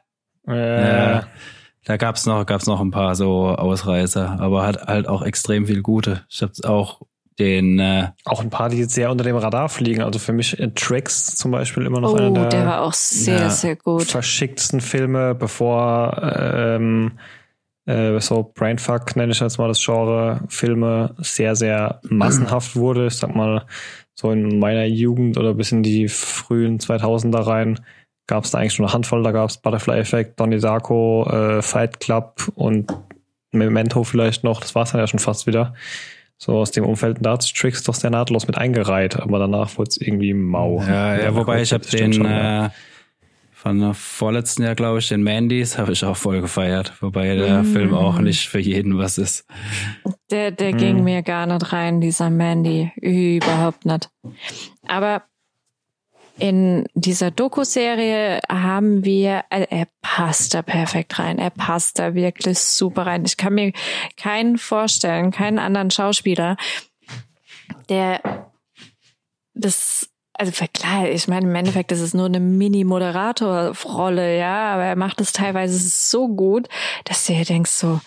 Äh, 0.48 1.10
Ja. 1.12 1.26
Da 1.84 1.96
gab's 1.96 2.26
noch, 2.26 2.44
gab's 2.46 2.66
noch 2.66 2.80
ein 2.80 2.90
paar 2.90 3.14
so 3.14 3.46
Ausreißer, 3.48 4.38
aber 4.40 4.66
hat 4.66 4.88
halt 4.88 5.06
auch 5.06 5.22
extrem 5.22 5.66
viel 5.66 5.82
gute. 5.82 6.24
Ich 6.28 6.42
habe 6.42 6.52
auch 6.64 7.02
den, 7.38 7.78
äh, 7.78 8.08
Auch 8.24 8.40
ein 8.40 8.50
paar, 8.50 8.70
die 8.70 8.78
jetzt 8.78 8.94
sehr 8.94 9.08
unter 9.10 9.22
dem 9.22 9.36
Radar 9.36 9.68
fliegen. 9.68 10.02
Also 10.02 10.18
für 10.18 10.32
mich 10.32 10.58
äh, 10.58 10.70
Tricks 10.74 11.36
zum 11.36 11.52
Beispiel 11.52 11.86
immer 11.86 12.00
noch 12.00 12.14
einer 12.14 12.30
oh, 12.30 12.34
der, 12.34 12.48
der 12.48 12.66
war 12.66 12.80
auch 12.82 12.92
sehr, 12.92 13.38
Ja. 13.38 13.50
sehr 13.50 13.76
gut. 13.76 14.02
verschicktsten 14.04 14.80
Filme, 14.80 15.34
bevor 15.36 16.18
ähm, 16.22 17.12
äh, 17.84 18.18
so 18.18 18.50
Brainfuck 18.54 19.14
nenne 19.14 19.30
ich 19.30 19.38
jetzt 19.38 19.58
mal 19.58 19.68
das 19.68 19.84
Genre 19.84 20.40
Filme 20.48 21.14
sehr, 21.18 21.54
sehr 21.54 22.00
massenhaft 22.02 22.74
wurde. 22.74 23.06
Ich 23.06 23.14
sag 23.14 23.36
mal, 23.36 23.64
so 24.18 24.30
in 24.30 24.58
meiner 24.58 24.86
Jugend 24.86 25.36
oder 25.36 25.54
bis 25.54 25.72
in 25.72 25.82
die 25.82 26.08
frühen 26.08 26.78
2000er 26.78 27.46
rein 27.46 27.80
gab 28.26 28.44
es 28.44 28.50
da 28.50 28.58
eigentlich 28.58 28.78
nur 28.78 28.88
eine 28.88 28.94
Handvoll. 28.94 29.22
Da 29.22 29.30
gab 29.30 29.48
es 29.48 29.58
Butterfly 29.58 29.98
Effect, 29.98 30.40
Donnie 30.40 30.58
Darko, 30.58 31.28
äh, 31.30 31.62
Fight 31.62 32.00
Club 32.00 32.50
und 32.54 32.92
Memento 33.52 34.04
vielleicht 34.04 34.42
noch. 34.42 34.60
Das 34.60 34.74
war 34.74 34.82
es 34.82 34.92
dann 34.92 35.00
ja 35.00 35.06
schon 35.06 35.20
fast 35.20 35.46
wieder. 35.46 35.74
So 36.38 36.58
aus 36.58 36.70
dem 36.70 36.84
Umfeld, 36.84 37.18
da 37.20 37.32
hat 37.32 37.42
sich 37.42 37.54
Tricks 37.54 37.82
doch 37.84 37.94
sehr 37.94 38.10
nahtlos 38.10 38.46
mit 38.46 38.58
eingereiht, 38.58 39.18
aber 39.18 39.38
danach 39.38 39.78
wurde 39.78 39.88
es 39.88 39.96
irgendwie 39.96 40.34
mau. 40.34 40.82
Ja, 40.82 41.16
ja, 41.16 41.34
wobei 41.34 41.62
ich 41.62 41.72
habe 41.72 41.86
den 41.86 42.12
schon, 42.12 42.26
ja. 42.26 42.66
äh, 42.66 42.70
von 43.66 43.80
der 43.80 43.94
vorletzten 43.94 44.62
Jahr, 44.62 44.76
glaube 44.76 45.00
ich, 45.00 45.08
den 45.08 45.24
Mandys 45.24 45.76
habe 45.76 45.90
ich 45.90 46.04
auch 46.04 46.16
voll 46.16 46.40
gefeiert, 46.40 46.92
wobei 47.00 47.34
der 47.34 47.64
Mm. 47.64 47.72
Film 47.72 47.94
auch 47.94 48.20
nicht 48.20 48.48
für 48.48 48.60
jeden 48.60 48.96
was 48.96 49.18
ist. 49.18 49.44
Der, 50.30 50.52
der 50.52 50.72
Mhm. 50.72 50.76
ging 50.78 51.02
mir 51.02 51.22
gar 51.24 51.46
nicht 51.46 51.72
rein, 51.72 52.00
dieser 52.00 52.30
Mandy. 52.30 52.92
Überhaupt 52.94 53.84
nicht. 53.84 54.08
Aber 54.86 55.24
in 56.38 56.86
dieser 56.94 57.32
Doku-Serie 57.32 58.38
haben 58.48 59.04
wir, 59.04 59.42
also 59.50 59.66
er 59.68 59.88
passt 60.00 60.54
da 60.54 60.62
perfekt 60.62 61.18
rein. 61.18 61.38
Er 61.40 61.50
passt 61.50 61.98
da 61.98 62.14
wirklich 62.14 62.60
super 62.60 63.06
rein. 63.06 63.24
Ich 63.24 63.36
kann 63.36 63.54
mir 63.54 63.72
keinen 64.16 64.58
vorstellen, 64.58 65.32
keinen 65.32 65.58
anderen 65.58 65.90
Schauspieler, 65.90 66.56
der 67.88 68.20
das, 69.54 70.08
also 70.38 70.52
klar, 70.72 71.08
ich 71.08 71.28
meine, 71.28 71.46
im 71.46 71.54
Endeffekt 71.54 71.92
ist 71.92 72.00
es 72.00 72.14
nur 72.14 72.26
eine 72.26 72.40
Mini-Moderator-Rolle, 72.40 74.38
ja, 74.38 74.74
aber 74.74 74.84
er 74.84 74.96
macht 74.96 75.20
es 75.20 75.32
teilweise 75.32 75.78
so 75.78 76.28
gut, 76.28 76.68
dass 77.04 77.26
du 77.26 77.34
dir 77.34 77.44
denkst 77.44 77.70
so, 77.70 78.00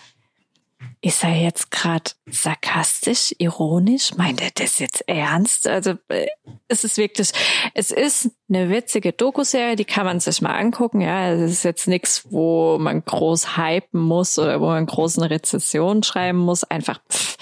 ist 1.02 1.24
er 1.24 1.34
jetzt 1.34 1.70
gerade 1.70 2.10
sarkastisch, 2.26 3.34
ironisch? 3.38 4.14
Meint 4.16 4.42
er 4.42 4.50
das 4.54 4.78
jetzt 4.78 5.02
ernst? 5.08 5.66
Also 5.66 5.94
äh, 6.08 6.26
es 6.68 6.84
ist 6.84 6.98
wirklich, 6.98 7.30
es 7.74 7.90
ist 7.90 8.30
eine 8.50 8.68
witzige 8.68 9.12
Dokuserie, 9.12 9.76
die 9.76 9.86
kann 9.86 10.04
man 10.04 10.20
sich 10.20 10.42
mal 10.42 10.56
angucken. 10.56 11.00
Ja, 11.00 11.30
es 11.30 11.50
ist 11.50 11.64
jetzt 11.64 11.88
nichts, 11.88 12.26
wo 12.30 12.78
man 12.78 13.02
groß 13.02 13.56
hypen 13.56 14.00
muss 14.00 14.38
oder 14.38 14.60
wo 14.60 14.66
man 14.66 14.84
groß 14.84 15.18
eine 15.18 15.30
Rezession 15.30 16.02
schreiben 16.02 16.38
muss. 16.38 16.64
Einfach, 16.64 17.00
pff, 17.10 17.38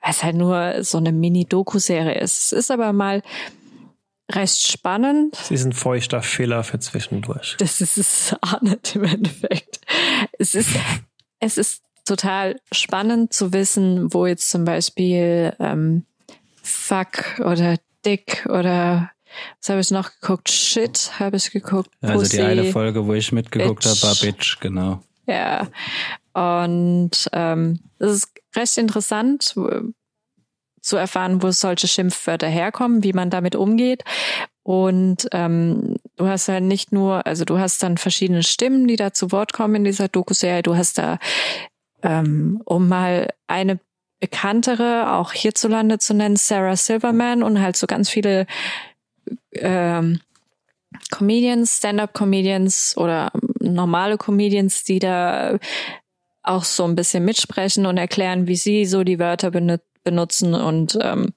weil 0.00 0.10
es 0.10 0.22
halt 0.22 0.36
nur 0.36 0.82
so 0.82 0.96
eine 0.96 1.12
Mini-Dokuserie 1.12 2.18
ist. 2.18 2.38
Es 2.38 2.52
ist 2.52 2.70
aber 2.70 2.94
mal 2.94 3.22
recht 4.34 4.66
spannend. 4.66 5.36
Es 5.40 5.50
ist 5.50 5.64
ein 5.64 5.72
feuchter 5.72 6.22
Fehler 6.22 6.64
für 6.64 6.78
zwischendurch. 6.78 7.56
Das 7.58 7.80
ist 7.80 7.98
es 7.98 8.36
auch 8.40 8.60
nicht 8.62 8.96
im 8.96 9.04
Endeffekt. 9.04 9.80
Es 10.38 10.54
ist, 10.54 10.70
es 11.40 11.58
ist 11.58 11.82
total 12.04 12.60
spannend 12.72 13.32
zu 13.32 13.52
wissen, 13.52 14.12
wo 14.12 14.26
jetzt 14.26 14.50
zum 14.50 14.64
Beispiel 14.64 15.54
ähm, 15.58 16.04
Fuck 16.62 17.40
oder 17.40 17.76
Dick 18.04 18.46
oder 18.48 19.10
was 19.60 19.70
habe 19.70 19.80
ich 19.80 19.90
noch 19.90 20.10
geguckt? 20.20 20.50
Shit 20.50 21.12
habe 21.18 21.36
ich 21.36 21.50
geguckt. 21.50 21.90
Pussy, 22.00 22.12
also 22.12 22.36
die 22.36 22.42
eine 22.42 22.64
Folge, 22.64 23.06
wo 23.06 23.14
ich 23.14 23.32
mitgeguckt 23.32 23.84
habe, 23.86 24.02
war 24.02 24.14
Bitch, 24.16 24.58
genau. 24.60 25.02
Ja. 25.26 25.68
Und 26.34 27.28
ähm, 27.32 27.80
es 27.98 28.10
ist 28.12 28.28
recht 28.54 28.76
interessant 28.78 29.54
zu 30.82 30.96
erfahren, 30.96 31.42
wo 31.42 31.50
solche 31.50 31.88
Schimpfwörter 31.88 32.48
herkommen, 32.48 33.02
wie 33.02 33.12
man 33.12 33.30
damit 33.30 33.56
umgeht. 33.56 34.04
Und 34.64 35.28
ähm, 35.32 35.96
du 36.16 36.28
hast 36.28 36.48
halt 36.48 36.64
nicht 36.64 36.92
nur, 36.92 37.26
also 37.26 37.44
du 37.44 37.58
hast 37.58 37.82
dann 37.82 37.96
verschiedene 37.96 38.42
Stimmen, 38.42 38.86
die 38.86 38.96
da 38.96 39.12
zu 39.12 39.32
Wort 39.32 39.52
kommen 39.52 39.76
in 39.76 39.84
dieser 39.84 40.08
Doku-Serie. 40.08 40.62
Du 40.62 40.76
hast 40.76 40.98
da 40.98 41.18
ähm, 42.02 42.60
um 42.64 42.88
mal 42.88 43.32
eine 43.46 43.78
bekanntere, 44.20 45.12
auch 45.14 45.32
hierzulande 45.32 45.98
zu 45.98 46.14
nennen, 46.14 46.36
Sarah 46.36 46.76
Silverman 46.76 47.42
und 47.42 47.60
halt 47.60 47.76
so 47.76 47.86
ganz 47.86 48.08
viele 48.08 48.46
ähm, 49.52 50.20
Comedians, 51.10 51.78
Stand-up-Comedians 51.78 52.96
oder 52.96 53.32
normale 53.60 54.18
Comedians, 54.18 54.84
die 54.84 54.98
da 54.98 55.58
auch 56.42 56.64
so 56.64 56.84
ein 56.84 56.94
bisschen 56.94 57.24
mitsprechen 57.24 57.86
und 57.86 57.96
erklären, 57.96 58.46
wie 58.46 58.56
sie 58.56 58.84
so 58.84 59.04
die 59.04 59.18
Wörter 59.18 59.50
benutzen 60.02 60.54
und 60.54 60.98
ähm, 61.00 61.32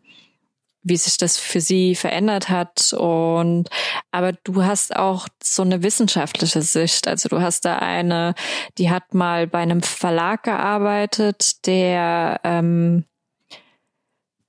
wie 0.85 0.97
sich 0.97 1.17
das 1.17 1.37
für 1.37 1.59
sie 1.59 1.95
verändert 1.95 2.49
hat. 2.49 2.93
Und 2.93 3.69
aber 4.11 4.33
du 4.43 4.63
hast 4.63 4.95
auch 4.95 5.27
so 5.43 5.63
eine 5.63 5.81
wissenschaftliche 5.83 6.61
Sicht. 6.61 7.07
Also 7.07 7.27
du 7.27 7.41
hast 7.41 7.65
da 7.65 7.79
eine, 7.79 8.35
die 8.77 8.91
hat 8.91 9.13
mal 9.13 9.47
bei 9.47 9.59
einem 9.59 9.81
Verlag 9.81 10.43
gearbeitet, 10.43 11.65
der 11.65 12.39
ähm, 12.43 13.05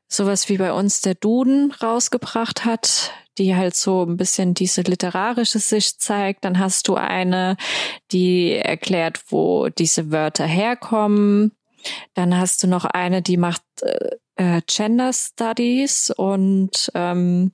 sowas 0.09 0.49
wie 0.51 0.59
bei 0.59 0.73
uns 0.73 1.01
der 1.01 1.15
Duden 1.15 1.73
rausgebracht 1.73 2.67
hat, 2.67 3.13
die 3.39 3.57
halt 3.57 3.75
so 3.75 4.05
ein 4.05 4.19
bisschen 4.19 4.53
diese 4.53 4.83
literarische 4.83 5.59
Sicht 5.59 6.03
zeigt. 6.03 6.45
Dann 6.45 6.59
hast 6.59 6.89
du 6.89 6.97
eine, 6.97 7.57
die 8.13 8.53
erklärt, 8.53 9.21
wo 9.29 9.69
diese 9.69 10.11
Wörter 10.11 10.47
herkommen. 10.47 11.53
Dann 12.15 12.37
hast 12.37 12.63
du 12.63 12.67
noch 12.67 12.85
eine, 12.85 13.23
die 13.23 13.37
macht 13.37 13.63
äh, 13.83 14.17
äh, 14.37 14.63
Gender 14.67 15.13
Studies 15.13 16.11
und 16.11 16.91
ähm, 16.95 17.53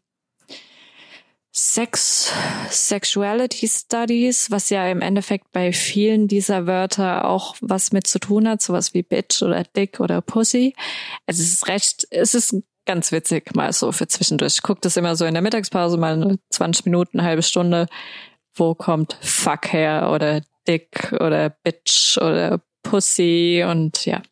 Sex, 1.55 2.33
Sexuality 2.71 3.69
Studies, 3.69 4.51
was 4.51 4.71
ja 4.71 4.89
im 4.89 5.03
Endeffekt 5.03 5.53
bei 5.53 5.75
vielen 5.75 6.27
dieser 6.27 6.67
Wörter 6.67 7.27
auch 7.27 7.57
was 7.61 7.93
mit 7.93 8.07
zu 8.07 8.19
tun 8.19 8.49
hat, 8.49 8.63
sowas 8.63 8.95
wie 8.95 9.03
Bitch 9.03 9.43
oder 9.43 9.63
Dick 9.63 10.01
oder 10.01 10.23
Pussy. 10.23 10.75
Also 11.27 11.43
es 11.43 11.53
ist 11.53 11.69
recht, 11.69 12.07
es 12.11 12.35
ist 12.35 12.57
ganz 12.87 13.13
witzig 13.13 13.55
mal 13.55 13.71
so 13.75 13.93
für 13.93 14.09
zwischendurch. 14.09 14.55
Ich 14.55 14.63
gucke 14.63 14.81
das 14.81 14.97
immer 14.97 15.15
so 15.15 15.27
in 15.27 15.35
der 15.35 15.43
Mittagspause, 15.43 15.99
mal 15.99 16.39
20 16.51 16.87
Minuten, 16.87 17.19
eine 17.19 17.29
halbe 17.29 17.43
Stunde. 17.43 17.87
Wo 18.55 18.75
kommt 18.75 19.19
Fuck 19.21 19.75
her 19.75 20.11
oder 20.11 20.41
Dick 20.67 21.13
oder 21.21 21.51
Bitch 21.51 22.17
oder 22.17 22.63
Pussy 22.83 23.65
und 23.67 24.05
ja. 24.05 24.23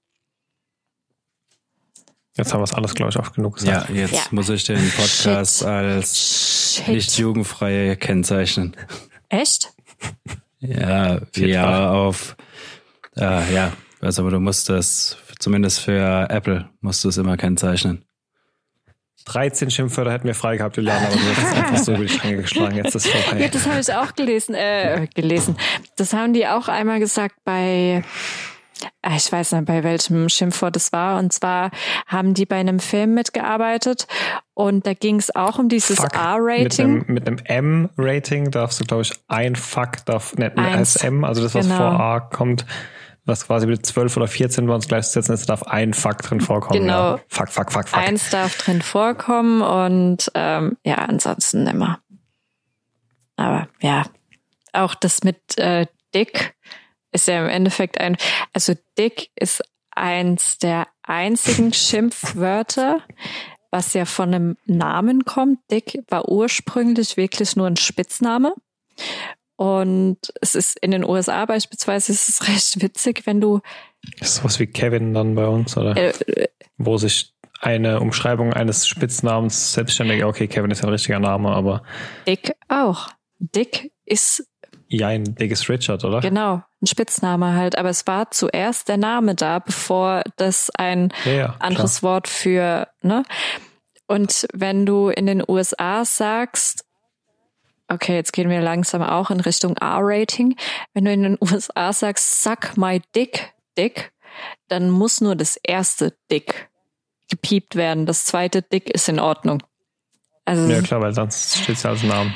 Jetzt 2.37 2.53
haben 2.53 2.61
wir 2.61 2.65
es 2.65 2.73
alles, 2.73 2.95
glaube 2.95 3.11
ich, 3.11 3.19
oft 3.19 3.35
genug 3.35 3.57
gesagt. 3.57 3.91
Ja, 3.91 3.95
jetzt 3.95 4.15
ja. 4.15 4.23
muss 4.31 4.49
ich 4.49 4.65
den 4.65 4.91
Podcast 4.93 5.59
Shit. 5.59 5.67
als 5.69 6.75
Shit. 6.77 6.89
nicht 6.89 7.19
jugendfrei 7.19 7.97
kennzeichnen. 7.97 8.77
Echt? 9.29 9.73
Ja, 10.61 11.21
ja, 11.37 11.91
auf, 11.91 12.37
äh, 13.17 13.55
ja, 13.55 13.73
also 14.01 14.23
aber 14.23 14.31
du 14.31 14.41
musst 14.41 14.69
das, 14.69 15.17
zumindest 15.39 15.81
für 15.81 16.29
Apple, 16.31 16.69
musst 16.81 17.05
du 17.05 17.09
es 17.09 17.17
immer 17.17 17.37
kennzeichnen. 17.37 18.05
13 19.27 19.71
Schimpfwörter 19.71 20.13
hätten 20.13 20.27
wir 20.27 20.35
frei 20.35 20.57
gehabt, 20.57 20.77
Juliana, 20.77 21.07
aber 21.07 21.17
du 21.17 21.37
hast 21.37 21.57
einfach 21.57 21.77
so 21.79 21.93
über 21.95 22.03
die 22.03 22.09
Stränge 22.09 22.43
geschlagen. 22.43 22.77
Jetzt 22.77 22.95
ist 22.95 23.07
es 23.07 23.13
vorbei. 23.13 23.43
Ja, 23.43 23.49
das 23.49 23.67
habe 23.67 23.81
ich 23.81 23.93
auch 23.93 24.15
gelesen, 24.15 24.55
äh, 24.55 25.07
gelesen. 25.15 25.57
Das 25.97 26.13
haben 26.13 26.33
die 26.33 26.47
auch 26.47 26.69
einmal 26.69 27.01
gesagt 27.01 27.37
bei 27.45 28.03
Ah, 29.03 29.17
ich 29.17 29.31
weiß 29.31 29.53
nicht, 29.53 29.65
bei 29.67 29.83
welchem 29.83 30.29
Schimpfwort 30.29 30.77
es 30.77 30.93
war. 30.93 31.19
Und 31.19 31.33
zwar 31.33 31.71
haben 32.07 32.35
die 32.35 32.47
bei 32.47 32.57
einem 32.57 32.81
Film 32.81 33.15
mitgearbeitet 33.15 34.07
und 34.55 34.87
da 34.87 34.95
ging 34.95 35.17
es 35.17 35.35
auch 35.35 35.59
um 35.59 35.69
dieses 35.69 35.99
R-Rating. 35.99 37.05
Mit 37.07 37.27
einem, 37.27 37.39
M-Rating 37.45 38.51
darfst 38.51 38.81
du, 38.81 38.85
glaube 38.85 39.03
ich, 39.03 39.13
ein 39.29 39.57
Fuck 39.57 40.05
darf, 40.07 40.35
ne, 40.37 40.53
als 40.57 40.97
M, 40.97 41.25
also 41.25 41.43
das, 41.43 41.55
was 41.55 41.67
genau. 41.67 41.79
vor 41.79 42.01
A 42.01 42.21
kommt, 42.21 42.67
was 43.25 43.47
quasi 43.47 43.67
mit 43.67 43.85
12 43.85 44.17
oder 44.17 44.29
14 44.29 44.67
bei 44.67 44.75
uns 44.75 44.89
gleichzusetzen 44.89 45.35
ist, 45.35 45.49
darf 45.49 45.63
ein 45.65 45.95
Fuck 45.95 46.19
drin 46.23 46.41
vorkommen. 46.41 46.81
Genau. 46.81 47.17
Ja. 47.17 47.21
Fuck, 47.29 47.49
fuck, 47.51 47.73
fuck, 47.73 47.89
fuck. 47.89 47.99
Eins 47.99 48.31
darf 48.31 48.57
drin 48.57 48.83
vorkommen 48.83 49.63
und 49.63 50.31
ähm, 50.35 50.77
ja, 50.85 50.97
ansonsten 50.97 51.67
immer. 51.67 52.01
Aber 53.37 53.69
ja, 53.81 54.05
auch 54.73 54.95
das 54.95 55.23
mit 55.23 55.59
äh, 55.59 55.87
Dick 56.15 56.55
ist 57.13 57.29
ja 57.29 57.41
im 57.41 57.49
Endeffekt 57.49 58.01
ein, 58.01 58.17
also 58.53 58.75
dick 58.99 59.31
ist 59.35 59.63
eins 59.91 60.59
der 60.59 60.87
einzigen 61.03 61.73
Schimpfwörter, 61.73 63.03
was 63.71 63.95
ja 63.95 64.05
von 64.05 64.35
einem 64.35 64.57
Namen 64.67 65.25
kommt. 65.25 65.59
Dick 65.71 66.03
war 66.09 66.29
ursprünglich 66.29 67.17
wirklich 67.17 67.57
nur 67.57 67.67
ein 67.67 67.77
Spitzname. 67.77 68.55
Und 69.61 70.17
es 70.41 70.55
ist 70.55 70.79
in 70.79 70.91
den 70.91 71.05
USA 71.05 71.45
beispielsweise 71.45 72.13
ist 72.13 72.31
es 72.31 72.49
recht 72.49 72.81
witzig, 72.81 73.27
wenn 73.27 73.43
du. 73.43 73.61
Ist 74.19 74.37
sowas 74.37 74.59
wie 74.59 74.67
Kevin 74.67 75.13
dann 75.13 75.35
bei 75.35 75.47
uns, 75.47 75.77
oder? 75.77 75.95
Äh, 75.99 76.15
Wo 76.79 76.97
sich 76.97 77.35
eine 77.61 78.01
Umschreibung 78.01 78.55
eines 78.55 78.89
Spitznamens 78.89 79.75
selbstständig, 79.75 80.25
okay, 80.25 80.49
Kevin 80.49 80.71
ist 80.71 80.83
ein 80.83 80.89
richtiger 80.89 81.19
Name, 81.19 81.51
aber. 81.51 81.83
Dick 82.27 82.55
auch. 82.69 83.09
Dick 83.39 83.93
ist 84.07 84.47
ja, 84.89 85.09
ein 85.09 85.35
dickes 85.35 85.69
Richard, 85.69 86.05
oder? 86.05 86.21
Genau, 86.21 86.63
ein 86.81 86.87
Spitzname 86.87 87.55
halt. 87.55 87.77
Aber 87.77 87.91
es 87.91 88.07
war 88.07 88.31
zuerst 88.31 88.89
der 88.89 88.97
Name 88.97 89.35
da, 89.35 89.59
bevor 89.59 90.23
das 90.37 90.71
ein 90.71 91.13
ja, 91.27 91.33
ja, 91.33 91.57
anderes 91.59 91.99
klar. 91.99 92.15
Wort 92.15 92.29
für, 92.29 92.89
ne? 93.03 93.25
Und 94.07 94.49
wenn 94.55 94.87
du 94.87 95.11
in 95.11 95.27
den 95.27 95.45
USA 95.47 96.07
sagst, 96.07 96.87
okay, 97.91 98.15
jetzt 98.15 98.33
gehen 98.33 98.49
wir 98.49 98.61
langsam 98.61 99.03
auch 99.03 99.31
in 99.31 99.41
Richtung 99.41 99.77
R-Rating. 99.77 100.57
Wenn 100.95 101.05
du 101.05 101.13
in 101.13 101.23
den 101.23 101.39
USA 101.41 101.93
sagst, 101.93 102.43
suck 102.43 102.77
my 102.77 103.03
dick, 103.15 103.53
dick, 103.77 104.13
dann 104.69 104.91
muss 104.91 105.21
nur 105.21 105.37
das 105.37 105.57
erste 105.63 106.15
dick 106.31 106.71
gepiept 107.29 107.77
werden. 107.77 108.07
Das 108.07 108.25
zweite 108.25 108.63
dick 108.63 108.91
ist 108.91 109.09
in 109.09 109.21
Ordnung. 109.21 109.63
Also, 110.45 110.69
ja, 110.69 110.81
klar, 110.81 111.01
weil 111.01 111.13
sonst 111.13 111.59
steht 111.59 111.77
es 111.77 111.83
ja 111.83 111.91
als 111.91 112.03
Namen. 112.03 112.35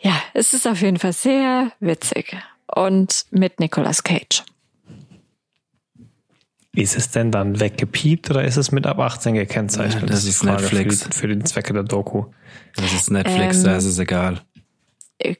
Ja, 0.00 0.20
es 0.34 0.52
ist 0.52 0.66
auf 0.68 0.80
jeden 0.82 0.98
Fall 0.98 1.12
sehr 1.12 1.72
witzig. 1.80 2.36
Und 2.72 3.26
mit 3.30 3.60
Nicolas 3.60 4.02
Cage. 4.02 4.44
Ist 6.74 6.96
es 6.96 7.10
denn 7.10 7.30
dann 7.30 7.58
weggepiept 7.58 8.30
oder 8.30 8.44
ist 8.44 8.56
es 8.56 8.70
mit 8.70 8.86
ab 8.86 8.98
18 8.98 9.34
gekennzeichnet? 9.34 10.02
Ja, 10.02 10.08
das, 10.08 10.24
das, 10.24 10.28
ist 10.28 10.44
Netflix. 10.44 11.04
Für, 11.04 11.12
für, 11.12 11.28
den 11.28 11.44
Zwecke 11.44 11.72
der 11.72 11.84
Doku. 11.84 12.26
Das 12.74 12.92
ist 12.92 13.10
Netflix, 13.10 13.58
ähm, 13.58 13.64
da 13.64 13.76
ist 13.76 13.86
es 13.86 13.98
egal. 13.98 14.42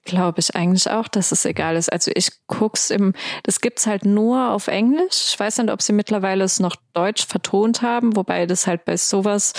Glaube 0.04 0.40
ich 0.40 0.54
eigentlich 0.56 0.90
auch, 0.90 1.06
dass 1.06 1.32
es 1.32 1.44
egal 1.44 1.76
ist. 1.76 1.92
Also 1.92 2.10
ich 2.14 2.30
guck's 2.46 2.90
im, 2.90 3.12
das 3.42 3.60
gibt's 3.60 3.86
halt 3.86 4.04
nur 4.04 4.50
auf 4.50 4.68
Englisch. 4.68 5.28
Ich 5.28 5.38
weiß 5.38 5.58
nicht, 5.58 5.70
ob 5.70 5.82
sie 5.82 5.92
mittlerweile 5.92 6.44
es 6.44 6.60
noch 6.60 6.76
deutsch 6.94 7.26
vertont 7.26 7.82
haben, 7.82 8.16
wobei 8.16 8.46
das 8.46 8.66
halt 8.66 8.86
bei 8.86 8.96
sowas 8.96 9.52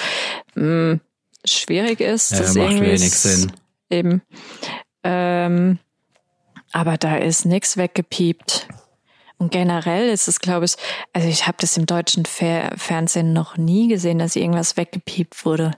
mh, 0.56 0.64
hm, 0.64 1.02
schwierig 1.46 2.00
ist. 2.02 2.32
Ja, 2.32 2.40
das 2.40 2.56
macht 2.56 2.82
wenig 2.82 3.12
Sinn. 3.12 3.52
Eben. 3.90 4.22
Ähm, 5.04 5.80
aber 6.72 6.98
da 6.98 7.18
ist 7.18 7.46
nichts 7.46 7.78
weggepiept. 7.78 8.68
Und 9.38 9.52
generell 9.52 10.10
ist 10.10 10.28
es, 10.28 10.40
glaube 10.40 10.66
ich, 10.66 10.76
also 11.14 11.28
ich 11.28 11.46
habe 11.46 11.58
das 11.60 11.78
im 11.78 11.86
deutschen 11.86 12.26
Fer 12.26 12.72
Fernsehen 12.76 13.34
noch 13.34 13.56
nie 13.56 13.88
gesehen, 13.88 14.18
dass 14.18 14.36
irgendwas 14.36 14.78
weggepiept 14.78 15.46
wurde. 15.46 15.72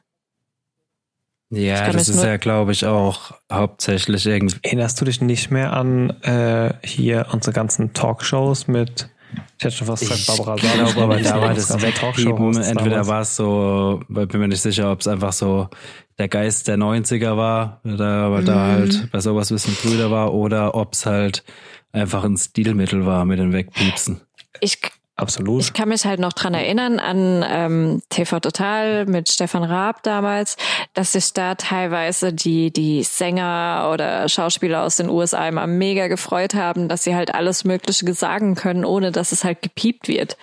Ja, 1.51 1.91
das 1.91 2.09
ist 2.09 2.23
ja, 2.23 2.37
glaube 2.37 2.71
ich, 2.71 2.85
auch 2.85 3.33
hauptsächlich 3.51 4.25
irgendwie. 4.25 4.57
Erinnerst 4.61 5.01
du 5.01 5.05
dich 5.05 5.19
nicht 5.19 5.49
mehr 5.49 5.73
an 5.73 6.11
äh, 6.21 6.73
hier 6.83 7.27
unsere 7.31 7.53
ganzen 7.53 7.93
Talkshows 7.93 8.67
mit 8.67 9.09
ich 9.57 9.65
hätte 9.65 9.75
schon 9.75 9.87
fast 9.87 10.01
gesagt 10.01 10.27
Barbara 10.27 10.55
Ich 10.55 10.73
glaube, 10.73 11.03
aber 11.03 11.19
da 11.19 11.41
war 11.41 11.53
das 11.53 11.81
Wegpiepen. 11.81 12.57
Entweder 12.57 13.05
war 13.07 13.21
es 13.21 13.35
so, 13.35 14.01
weil 14.07 14.25
bin 14.27 14.39
mir 14.39 14.47
nicht 14.47 14.61
sicher, 14.61 14.91
ob 14.91 15.01
es 15.01 15.07
einfach 15.07 15.33
so 15.33 15.69
der 16.17 16.27
Geist 16.27 16.67
der 16.67 16.77
90er 16.77 17.37
war, 17.37 17.79
da, 17.83 18.31
weil 18.31 18.41
mhm. 18.41 18.45
da 18.45 18.67
halt 18.67 19.11
bei 19.11 19.19
sowas 19.19 19.51
ein 19.51 19.55
bisschen 19.55 19.73
früher 19.73 20.11
war, 20.11 20.33
oder 20.33 20.75
ob 20.75 20.93
es 20.93 21.05
halt 21.05 21.43
einfach 21.91 22.23
ein 22.23 22.37
Stilmittel 22.37 23.05
war 23.05 23.25
mit 23.25 23.39
den 23.39 23.53
Wegpiepsen. 23.53 24.21
Ich 24.61 24.79
Absolut. 25.19 25.61
Ich 25.61 25.73
kann 25.73 25.89
mich 25.89 26.05
halt 26.05 26.21
noch 26.21 26.31
dran 26.31 26.53
erinnern 26.53 26.97
an 26.97 27.45
ähm, 27.45 28.01
TV 28.09 28.39
Total 28.39 29.05
mit 29.05 29.29
Stefan 29.29 29.63
Raab 29.63 30.01
damals, 30.03 30.55
dass 30.93 31.11
sich 31.11 31.33
da 31.33 31.55
teilweise 31.55 32.31
die, 32.31 32.71
die 32.71 33.03
Sänger 33.03 33.89
oder 33.93 34.29
Schauspieler 34.29 34.83
aus 34.83 34.95
den 34.95 35.09
USA 35.09 35.49
immer 35.49 35.67
mega 35.67 36.07
gefreut 36.07 36.53
haben, 36.53 36.87
dass 36.87 37.03
sie 37.03 37.15
halt 37.15 37.33
alles 37.33 37.65
Mögliche 37.65 38.13
sagen 38.13 38.55
können, 38.55 38.85
ohne 38.85 39.11
dass 39.11 39.33
es 39.33 39.43
halt 39.43 39.61
gepiept 39.61 40.07
wird. 40.07 40.37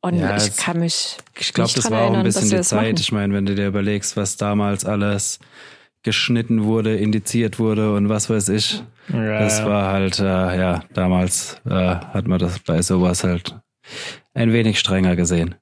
Und 0.00 0.18
ja, 0.18 0.36
ich 0.36 0.56
kann 0.56 0.80
mich. 0.80 1.16
Ich 1.38 1.52
glaube, 1.52 1.70
das 1.72 1.90
war 1.90 2.02
auch 2.02 2.14
ein 2.14 2.24
bisschen 2.24 2.50
die 2.50 2.60
Zeit. 2.62 2.82
Machen. 2.82 2.96
Ich 2.98 3.12
meine, 3.12 3.32
wenn 3.32 3.46
du 3.46 3.54
dir 3.54 3.68
überlegst, 3.68 4.16
was 4.16 4.36
damals 4.36 4.84
alles 4.84 5.38
geschnitten 6.04 6.64
wurde, 6.64 6.96
indiziert 6.96 7.58
wurde 7.58 7.94
und 7.94 8.08
was 8.08 8.30
weiß 8.30 8.50
ich. 8.50 8.84
Ja, 9.12 9.40
das 9.40 9.64
war 9.64 9.92
halt, 9.92 10.18
äh, 10.20 10.22
ja, 10.22 10.84
damals 10.92 11.60
äh, 11.66 11.70
hat 11.74 12.28
man 12.28 12.38
das 12.38 12.60
bei 12.60 12.80
sowas 12.82 13.24
halt 13.24 13.56
ein 14.34 14.52
wenig 14.52 14.78
strenger 14.78 15.16
gesehen. 15.16 15.56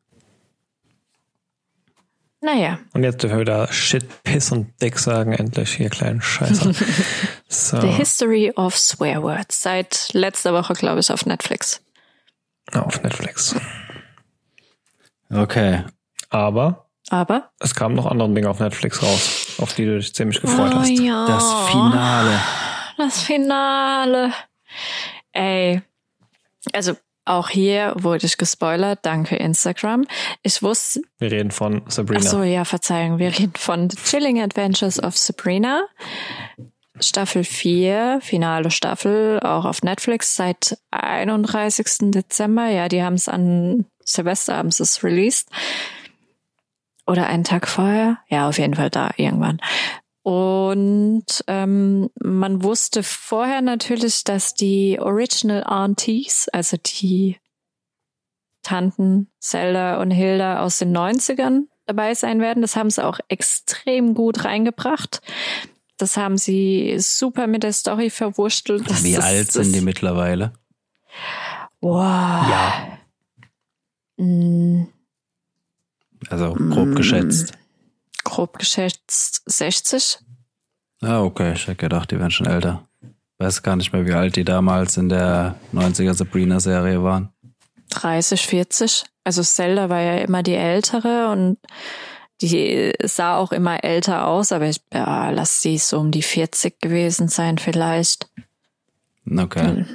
Naja. 2.41 2.81
Und 2.93 3.05
jetzt 3.05 3.23
dürfen 3.23 3.37
wir 3.37 3.41
wieder 3.43 3.73
Shit, 3.73 4.05
Piss 4.25 4.51
und 4.51 4.69
Dick 4.83 4.99
sagen, 4.99 5.33
endlich 5.33 5.75
hier 5.75 5.91
kleinen 5.91 6.21
Scheiße. 6.21 6.73
so. 7.49 7.81
The 7.81 7.87
History 7.87 8.53
of 8.57 8.77
Swear 8.77 9.23
Words. 9.23 9.63
Seit 9.63 10.09
letzter 10.13 10.53
Woche, 10.53 10.75
glaube 10.75 11.01
ich, 11.01 11.11
auf 11.13 11.25
Netflix. 11.25 11.85
Auf 12.73 13.01
Netflix. 13.03 13.55
Okay. 15.31 15.85
Aber 16.31 16.89
aber? 17.13 17.51
Es 17.59 17.75
kamen 17.75 17.95
noch 17.95 18.07
andere 18.07 18.33
Dinge 18.33 18.49
auf 18.49 18.59
Netflix 18.59 19.03
raus, 19.03 19.42
auf 19.59 19.75
die 19.75 19.85
du 19.85 19.99
dich 19.99 20.15
ziemlich 20.15 20.41
gefreut 20.41 20.73
oh, 20.75 20.79
hast. 20.79 20.91
Ja. 20.91 21.27
Das 21.27 21.71
Finale. 21.71 22.41
Das 22.97 23.23
Finale. 23.23 24.33
Ey. 25.33 25.83
Also 26.73 26.97
auch 27.25 27.49
hier 27.49 27.95
wurde 27.97 28.27
ich 28.27 28.37
gespoilert, 28.37 29.01
danke 29.03 29.37
Instagram. 29.37 30.07
Ich 30.43 30.63
wusste. 30.63 31.03
Wir 31.19 31.31
reden 31.31 31.53
von 31.53 31.83
Sabrina. 31.89 32.21
Ach 32.25 32.29
so, 32.29 32.43
ja, 32.43 32.65
Verzeihung. 32.65 33.19
Wir 33.19 33.39
reden 33.39 33.55
von 33.57 33.89
The 33.89 33.97
Chilling 33.97 34.41
Adventures 34.41 35.03
of 35.03 35.17
Sabrina. 35.17 35.85
Staffel 37.01 37.45
4, 37.45 38.19
finale 38.23 38.71
Staffel, 38.71 39.41
auch 39.41 39.65
auf 39.65 39.83
Netflix 39.83 40.37
seit 40.37 40.77
31. 40.91 42.11
Dezember. 42.11 42.69
Ja, 42.69 42.89
die 42.89 43.03
haben 43.03 43.15
es 43.15 43.29
an 43.29 43.87
Silvesterabends 44.05 44.81
ist 44.81 45.05
released. 45.05 45.49
Oder 47.07 47.27
einen 47.27 47.45
Tag 47.45 47.69
vorher? 47.69 48.19
Ja, 48.29 48.49
auf 48.49 48.59
jeden 48.59 48.75
Fall 48.75 48.91
da 48.91 49.11
irgendwann. 49.17 49.61
Und 50.23 51.25
ähm, 51.49 52.11
man 52.21 52.63
wusste 52.63 53.03
vorher 53.03 53.61
natürlich, 53.61 54.23
dass 54.23 54.55
die 54.55 54.99
Original 55.01 55.65
Aunties, 55.65 56.49
also 56.49 56.77
die 56.77 57.39
Tanten 58.63 59.29
Zelda 59.41 60.01
und 60.01 60.13
Hilda 60.13 60.61
aus 60.61 60.79
den 60.79 60.97
90ern 60.97 61.63
dabei 61.87 62.15
sein 62.15 62.41
werden. 62.41 62.63
Das 62.63 62.77
haben 62.77 62.91
sie 62.91 63.05
auch 63.05 63.19
extrem 63.29 64.15
gut 64.15 64.45
reingebracht. 64.45 65.21
Das 65.99 66.17
haben 66.17 66.37
sie 66.37 66.97
super 66.99 67.49
mit 67.49 67.65
der 67.65 67.73
Story 67.73 68.11
verwurschtelt. 68.11 68.85
Wie 69.03 69.15
das, 69.15 69.25
alt 69.25 69.53
sind 69.53 69.75
die 69.75 69.81
mittlerweile? 69.81 70.53
Wow. 71.81 72.49
Ja. 72.49 72.99
Mm, 74.17 74.85
also 76.29 76.55
grob 76.55 76.89
mm, 76.89 76.95
geschätzt. 76.95 77.53
Grob 78.25 78.59
geschätzt 78.59 79.43
60. 79.47 80.19
Ah, 81.03 81.23
okay. 81.23 81.53
Ich 81.55 81.67
hätte 81.67 81.77
gedacht, 81.77 82.11
die 82.11 82.19
wären 82.19 82.31
schon 82.31 82.47
älter. 82.47 82.87
Weiß 83.39 83.63
gar 83.63 83.77
nicht 83.77 83.93
mehr, 83.93 84.07
wie 84.07 84.13
alt 84.13 84.37
die 84.37 84.45
damals 84.45 84.97
in 84.97 85.09
der 85.09 85.57
90er 85.75 86.15
Sabrina-Serie 86.15 87.03
waren. 87.03 87.31
30, 87.91 88.47
40. 88.47 89.05
Also 89.25 89.43
Zelda 89.43 89.89
war 89.89 90.01
ja 90.01 90.19
immer 90.19 90.43
die 90.43 90.55
ältere 90.55 91.29
und 91.31 91.59
die 92.41 92.93
sah 93.05 93.37
auch 93.37 93.53
immer 93.53 93.85
älter 93.85 94.27
aus, 94.27 94.53
aber 94.53 94.69
ich 94.69 94.81
ja, 94.93 95.31
lass 95.31 95.63
sie 95.63 95.79
so 95.79 95.99
um 95.99 96.11
die 96.11 96.23
40 96.23 96.81
gewesen 96.81 97.29
sein 97.29 97.59
vielleicht. 97.59 98.29
Okay. 99.31 99.67
Hm. 99.67 99.87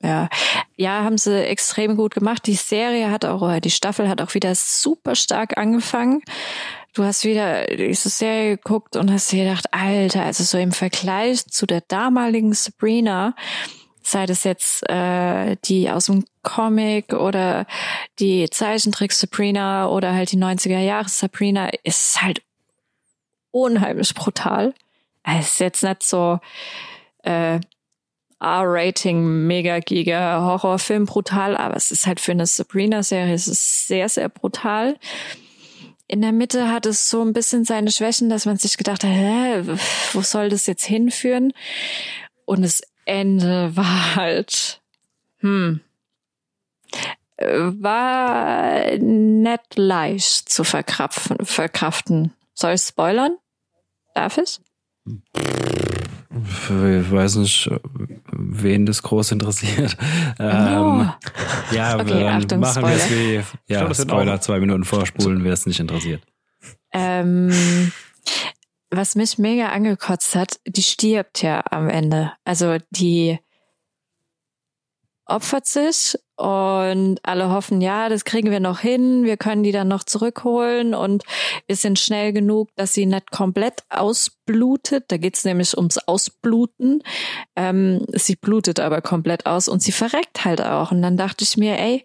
Ja, 0.00 0.28
ja, 0.76 1.02
haben 1.02 1.18
sie 1.18 1.44
extrem 1.44 1.96
gut 1.96 2.14
gemacht. 2.14 2.46
Die 2.46 2.54
Serie 2.54 3.10
hat 3.10 3.24
auch, 3.24 3.58
die 3.58 3.70
Staffel 3.70 4.08
hat 4.08 4.20
auch 4.20 4.34
wieder 4.34 4.54
super 4.54 5.16
stark 5.16 5.58
angefangen. 5.58 6.22
Du 6.94 7.04
hast 7.04 7.24
wieder 7.24 7.66
diese 7.66 8.08
Serie 8.08 8.56
geguckt 8.56 8.96
und 8.96 9.12
hast 9.12 9.32
dir 9.32 9.44
gedacht, 9.44 9.66
Alter, 9.72 10.22
also 10.24 10.44
so 10.44 10.56
im 10.58 10.72
Vergleich 10.72 11.46
zu 11.46 11.66
der 11.66 11.80
damaligen 11.80 12.52
Sabrina, 12.52 13.34
sei 14.02 14.26
das 14.26 14.44
jetzt 14.44 14.88
äh, 14.88 15.56
die 15.64 15.90
aus 15.90 16.06
dem 16.06 16.24
Comic 16.42 17.12
oder 17.12 17.66
die 18.18 18.48
Zeichentrick 18.48 19.12
Sabrina 19.12 19.88
oder 19.88 20.14
halt 20.14 20.32
die 20.32 20.38
90er 20.38 20.78
Jahre 20.78 21.08
Sabrina, 21.08 21.70
ist 21.82 22.22
halt 22.22 22.42
unheimlich 23.50 24.14
brutal. 24.14 24.74
Es 25.24 25.52
ist 25.52 25.60
jetzt 25.60 25.82
nicht 25.82 26.02
so 26.02 26.38
äh, 27.22 27.60
R-Rating, 28.40 29.46
mega 29.46 29.80
giga 29.80 30.40
Horrorfilm 30.42 31.06
brutal, 31.06 31.56
aber 31.56 31.76
es 31.76 31.90
ist 31.90 32.06
halt 32.06 32.20
für 32.20 32.32
eine 32.32 32.46
Sabrina-Serie, 32.46 33.34
es 33.34 33.48
ist 33.48 33.88
sehr, 33.88 34.08
sehr 34.08 34.28
brutal. 34.28 34.96
In 36.06 36.22
der 36.22 36.32
Mitte 36.32 36.70
hat 36.70 36.86
es 36.86 37.10
so 37.10 37.22
ein 37.22 37.32
bisschen 37.32 37.64
seine 37.64 37.90
Schwächen, 37.90 38.30
dass 38.30 38.46
man 38.46 38.56
sich 38.56 38.78
gedacht 38.78 39.04
hat, 39.04 39.10
hä, 39.10 39.62
wo 40.12 40.22
soll 40.22 40.48
das 40.48 40.66
jetzt 40.66 40.84
hinführen? 40.84 41.52
Und 42.44 42.62
das 42.62 42.82
Ende 43.04 43.72
war 43.76 44.14
halt, 44.14 44.80
hm, 45.40 45.80
war 47.40 48.96
nicht 48.96 49.76
leicht 49.76 50.48
zu 50.48 50.64
verkraften. 50.64 51.44
verkraften. 51.44 52.32
Soll 52.54 52.74
ich 52.74 52.82
spoilern? 52.82 53.36
Darf 54.14 54.38
ich? 54.38 54.58
Ich 56.30 57.10
weiß 57.10 57.36
nicht, 57.36 57.70
wen 58.32 58.84
das 58.84 59.02
groß 59.02 59.32
interessiert. 59.32 59.96
Oh. 60.38 60.42
Ähm, 60.42 61.12
ja, 61.72 61.96
okay, 61.96 62.06
wir 62.06 62.28
Achtung, 62.28 62.60
machen 62.60 62.82
wir 62.82 62.90
es 62.90 63.10
wie 63.10 63.42
ja, 63.66 63.84
glaub, 63.84 63.96
Spoiler, 63.96 64.40
zwei 64.40 64.60
Minuten 64.60 64.84
vorspulen, 64.84 65.42
wer 65.42 65.54
es 65.54 65.66
nicht 65.66 65.80
interessiert. 65.80 66.22
Ähm, 66.92 67.92
was 68.90 69.14
mich 69.14 69.38
mega 69.38 69.68
angekotzt 69.70 70.34
hat, 70.34 70.60
die 70.66 70.82
stirbt 70.82 71.42
ja 71.42 71.62
am 71.70 71.88
Ende. 71.88 72.32
Also 72.44 72.76
die 72.90 73.38
opfert 75.28 75.66
sich 75.66 76.18
und 76.36 77.18
alle 77.22 77.50
hoffen, 77.50 77.80
ja, 77.80 78.08
das 78.08 78.24
kriegen 78.24 78.50
wir 78.50 78.60
noch 78.60 78.80
hin, 78.80 79.24
wir 79.24 79.36
können 79.36 79.62
die 79.62 79.72
dann 79.72 79.88
noch 79.88 80.04
zurückholen 80.04 80.94
und 80.94 81.24
wir 81.66 81.76
sind 81.76 81.98
schnell 81.98 82.32
genug, 82.32 82.70
dass 82.76 82.94
sie 82.94 83.06
nicht 83.06 83.30
komplett 83.30 83.82
ausblutet. 83.90 85.04
Da 85.08 85.16
geht's 85.16 85.44
nämlich 85.44 85.76
ums 85.76 85.98
Ausbluten. 85.98 87.02
Ähm, 87.56 88.06
sie 88.12 88.36
blutet 88.36 88.80
aber 88.80 89.02
komplett 89.02 89.46
aus 89.46 89.68
und 89.68 89.82
sie 89.82 89.92
verreckt 89.92 90.44
halt 90.44 90.62
auch. 90.62 90.92
Und 90.92 91.02
dann 91.02 91.16
dachte 91.16 91.44
ich 91.44 91.56
mir, 91.56 91.78
ey, 91.78 92.04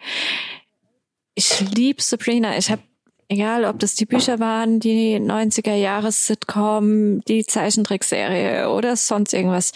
ich 1.35 1.61
lieb 1.75 2.01
Sabrina. 2.01 2.57
Ich 2.57 2.69
habe 2.69 2.81
egal 3.29 3.65
ob 3.65 3.79
das 3.79 3.95
die 3.95 4.05
Bücher 4.05 4.39
waren, 4.39 4.79
die 4.79 5.19
90er 5.19 5.75
Jahres 5.75 6.27
Sitcom, 6.27 7.21
die 7.21 7.45
Zeichentrickserie 7.45 8.69
oder 8.69 8.95
sonst 8.95 9.33
irgendwas. 9.33 9.71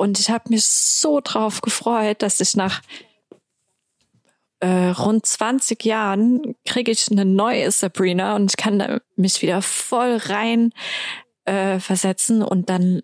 Und 0.00 0.18
ich 0.18 0.30
habe 0.30 0.44
mich 0.48 0.64
so 0.64 1.20
drauf 1.22 1.60
gefreut, 1.60 2.22
dass 2.22 2.40
ich 2.40 2.56
nach 2.56 2.80
äh, 4.60 4.88
rund 4.88 5.26
20 5.26 5.84
Jahren 5.84 6.54
kriege 6.64 6.90
ich 6.90 7.08
eine 7.10 7.26
neue 7.26 7.70
Sabrina 7.70 8.34
und 8.34 8.50
ich 8.50 8.56
kann 8.56 8.78
da 8.78 9.00
mich 9.16 9.42
wieder 9.42 9.60
voll 9.60 10.16
rein 10.16 10.72
äh, 11.44 11.78
versetzen 11.80 12.42
und 12.42 12.70
dann 12.70 13.02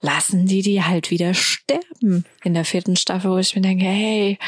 lassen 0.00 0.46
die 0.46 0.62
die 0.62 0.82
halt 0.82 1.10
wieder 1.10 1.34
sterben 1.34 2.24
in 2.42 2.54
der 2.54 2.64
vierten 2.64 2.96
Staffel, 2.96 3.30
wo 3.30 3.36
ich 3.36 3.54
mir 3.54 3.60
denke, 3.60 3.84
hey, 3.84 4.38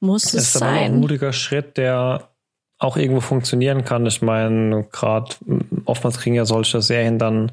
muss 0.00 0.34
es 0.34 0.52
sein. 0.52 0.60
Das 0.60 0.82
ist 0.82 0.86
ein 0.92 1.00
mutiger 1.00 1.32
Schritt, 1.32 1.78
der 1.78 2.28
auch 2.78 2.98
irgendwo 2.98 3.22
funktionieren 3.22 3.82
kann. 3.86 4.04
Ich 4.04 4.20
meine, 4.20 4.86
gerade 4.92 5.36
oftmals 5.86 6.18
kriegen 6.18 6.34
ja 6.34 6.44
solche 6.44 6.82
Serien 6.82 7.18
dann 7.18 7.50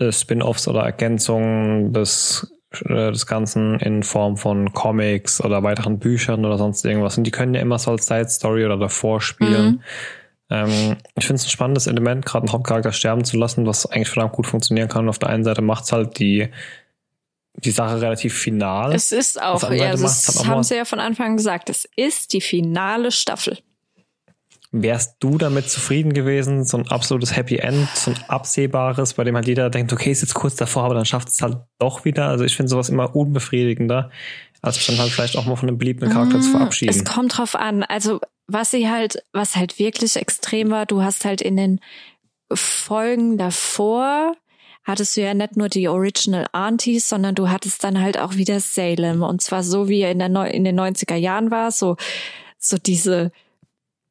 äh, 0.00 0.10
Spin-offs 0.10 0.66
oder 0.66 0.82
Ergänzungen 0.82 1.92
des, 1.92 2.57
äh, 2.84 3.10
des 3.10 3.26
Ganzen 3.26 3.80
in 3.80 4.02
Form 4.02 4.36
von 4.36 4.72
Comics 4.72 5.42
oder 5.42 5.62
weiteren 5.62 5.98
Büchern 5.98 6.44
oder 6.44 6.58
sonst 6.58 6.84
irgendwas. 6.84 7.16
Und 7.18 7.24
die 7.24 7.30
können 7.30 7.54
ja 7.54 7.60
immer 7.60 7.78
so 7.78 7.90
als 7.90 8.06
Side 8.06 8.28
Story 8.28 8.64
oder 8.64 8.76
davor 8.76 9.20
spielen. 9.20 9.66
Mhm. 9.66 9.80
Ähm, 10.50 10.96
ich 11.16 11.26
finde 11.26 11.40
es 11.40 11.46
ein 11.46 11.50
spannendes 11.50 11.86
Element, 11.86 12.24
gerade 12.24 12.44
einen 12.44 12.52
Hauptcharakter 12.52 12.92
sterben 12.92 13.24
zu 13.24 13.36
lassen, 13.36 13.66
was 13.66 13.86
eigentlich 13.86 14.08
verdammt 14.08 14.34
gut 14.34 14.46
funktionieren 14.46 14.88
kann. 14.88 15.08
auf 15.08 15.18
der 15.18 15.30
einen 15.30 15.44
Seite 15.44 15.62
macht 15.62 15.84
es 15.84 15.92
halt 15.92 16.18
die 16.18 16.48
die 17.64 17.70
Sache 17.70 18.00
relativ 18.00 18.34
final. 18.34 18.94
Es 18.94 19.10
ist 19.10 19.42
auch, 19.42 19.70
ja, 19.72 19.90
das 19.90 20.38
halt 20.38 20.46
haben 20.46 20.62
sie 20.62 20.76
ja 20.76 20.84
von 20.84 21.00
Anfang 21.00 21.30
an 21.30 21.36
gesagt, 21.36 21.68
es 21.70 21.88
ist 21.96 22.32
die 22.32 22.40
finale 22.40 23.10
Staffel. 23.10 23.58
Wärst 24.70 25.16
du 25.20 25.38
damit 25.38 25.70
zufrieden 25.70 26.12
gewesen? 26.12 26.64
So 26.64 26.76
ein 26.76 26.88
absolutes 26.88 27.34
Happy 27.34 27.56
End, 27.56 27.88
so 27.94 28.10
ein 28.10 28.18
absehbares, 28.28 29.14
bei 29.14 29.24
dem 29.24 29.34
halt 29.34 29.46
jeder 29.46 29.70
denkt, 29.70 29.92
okay, 29.92 30.10
ist 30.10 30.20
jetzt 30.20 30.34
kurz 30.34 30.56
davor, 30.56 30.84
aber 30.84 30.94
dann 30.94 31.06
schafft 31.06 31.28
es 31.28 31.40
halt 31.40 31.56
doch 31.78 32.04
wieder. 32.04 32.26
Also 32.28 32.44
ich 32.44 32.54
finde 32.54 32.68
sowas 32.68 32.90
immer 32.90 33.16
unbefriedigender, 33.16 34.10
als 34.60 34.84
dann 34.86 34.98
halt 34.98 35.10
vielleicht 35.10 35.36
auch 35.36 35.46
mal 35.46 35.56
von 35.56 35.68
einem 35.68 35.78
beliebten 35.78 36.10
Charakter 36.10 36.36
mmh, 36.36 36.42
zu 36.42 36.50
verabschieden. 36.50 36.90
Es 36.90 37.04
kommt 37.04 37.38
drauf 37.38 37.54
an. 37.54 37.82
Also 37.82 38.20
was 38.46 38.70
sie 38.70 38.90
halt, 38.90 39.22
was 39.32 39.56
halt 39.56 39.78
wirklich 39.78 40.16
extrem 40.16 40.70
war, 40.70 40.84
du 40.84 41.02
hast 41.02 41.24
halt 41.24 41.40
in 41.40 41.56
den 41.56 41.80
Folgen 42.52 43.38
davor 43.38 44.34
hattest 44.88 45.16
du 45.16 45.20
ja 45.20 45.34
nicht 45.34 45.56
nur 45.56 45.68
die 45.68 45.86
Original 45.86 46.46
Aunties, 46.52 47.10
sondern 47.10 47.34
du 47.34 47.50
hattest 47.50 47.84
dann 47.84 48.00
halt 48.00 48.18
auch 48.18 48.36
wieder 48.36 48.58
Salem. 48.58 49.22
Und 49.22 49.42
zwar 49.42 49.62
so, 49.62 49.88
wie 49.88 50.00
er 50.00 50.10
in, 50.10 50.18
der 50.18 50.30
Neu 50.30 50.48
in 50.48 50.64
den 50.64 50.80
90er 50.80 51.14
Jahren 51.14 51.50
war, 51.50 51.70
so, 51.70 51.96
so 52.58 52.78
diese 52.78 53.30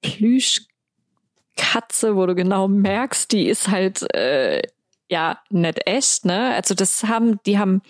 Plüschkatze, 0.07 2.15
wo 2.15 2.25
du 2.25 2.35
genau 2.35 2.67
merkst, 2.67 3.31
die 3.31 3.47
ist 3.47 3.67
halt 3.67 4.13
äh, 4.13 4.61
ja 5.09 5.39
nicht 5.49 5.87
echt, 5.87 6.25
ne? 6.25 6.53
Also 6.53 6.75
das 6.75 7.03
haben, 7.03 7.39
die 7.45 7.59
haben, 7.59 7.81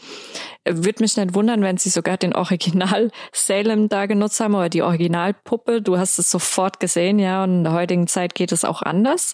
würde 0.66 1.04
mich 1.04 1.18
nicht 1.18 1.34
wundern, 1.34 1.62
wenn 1.62 1.78
sie 1.78 1.90
sogar 1.90 2.18
den 2.18 2.36
Original 2.36 3.12
Salem 3.32 3.90
da 3.90 4.06
genutzt 4.06 4.40
haben 4.40 4.56
oder 4.56 4.70
die 4.70 4.82
Originalpuppe. 4.82 5.82
Du 5.82 5.98
hast 5.98 6.20
es 6.20 6.30
sofort 6.30 6.80
gesehen, 6.80 7.20
ja, 7.20 7.44
und 7.44 7.60
in 7.60 7.64
der 7.64 7.74
heutigen 7.74 8.08
Zeit 8.08 8.36
geht 8.36 8.52
es 8.52 8.66
auch 8.66 8.82
anders. 8.82 9.34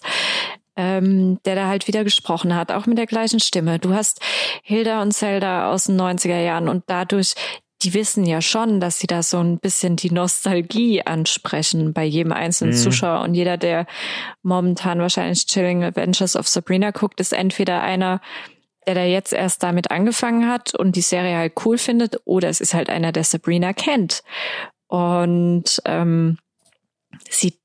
Ähm, 0.76 1.38
der 1.44 1.54
da 1.54 1.68
halt 1.68 1.86
wieder 1.86 2.02
gesprochen 2.02 2.56
hat, 2.56 2.72
auch 2.72 2.86
mit 2.86 2.98
der 2.98 3.06
gleichen 3.06 3.38
Stimme. 3.38 3.78
Du 3.78 3.94
hast 3.94 4.20
Hilda 4.64 5.02
und 5.02 5.12
Zelda 5.12 5.70
aus 5.70 5.84
den 5.84 6.00
90er 6.00 6.40
Jahren 6.40 6.68
und 6.68 6.82
dadurch 6.88 7.34
die 7.84 7.94
wissen 7.94 8.24
ja 8.24 8.40
schon, 8.40 8.80
dass 8.80 8.98
sie 8.98 9.06
da 9.06 9.22
so 9.22 9.38
ein 9.38 9.58
bisschen 9.58 9.96
die 9.96 10.10
Nostalgie 10.10 11.02
ansprechen 11.02 11.92
bei 11.92 12.04
jedem 12.04 12.32
einzelnen 12.32 12.74
mhm. 12.74 12.78
Zuschauer. 12.78 13.20
Und 13.22 13.34
jeder, 13.34 13.56
der 13.56 13.86
momentan 14.42 15.00
wahrscheinlich 15.00 15.46
Chilling 15.46 15.84
Adventures 15.84 16.36
of 16.36 16.48
Sabrina 16.48 16.90
guckt, 16.90 17.20
ist 17.20 17.32
entweder 17.32 17.82
einer, 17.82 18.20
der 18.86 18.94
da 18.94 19.04
jetzt 19.04 19.32
erst 19.32 19.62
damit 19.62 19.90
angefangen 19.90 20.48
hat 20.48 20.74
und 20.74 20.96
die 20.96 21.02
Serie 21.02 21.36
halt 21.36 21.52
cool 21.64 21.76
findet, 21.76 22.16
oder 22.24 22.48
es 22.48 22.60
ist 22.60 22.74
halt 22.74 22.88
einer, 22.88 23.12
der 23.12 23.24
Sabrina 23.24 23.72
kennt. 23.72 24.22
Und 24.86 25.82
ähm, 25.84 26.38
sie 27.28 27.58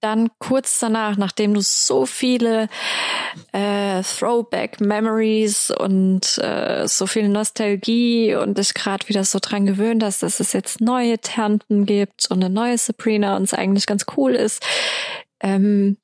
dann 0.00 0.30
kurz 0.38 0.78
danach, 0.78 1.16
nachdem 1.16 1.54
du 1.54 1.60
so 1.60 2.06
viele 2.06 2.68
äh, 3.52 4.02
Throwback-Memories 4.02 5.70
und 5.70 6.38
äh, 6.38 6.88
so 6.88 7.06
viel 7.06 7.28
Nostalgie 7.28 8.34
und 8.34 8.58
dich 8.58 8.74
gerade 8.74 9.08
wieder 9.08 9.24
so 9.24 9.38
dran 9.40 9.66
gewöhnt 9.66 10.02
hast, 10.02 10.22
dass 10.22 10.40
es 10.40 10.52
jetzt 10.52 10.80
neue 10.80 11.20
Tanten 11.20 11.86
gibt 11.86 12.30
und 12.30 12.42
eine 12.42 12.52
neue 12.52 12.78
Sabrina 12.78 13.36
und 13.36 13.44
es 13.44 13.54
eigentlich 13.54 13.86
ganz 13.86 14.06
cool 14.16 14.34
ist. 14.34 14.64
Ähm, 15.40 15.98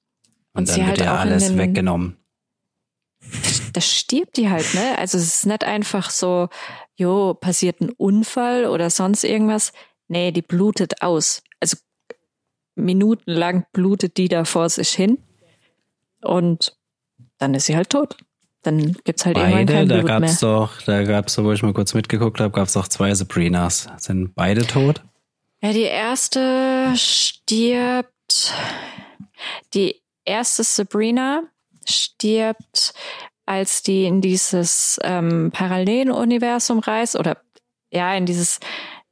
und, 0.53 0.63
und 0.63 0.69
dann 0.69 0.75
sie 0.75 0.81
wird 0.81 0.89
halt 0.89 1.01
ja 1.01 1.17
alles 1.17 1.49
den, 1.49 1.59
weggenommen. 1.59 2.17
Das 3.73 3.93
stirbt 3.93 4.37
die 4.37 4.49
halt, 4.49 4.75
ne? 4.75 4.97
Also 4.99 5.19
es 5.19 5.25
ist 5.25 5.47
nicht 5.47 5.65
einfach 5.65 6.11
so, 6.11 6.49
jo, 6.97 7.35
passiert 7.35 7.81
ein 7.81 7.91
Unfall 7.91 8.67
oder 8.67 8.91
sonst 8.91 9.25
irgendwas. 9.25 9.73
Nee, 10.09 10.31
die 10.33 10.43
blutet 10.43 11.03
aus. 11.03 11.43
Minutenlang 12.77 13.67
blutet 13.73 14.17
die 14.17 14.29
da 14.29 14.45
vor 14.45 14.69
sich 14.69 14.91
hin 14.91 15.19
und 16.23 16.77
dann 17.39 17.55
ist 17.55 17.67
sie 17.67 17.77
halt 17.77 17.91
tot. 17.91 18.17
Dann 18.63 18.97
gibt's 19.05 19.25
halt 19.25 19.37
beide, 19.37 19.51
irgendwann 19.51 19.67
kein 19.67 19.89
da 19.89 19.95
Blut 19.97 20.07
gab's 20.09 20.43
mehr. 20.43 20.51
doch, 20.51 20.83
da 20.83 21.03
gab's 21.05 21.35
so, 21.35 21.45
wo 21.45 21.53
ich 21.53 21.63
mal 21.63 21.73
kurz 21.73 21.95
mitgeguckt 21.95 22.41
habe, 22.41 22.53
gab's 22.53 22.73
doch 22.73 22.89
zwei 22.89 23.15
Sabrinas. 23.15 23.89
Sind 23.99 24.35
beide 24.35 24.67
tot? 24.67 25.03
Ja, 25.63 25.73
die 25.73 25.83
erste 25.83 26.93
stirbt. 26.97 28.53
Die 29.75 30.03
erste 30.25 30.65
Sabrina 30.65 31.45
stirbt, 31.89 32.93
als 33.45 33.83
die 33.83 34.05
in 34.05 34.21
dieses 34.21 34.99
ähm, 35.03 35.51
Paralleluniversum 35.53 36.81
reist 36.81 37.17
oder 37.17 37.39
ja, 37.91 38.15
in 38.15 38.27
dieses 38.27 38.59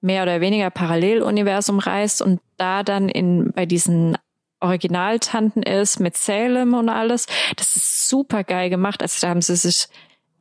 mehr 0.05 0.22
oder 0.22 0.42
weniger 0.42 0.68
Paralleluniversum 0.68 1.78
reist 1.78 2.20
und 2.20 2.40
da 2.59 2.82
dann 2.82 3.09
in 3.09 3.52
bei 3.52 3.64
diesen 3.64 4.18
Originaltanten 4.61 5.62
ist 5.62 5.98
mit 5.98 6.16
Salem 6.16 6.74
und 6.74 6.90
alles. 6.90 7.26
Das 7.57 7.74
ist 7.74 8.09
super 8.09 8.44
geil 8.44 8.68
gemacht. 8.68 9.00
Also 9.00 9.18
da 9.22 9.30
haben 9.30 9.40
sie 9.40 9.57
sich 9.57 9.88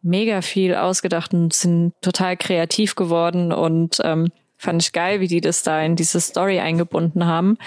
mega 0.01 0.41
viel 0.41 0.75
ausgedacht 0.75 1.33
und 1.33 1.53
sind 1.53 1.93
total 2.01 2.35
kreativ 2.35 2.95
geworden 2.95 3.53
und 3.53 4.01
ähm, 4.03 4.31
fand 4.57 4.83
ich 4.83 4.91
geil, 4.91 5.21
wie 5.21 5.27
die 5.27 5.41
das 5.41 5.63
da 5.63 5.81
in 5.81 5.95
diese 5.95 6.19
Story 6.19 6.59
eingebunden 6.59 7.25
haben. 7.25 7.57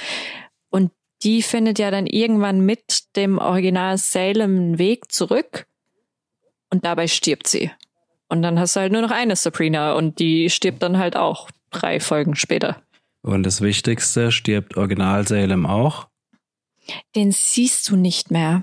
Und 0.69 0.93
die 1.23 1.41
findet 1.41 1.79
ja 1.79 1.91
dann 1.91 2.07
irgendwann 2.07 2.61
mit 2.61 3.17
dem 3.17 3.39
Original 3.39 3.97
Salem 3.97 4.57
einen 4.57 4.79
Weg 4.79 5.11
zurück 5.11 5.67
und 6.71 6.85
dabei 6.85 7.07
stirbt 7.07 7.47
sie. 7.47 7.71
Und 8.29 8.43
dann 8.43 8.59
hast 8.59 8.77
du 8.77 8.81
halt 8.81 8.93
nur 8.93 9.01
noch 9.03 9.13
eine 9.13 9.35
Sabrina 9.35 9.95
und 9.95 10.19
die 10.19 10.51
stirbt 10.51 10.83
dann 10.83 10.99
halt 10.99 11.17
auch 11.17 11.49
drei 11.81 12.01
Folgen 12.01 12.37
später. 12.37 12.83
Und 13.23 13.43
das 13.43 13.61
Wichtigste, 13.61 14.31
stirbt 14.31 14.77
Original 14.77 15.27
Salem 15.27 15.67
auch? 15.67 16.09
Den 17.15 17.33
siehst 17.33 17.89
du 17.89 17.97
nicht 17.97 18.31
mehr. 18.31 18.63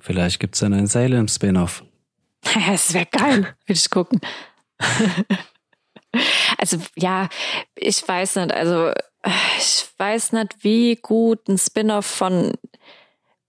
Vielleicht 0.00 0.40
gibt 0.40 0.54
es 0.54 0.60
dann 0.60 0.72
einen 0.72 0.86
Salem-Spin-Off. 0.86 1.84
das 2.66 2.94
wäre 2.94 3.06
geil. 3.06 3.54
Würde 3.66 3.78
ich 3.78 3.90
gucken. 3.90 4.20
also, 6.58 6.78
ja, 6.96 7.28
ich 7.74 8.06
weiß 8.06 8.36
nicht. 8.36 8.52
Also, 8.52 8.92
ich 9.58 9.86
weiß 9.98 10.32
nicht, 10.32 10.64
wie 10.64 10.96
gut 10.96 11.46
ein 11.48 11.58
Spin-Off 11.58 12.06
von 12.06 12.52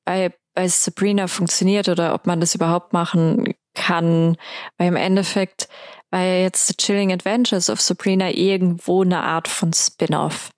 bei, 0.03 0.33
bei 0.53 0.67
Sabrina 0.67 1.27
funktioniert 1.27 1.87
oder 1.87 2.13
ob 2.13 2.25
man 2.25 2.39
das 2.41 2.55
überhaupt 2.55 2.91
machen 2.91 3.53
kann. 3.75 4.35
Weil 4.77 4.87
im 4.87 4.95
Endeffekt 4.95 5.69
war 6.11 6.21
ja 6.21 6.41
jetzt 6.41 6.67
The 6.67 6.73
Chilling 6.75 7.11
Adventures 7.11 7.69
of 7.69 7.81
Sabrina 7.81 8.31
irgendwo 8.31 9.03
eine 9.03 9.21
Art 9.21 9.47
von 9.47 9.73
Spin-off. 9.73 10.49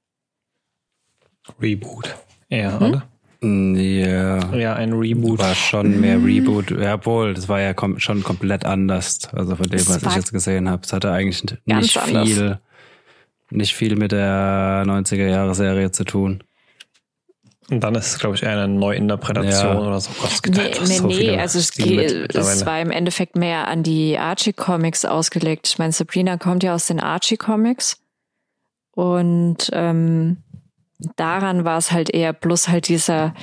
Reboot. 1.62 2.16
Ja, 2.50 2.80
hm? 2.80 2.88
oder? 2.88 3.08
Ja. 3.44 4.54
Ja, 4.54 4.76
ein 4.76 4.94
Reboot. 4.94 5.40
War 5.40 5.56
schon 5.56 6.00
mehr. 6.02 6.24
Reboot. 6.24 6.72
Ja, 6.72 7.04
wohl, 7.06 7.34
das 7.34 7.50
war 7.50 7.60
ja 7.60 7.74
kom 7.74 8.00
schon 8.00 8.24
komplett 8.24 8.66
anders. 8.66 9.28
Also 9.34 9.56
von 9.56 9.68
dem, 9.68 9.80
das 9.80 9.90
was 9.90 10.04
ich 10.04 10.16
jetzt 10.16 10.32
gesehen 10.32 10.70
habe. 10.70 10.84
Es 10.86 10.94
hatte 10.94 11.12
eigentlich 11.12 11.44
nicht 11.66 12.00
viel, 12.00 12.60
nicht 13.50 13.74
viel 13.74 13.96
mit 13.96 14.12
der 14.12 14.84
90er 14.86 15.28
Jahre 15.28 15.56
Serie 15.56 15.92
zu 15.92 16.04
tun. 16.04 16.44
Und 17.72 17.80
dann 17.80 17.96
ist 17.96 18.08
es, 18.08 18.20
glaube 18.20 18.36
ich, 18.36 18.44
eher 18.44 18.52
eine 18.52 18.68
Neuinterpretation 18.68 19.78
ja. 19.78 19.80
oder 19.80 20.02
so. 20.02 20.12
Gott, 20.20 20.30
es 20.30 20.42
nee, 20.44 20.74
nee, 20.82 20.98
so 20.98 21.08
nee, 21.08 21.40
also 21.40 21.58
es, 21.58 21.72
geht, 21.72 22.36
es 22.36 22.66
war 22.66 22.82
im 22.82 22.92
Endeffekt 22.92 23.38
mehr 23.38 23.70
an 23.70 23.82
die 23.82 24.18
Archie-Comics 24.18 25.06
ausgelegt. 25.06 25.70
Ich 25.70 25.80
meine, 25.80 25.94
Sabrina 25.94 26.36
kommt 26.36 26.64
ja 26.64 26.76
aus 26.76 26.88
den 26.88 27.00
Archie-Comics. 27.00 28.04
Und 28.92 29.70
ähm, 29.72 30.44
daran 31.16 31.64
war 31.64 31.78
es 31.78 31.94
halt 31.94 32.10
eher 32.14 32.34
bloß 32.34 32.68
halt 32.68 32.90
dieser 32.90 33.34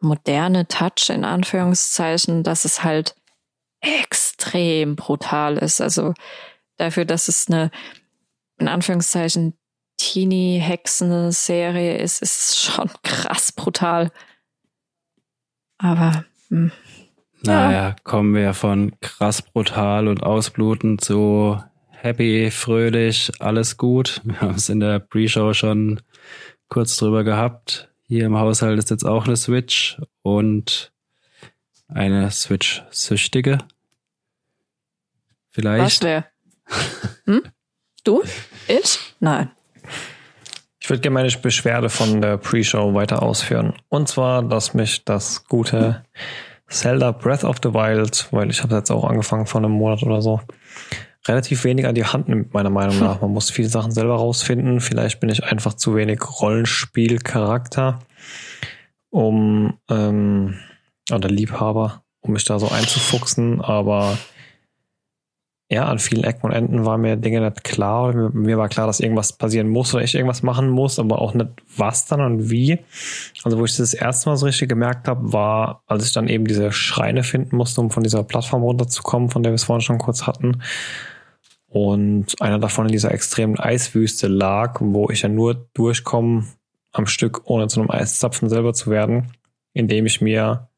moderne 0.00 0.68
Touch 0.68 1.10
in 1.10 1.24
Anführungszeichen, 1.24 2.44
dass 2.44 2.64
es 2.64 2.84
halt 2.84 3.16
extrem 3.80 4.94
brutal 4.94 5.58
ist. 5.58 5.80
Also 5.80 6.14
dafür, 6.76 7.06
dass 7.06 7.26
es 7.26 7.48
eine 7.48 7.72
in 8.58 8.68
Anführungszeichen 8.68 9.58
Teenie-Hexen-Serie 9.96 11.98
ist, 11.98 12.22
ist 12.22 12.58
schon 12.58 12.90
krass 13.02 13.52
brutal. 13.52 14.10
Aber 15.78 16.24
hm. 16.48 16.72
naja, 17.42 17.72
ja. 17.72 17.96
kommen 18.04 18.34
wir 18.34 18.54
von 18.54 18.98
krass 19.00 19.42
brutal 19.42 20.08
und 20.08 20.22
ausbluten 20.22 20.98
zu 20.98 21.62
happy, 21.90 22.50
fröhlich, 22.50 23.32
alles 23.40 23.76
gut. 23.76 24.20
Wir 24.24 24.40
haben 24.40 24.54
es 24.54 24.68
in 24.68 24.80
der 24.80 24.98
Pre-Show 24.98 25.54
schon 25.54 26.00
kurz 26.68 26.96
drüber 26.96 27.24
gehabt. 27.24 27.88
Hier 28.06 28.26
im 28.26 28.36
Haushalt 28.36 28.78
ist 28.78 28.90
jetzt 28.90 29.04
auch 29.04 29.26
eine 29.26 29.36
Switch 29.36 30.00
und 30.22 30.92
eine 31.88 32.30
Switch-Süchtige. 32.30 33.58
Vielleicht. 35.48 35.84
Was 35.84 36.02
wer? 36.02 36.26
Hm? 37.24 37.42
Du? 38.04 38.22
Ich? 38.68 38.98
Nein. 39.20 39.50
Ich 40.84 40.90
würde 40.90 41.00
gerne 41.00 41.14
meine 41.14 41.30
Beschwerde 41.30 41.88
von 41.88 42.20
der 42.20 42.36
Pre-Show 42.36 42.92
weiter 42.92 43.22
ausführen. 43.22 43.72
Und 43.88 44.06
zwar, 44.06 44.42
dass 44.42 44.74
mich 44.74 45.02
das 45.06 45.46
gute 45.46 46.04
Zelda 46.68 47.10
Breath 47.10 47.42
of 47.42 47.56
the 47.62 47.72
Wild, 47.72 48.28
weil 48.32 48.50
ich 48.50 48.62
habe 48.62 48.74
jetzt 48.74 48.90
auch 48.90 49.04
angefangen 49.04 49.46
vor 49.46 49.62
einem 49.62 49.70
Monat 49.70 50.02
oder 50.02 50.20
so, 50.20 50.42
relativ 51.26 51.64
wenig 51.64 51.86
an 51.86 51.94
die 51.94 52.04
Hand 52.04 52.28
nimmt, 52.28 52.52
meiner 52.52 52.68
Meinung 52.68 52.98
nach. 52.98 53.18
Man 53.22 53.30
muss 53.30 53.50
viele 53.50 53.68
Sachen 53.68 53.92
selber 53.92 54.16
rausfinden. 54.16 54.80
Vielleicht 54.80 55.20
bin 55.20 55.30
ich 55.30 55.42
einfach 55.42 55.72
zu 55.72 55.96
wenig 55.96 56.20
Rollenspielcharakter, 56.42 58.00
um 59.08 59.78
ähm, 59.88 60.58
oder 61.10 61.30
Liebhaber, 61.30 62.02
um 62.20 62.34
mich 62.34 62.44
da 62.44 62.58
so 62.58 62.68
einzufuchsen, 62.68 63.62
aber 63.62 64.18
ja, 65.70 65.86
an 65.86 65.98
vielen 65.98 66.24
Ecken 66.24 66.46
und 66.46 66.52
Enden 66.52 66.84
war 66.84 66.98
mir 66.98 67.16
Dinge 67.16 67.40
nicht 67.40 67.64
klar. 67.64 68.14
Mir, 68.14 68.30
mir, 68.30 68.58
war 68.58 68.68
klar, 68.68 68.86
dass 68.86 69.00
irgendwas 69.00 69.32
passieren 69.32 69.68
muss 69.68 69.94
oder 69.94 70.04
ich 70.04 70.14
irgendwas 70.14 70.42
machen 70.42 70.68
muss, 70.68 70.98
aber 70.98 71.20
auch 71.20 71.32
nicht 71.32 71.48
was 71.76 72.06
dann 72.06 72.20
und 72.20 72.50
wie. 72.50 72.78
Also 73.44 73.58
wo 73.58 73.64
ich 73.64 73.76
das 73.76 73.94
erste 73.94 74.28
Mal 74.28 74.36
so 74.36 74.46
richtig 74.46 74.68
gemerkt 74.68 75.08
habe, 75.08 75.32
war, 75.32 75.82
als 75.86 76.06
ich 76.06 76.12
dann 76.12 76.28
eben 76.28 76.46
diese 76.46 76.70
Schreine 76.70 77.22
finden 77.22 77.56
musste, 77.56 77.80
um 77.80 77.90
von 77.90 78.02
dieser 78.02 78.24
Plattform 78.24 78.62
runterzukommen, 78.62 79.30
von 79.30 79.42
der 79.42 79.52
wir 79.52 79.56
es 79.56 79.64
vorhin 79.64 79.80
schon 79.80 79.98
kurz 79.98 80.26
hatten. 80.26 80.62
Und 81.66 82.40
einer 82.40 82.58
davon 82.58 82.86
in 82.86 82.92
dieser 82.92 83.10
extremen 83.10 83.58
Eiswüste 83.58 84.28
lag, 84.28 84.76
wo 84.80 85.08
ich 85.10 85.22
ja 85.22 85.28
nur 85.28 85.54
durchkomme 85.74 86.44
am 86.92 87.06
Stück, 87.06 87.42
ohne 87.46 87.68
zu 87.68 87.80
einem 87.80 87.90
Eiszapfen 87.90 88.48
selber 88.48 88.74
zu 88.74 88.90
werden, 88.90 89.32
indem 89.72 90.06
ich 90.06 90.20
mir 90.20 90.68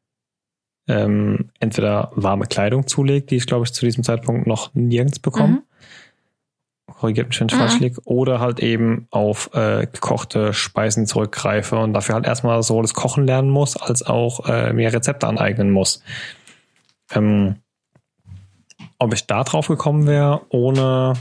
ähm, 0.88 1.50
entweder 1.60 2.12
warme 2.14 2.46
Kleidung 2.46 2.86
zulegt, 2.86 3.30
die 3.30 3.36
ich 3.36 3.46
glaube 3.46 3.64
ich 3.64 3.72
zu 3.72 3.84
diesem 3.84 4.04
Zeitpunkt 4.04 4.46
noch 4.46 4.74
nirgends 4.74 5.18
bekomme. 5.18 5.54
Mhm. 5.54 5.62
Korrigiert 6.94 7.28
mich, 7.28 7.40
wenn 7.40 7.48
ich 7.48 7.54
mhm. 7.54 7.58
falsch 7.58 7.80
liege. 7.80 8.00
Oder 8.04 8.40
halt 8.40 8.60
eben 8.60 9.06
auf 9.10 9.50
äh, 9.54 9.86
gekochte 9.86 10.52
Speisen 10.54 11.06
zurückgreife 11.06 11.76
und 11.76 11.92
dafür 11.92 12.14
halt 12.14 12.26
erstmal 12.26 12.62
sowohl 12.62 12.82
das 12.82 12.94
Kochen 12.94 13.26
lernen 13.26 13.50
muss, 13.50 13.76
als 13.76 14.02
auch 14.02 14.48
äh, 14.48 14.72
mir 14.72 14.92
Rezepte 14.92 15.26
aneignen 15.26 15.70
muss. 15.70 16.02
Ähm, 17.12 17.56
ob 18.98 19.12
ich 19.12 19.26
da 19.26 19.44
drauf 19.44 19.68
gekommen 19.68 20.06
wäre, 20.06 20.42
ohne 20.48 21.14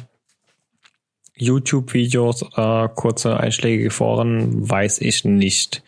YouTube-Videos 1.37 2.43
oder 2.43 2.89
kurze 2.89 3.37
einschlägige 3.37 3.89
Foren, 3.91 4.69
weiß 4.69 4.99
ich 5.01 5.25
nicht. 5.25 5.83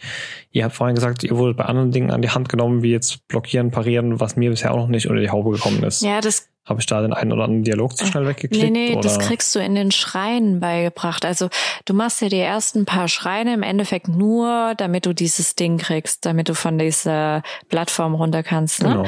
Ihr 0.52 0.66
habt 0.66 0.76
vorhin 0.76 0.96
gesagt, 0.96 1.24
ihr 1.24 1.38
wurdet 1.38 1.58
bei 1.58 1.66
anderen 1.66 1.92
Dingen 1.92 2.12
an 2.12 2.22
die 2.22 2.30
Hand 2.30 2.50
genommen, 2.50 2.84
wie 2.84 2.92
jetzt 2.92 3.28
blockieren, 3.28 3.72
parieren, 3.72 4.20
was 4.20 4.36
mir 4.36 4.50
bisher 4.50 4.74
auch 4.74 4.78
noch 4.78 4.88
nicht 4.88 5.08
unter 5.08 5.22
die 5.22 5.30
Haube 5.30 5.52
gekommen 5.52 5.84
ist. 5.84 6.02
Ja, 6.02 6.20
das 6.20 6.50
habe 6.68 6.82
ich 6.82 6.86
da 6.86 7.02
den 7.02 7.14
einen 7.14 7.32
oder 7.32 7.46
anderen 7.46 7.64
Dialog 7.64 7.98
zu 7.98 8.06
schnell 8.06 8.28
weggeklickt? 8.28 8.64
Nee, 8.64 8.70
nee, 8.70 8.92
oder? 8.92 9.02
das 9.02 9.20
kriegst 9.20 9.56
du 9.56 9.60
in 9.60 9.74
den 9.74 9.92
Schreinen 9.92 10.60
beigebracht. 10.60 11.24
Also 11.24 11.50
du 11.86 11.94
machst 11.94 12.20
dir 12.20 12.30
die 12.30 12.40
ersten 12.40 12.86
paar 12.86 13.08
Schreine 13.08 13.54
im 13.54 13.64
Endeffekt 13.64 14.10
nur, 14.10 14.74
damit 14.76 15.06
du 15.06 15.14
dieses 15.14 15.56
Ding 15.56 15.78
kriegst, 15.78 16.26
damit 16.26 16.50
du 16.50 16.56
von 16.56 16.78
dieser 16.78 17.42
Plattform 17.70 18.16
runter 18.16 18.44
kannst. 18.44 18.84
Ne? 18.84 19.06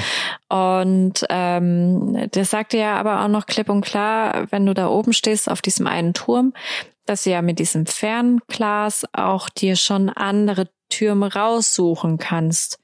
Genau. 0.49 0.70
Und 0.78 1.26
ähm, 1.30 2.30
das 2.32 2.49
sagt 2.49 2.72
dir 2.72 2.80
ja 2.80 2.95
aber 2.95 3.24
auch 3.24 3.28
noch 3.28 3.45
klipp 3.45 3.70
und 3.70 3.82
klar, 3.82 4.47
wenn 4.51 4.66
du 4.66 4.74
da 4.74 4.88
oben 4.88 5.12
stehst 5.12 5.51
auf 5.51 5.62
diesem 5.62 5.86
einen 5.86 6.14
Turm, 6.14 6.53
dass 7.05 7.24
du 7.24 7.32
ja 7.32 7.41
mit 7.41 7.60
diesem 7.60 7.86
Fernglas 7.86 9.05
auch 9.12 9.49
dir 9.49 9.76
schon 9.76 10.10
andere 10.10 10.70
Türme 10.89 11.34
raussuchen 11.34 12.20
kannst 12.20 12.80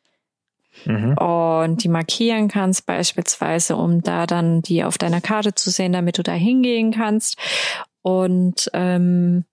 mhm. 0.85 1.17
und 1.17 1.83
die 1.83 1.89
markieren 1.89 2.47
kannst 2.47 2.85
beispielsweise, 2.85 3.75
um 3.75 4.01
da 4.01 4.25
dann 4.25 4.61
die 4.61 4.83
auf 4.83 4.97
deiner 4.97 5.21
Karte 5.21 5.55
zu 5.55 5.69
sehen, 5.69 5.93
damit 5.93 6.17
du 6.17 6.23
da 6.23 6.33
hingehen 6.33 6.91
kannst. 6.91 7.37
Und 8.01 8.69
ähm, 8.73 9.45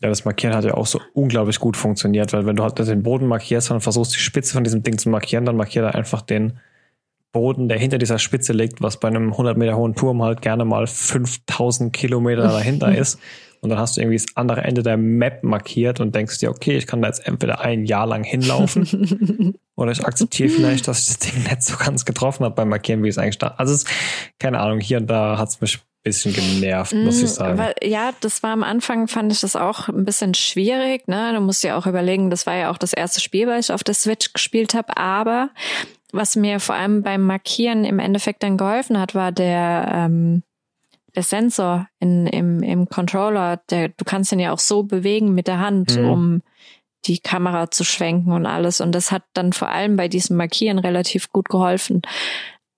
ja, 0.00 0.08
das 0.08 0.24
Markieren 0.24 0.54
hat 0.54 0.64
ja 0.64 0.74
auch 0.74 0.86
so 0.86 1.00
unglaublich 1.12 1.58
gut 1.58 1.76
funktioniert, 1.76 2.32
weil 2.32 2.46
wenn 2.46 2.54
du 2.54 2.62
halt 2.62 2.78
den 2.78 3.02
Boden 3.02 3.26
markierst 3.26 3.70
und 3.70 3.80
versuchst, 3.80 4.14
die 4.14 4.20
Spitze 4.20 4.54
von 4.54 4.62
diesem 4.62 4.82
Ding 4.82 4.96
zu 4.96 5.08
markieren, 5.08 5.44
dann 5.44 5.56
markiert 5.56 5.84
er 5.84 5.94
einfach 5.96 6.22
den 6.22 6.60
Boden, 7.32 7.68
der 7.68 7.78
hinter 7.78 7.98
dieser 7.98 8.18
Spitze 8.18 8.52
liegt, 8.52 8.80
was 8.80 9.00
bei 9.00 9.08
einem 9.08 9.32
100 9.32 9.56
Meter 9.56 9.76
hohen 9.76 9.94
Turm 9.94 10.22
halt 10.22 10.40
gerne 10.40 10.64
mal 10.64 10.86
5000 10.86 11.92
Kilometer 11.92 12.42
dahinter 12.42 12.94
ist. 12.96 13.18
Und 13.60 13.70
dann 13.70 13.78
hast 13.78 13.96
du 13.96 14.00
irgendwie 14.00 14.18
das 14.18 14.26
andere 14.36 14.62
Ende 14.62 14.82
der 14.82 14.96
Map 14.96 15.42
markiert 15.42 16.00
und 16.00 16.14
denkst 16.14 16.38
dir, 16.38 16.50
okay, 16.50 16.76
ich 16.76 16.86
kann 16.86 17.02
da 17.02 17.08
jetzt 17.08 17.26
entweder 17.26 17.60
ein 17.60 17.84
Jahr 17.84 18.06
lang 18.06 18.22
hinlaufen 18.24 19.54
oder 19.76 19.90
ich 19.90 20.04
akzeptiere 20.04 20.48
vielleicht, 20.48 20.86
dass 20.86 21.00
ich 21.00 21.06
das 21.06 21.18
Ding 21.18 21.42
nicht 21.42 21.62
so 21.62 21.76
ganz 21.76 22.04
getroffen 22.04 22.44
habe 22.44 22.54
beim 22.54 22.68
Markieren, 22.68 23.02
wie 23.02 23.08
es 23.08 23.18
eigentlich 23.18 23.34
stand. 23.34 23.58
Also 23.58 23.74
es, 23.74 23.84
keine 24.38 24.60
Ahnung, 24.60 24.80
hier 24.80 24.98
und 24.98 25.08
da 25.08 25.38
hat 25.38 25.48
es 25.48 25.60
mich 25.60 25.78
ein 25.78 25.82
bisschen 26.04 26.32
genervt, 26.32 26.94
muss 26.94 27.18
ich 27.18 27.24
mm, 27.24 27.26
sagen. 27.26 27.58
Weil, 27.58 27.74
ja, 27.82 28.12
das 28.20 28.42
war 28.42 28.50
am 28.50 28.62
Anfang, 28.62 29.08
fand 29.08 29.32
ich 29.32 29.40
das 29.40 29.56
auch 29.56 29.88
ein 29.88 30.04
bisschen 30.04 30.34
schwierig. 30.34 31.08
Ne? 31.08 31.32
Du 31.34 31.40
musst 31.40 31.64
ja 31.64 31.76
auch 31.76 31.86
überlegen, 31.86 32.30
das 32.30 32.46
war 32.46 32.54
ja 32.54 32.70
auch 32.70 32.78
das 32.78 32.92
erste 32.92 33.20
Spiel, 33.20 33.48
weil 33.48 33.60
ich 33.60 33.72
auf 33.72 33.82
der 33.82 33.94
Switch 33.94 34.32
gespielt 34.32 34.74
habe. 34.74 34.96
Aber 34.96 35.50
was 36.12 36.36
mir 36.36 36.60
vor 36.60 36.74
allem 36.74 37.02
beim 37.02 37.22
Markieren 37.22 37.84
im 37.84 37.98
Endeffekt 37.98 38.42
dann 38.42 38.56
geholfen 38.56 38.98
hat, 38.98 39.14
war 39.14 39.32
der 39.32 39.90
ähm, 39.92 40.42
der 41.14 41.22
Sensor 41.22 41.88
in, 42.00 42.26
im, 42.26 42.62
im 42.62 42.88
Controller, 42.88 43.58
der, 43.70 43.88
du 43.88 44.04
kannst 44.04 44.32
ihn 44.32 44.40
ja 44.40 44.52
auch 44.52 44.58
so 44.58 44.82
bewegen 44.82 45.34
mit 45.34 45.46
der 45.46 45.58
Hand, 45.58 45.96
mhm. 45.96 46.08
um 46.08 46.42
die 47.06 47.18
Kamera 47.18 47.70
zu 47.70 47.84
schwenken 47.84 48.32
und 48.32 48.46
alles. 48.46 48.80
Und 48.80 48.92
das 48.92 49.10
hat 49.12 49.22
dann 49.32 49.52
vor 49.52 49.68
allem 49.68 49.96
bei 49.96 50.08
diesem 50.08 50.36
Markieren 50.36 50.78
relativ 50.78 51.30
gut 51.32 51.48
geholfen. 51.48 52.02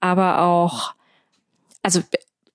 Aber 0.00 0.42
auch, 0.42 0.94
also 1.82 2.00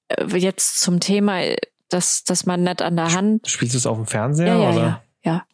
äh, 0.08 0.38
jetzt 0.38 0.80
zum 0.80 1.00
Thema, 1.00 1.42
dass, 1.90 2.24
dass 2.24 2.46
man 2.46 2.64
nicht 2.64 2.82
an 2.82 2.96
der 2.96 3.14
Hand. 3.14 3.48
Spielst 3.48 3.74
du 3.74 3.78
es 3.78 3.86
auf 3.86 3.98
dem 3.98 4.06
Fernseher? 4.06 4.48
Ja, 4.48 4.60
ja, 4.60 4.70
oder? 4.70 4.82
ja. 4.82 5.02
ja. 5.24 5.46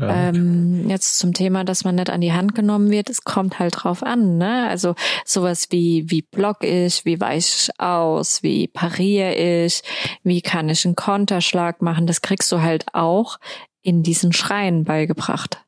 Ähm, 0.00 0.88
jetzt 0.88 1.18
zum 1.18 1.32
Thema, 1.32 1.62
dass 1.62 1.84
man 1.84 1.94
nicht 1.94 2.10
an 2.10 2.20
die 2.20 2.32
Hand 2.32 2.54
genommen 2.54 2.90
wird, 2.90 3.08
es 3.08 3.22
kommt 3.22 3.60
halt 3.60 3.74
drauf 3.84 4.02
an, 4.02 4.38
ne? 4.38 4.68
Also 4.68 4.96
sowas 5.24 5.68
wie, 5.70 6.10
wie 6.10 6.22
block 6.22 6.64
ich, 6.64 7.04
wie 7.04 7.20
weich 7.20 7.68
ich 7.68 7.80
aus, 7.80 8.42
wie 8.42 8.66
pariere 8.66 9.34
ich, 9.34 9.82
wie 10.24 10.42
kann 10.42 10.68
ich 10.68 10.84
einen 10.84 10.96
Konterschlag 10.96 11.80
machen, 11.80 12.08
das 12.08 12.22
kriegst 12.22 12.50
du 12.50 12.60
halt 12.60 12.86
auch 12.92 13.38
in 13.82 14.02
diesen 14.02 14.32
Schreien 14.32 14.82
beigebracht. 14.82 15.64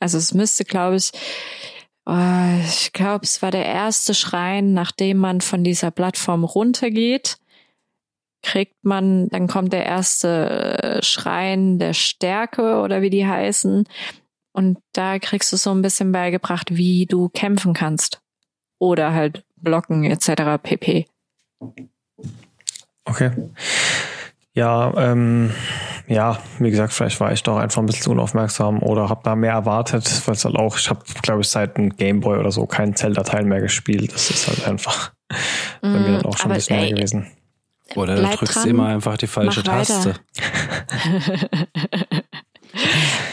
Also 0.00 0.18
es 0.18 0.34
müsste, 0.34 0.64
glaube 0.64 0.96
ich, 0.96 1.12
oh, 2.06 2.60
ich 2.66 2.92
glaube, 2.92 3.24
es 3.24 3.40
war 3.40 3.52
der 3.52 3.66
erste 3.66 4.14
Schrein, 4.14 4.72
nachdem 4.72 5.18
man 5.18 5.42
von 5.42 5.62
dieser 5.62 5.92
Plattform 5.92 6.42
runtergeht 6.42 7.36
kriegt 8.42 8.84
man, 8.84 9.28
dann 9.28 9.46
kommt 9.46 9.72
der 9.72 9.84
erste 9.84 10.82
äh, 10.82 11.02
Schrein 11.02 11.78
der 11.78 11.92
Stärke 11.92 12.80
oder 12.80 13.02
wie 13.02 13.10
die 13.10 13.26
heißen. 13.26 13.84
Und 14.52 14.78
da 14.92 15.18
kriegst 15.18 15.52
du 15.52 15.56
so 15.56 15.70
ein 15.70 15.82
bisschen 15.82 16.12
beigebracht, 16.12 16.74
wie 16.74 17.06
du 17.06 17.28
kämpfen 17.28 17.74
kannst. 17.74 18.20
Oder 18.78 19.12
halt 19.12 19.44
blocken 19.56 20.04
etc. 20.04 20.60
pp. 20.62 21.06
Okay. 23.04 23.30
Ja, 24.52 24.92
ähm, 24.96 25.52
ja, 26.08 26.38
wie 26.58 26.70
gesagt, 26.70 26.92
vielleicht 26.92 27.20
war 27.20 27.32
ich 27.32 27.42
doch 27.42 27.56
einfach 27.56 27.80
ein 27.80 27.86
bisschen 27.86 28.02
zu 28.02 28.10
unaufmerksam 28.10 28.82
oder 28.82 29.08
habe 29.08 29.20
da 29.22 29.36
mehr 29.36 29.52
erwartet, 29.52 30.26
weil 30.26 30.34
es 30.34 30.44
halt 30.44 30.56
auch, 30.56 30.76
ich 30.76 30.90
habe, 30.90 31.00
glaube 31.22 31.42
ich, 31.42 31.48
seit 31.48 31.76
einem 31.76 31.90
Gameboy 31.90 32.38
oder 32.38 32.50
so 32.50 32.66
keinen 32.66 32.96
Zelda-Teil 32.96 33.44
mehr 33.44 33.60
gespielt. 33.60 34.12
Das 34.12 34.28
ist 34.30 34.48
halt 34.48 34.66
einfach 34.66 35.12
bei 35.80 35.88
mm, 35.88 36.02
mir 36.02 36.12
dann 36.16 36.26
auch 36.26 36.36
schon 36.36 36.50
ein 36.50 36.56
bisschen 36.56 36.76
ey, 36.76 36.86
mehr 36.86 36.94
gewesen. 36.96 37.30
Oder 37.96 38.16
du 38.16 38.22
drückst 38.22 38.56
dran, 38.56 38.68
immer 38.68 38.86
einfach 38.86 39.16
die 39.16 39.26
falsche 39.26 39.62
Taste. 39.62 40.14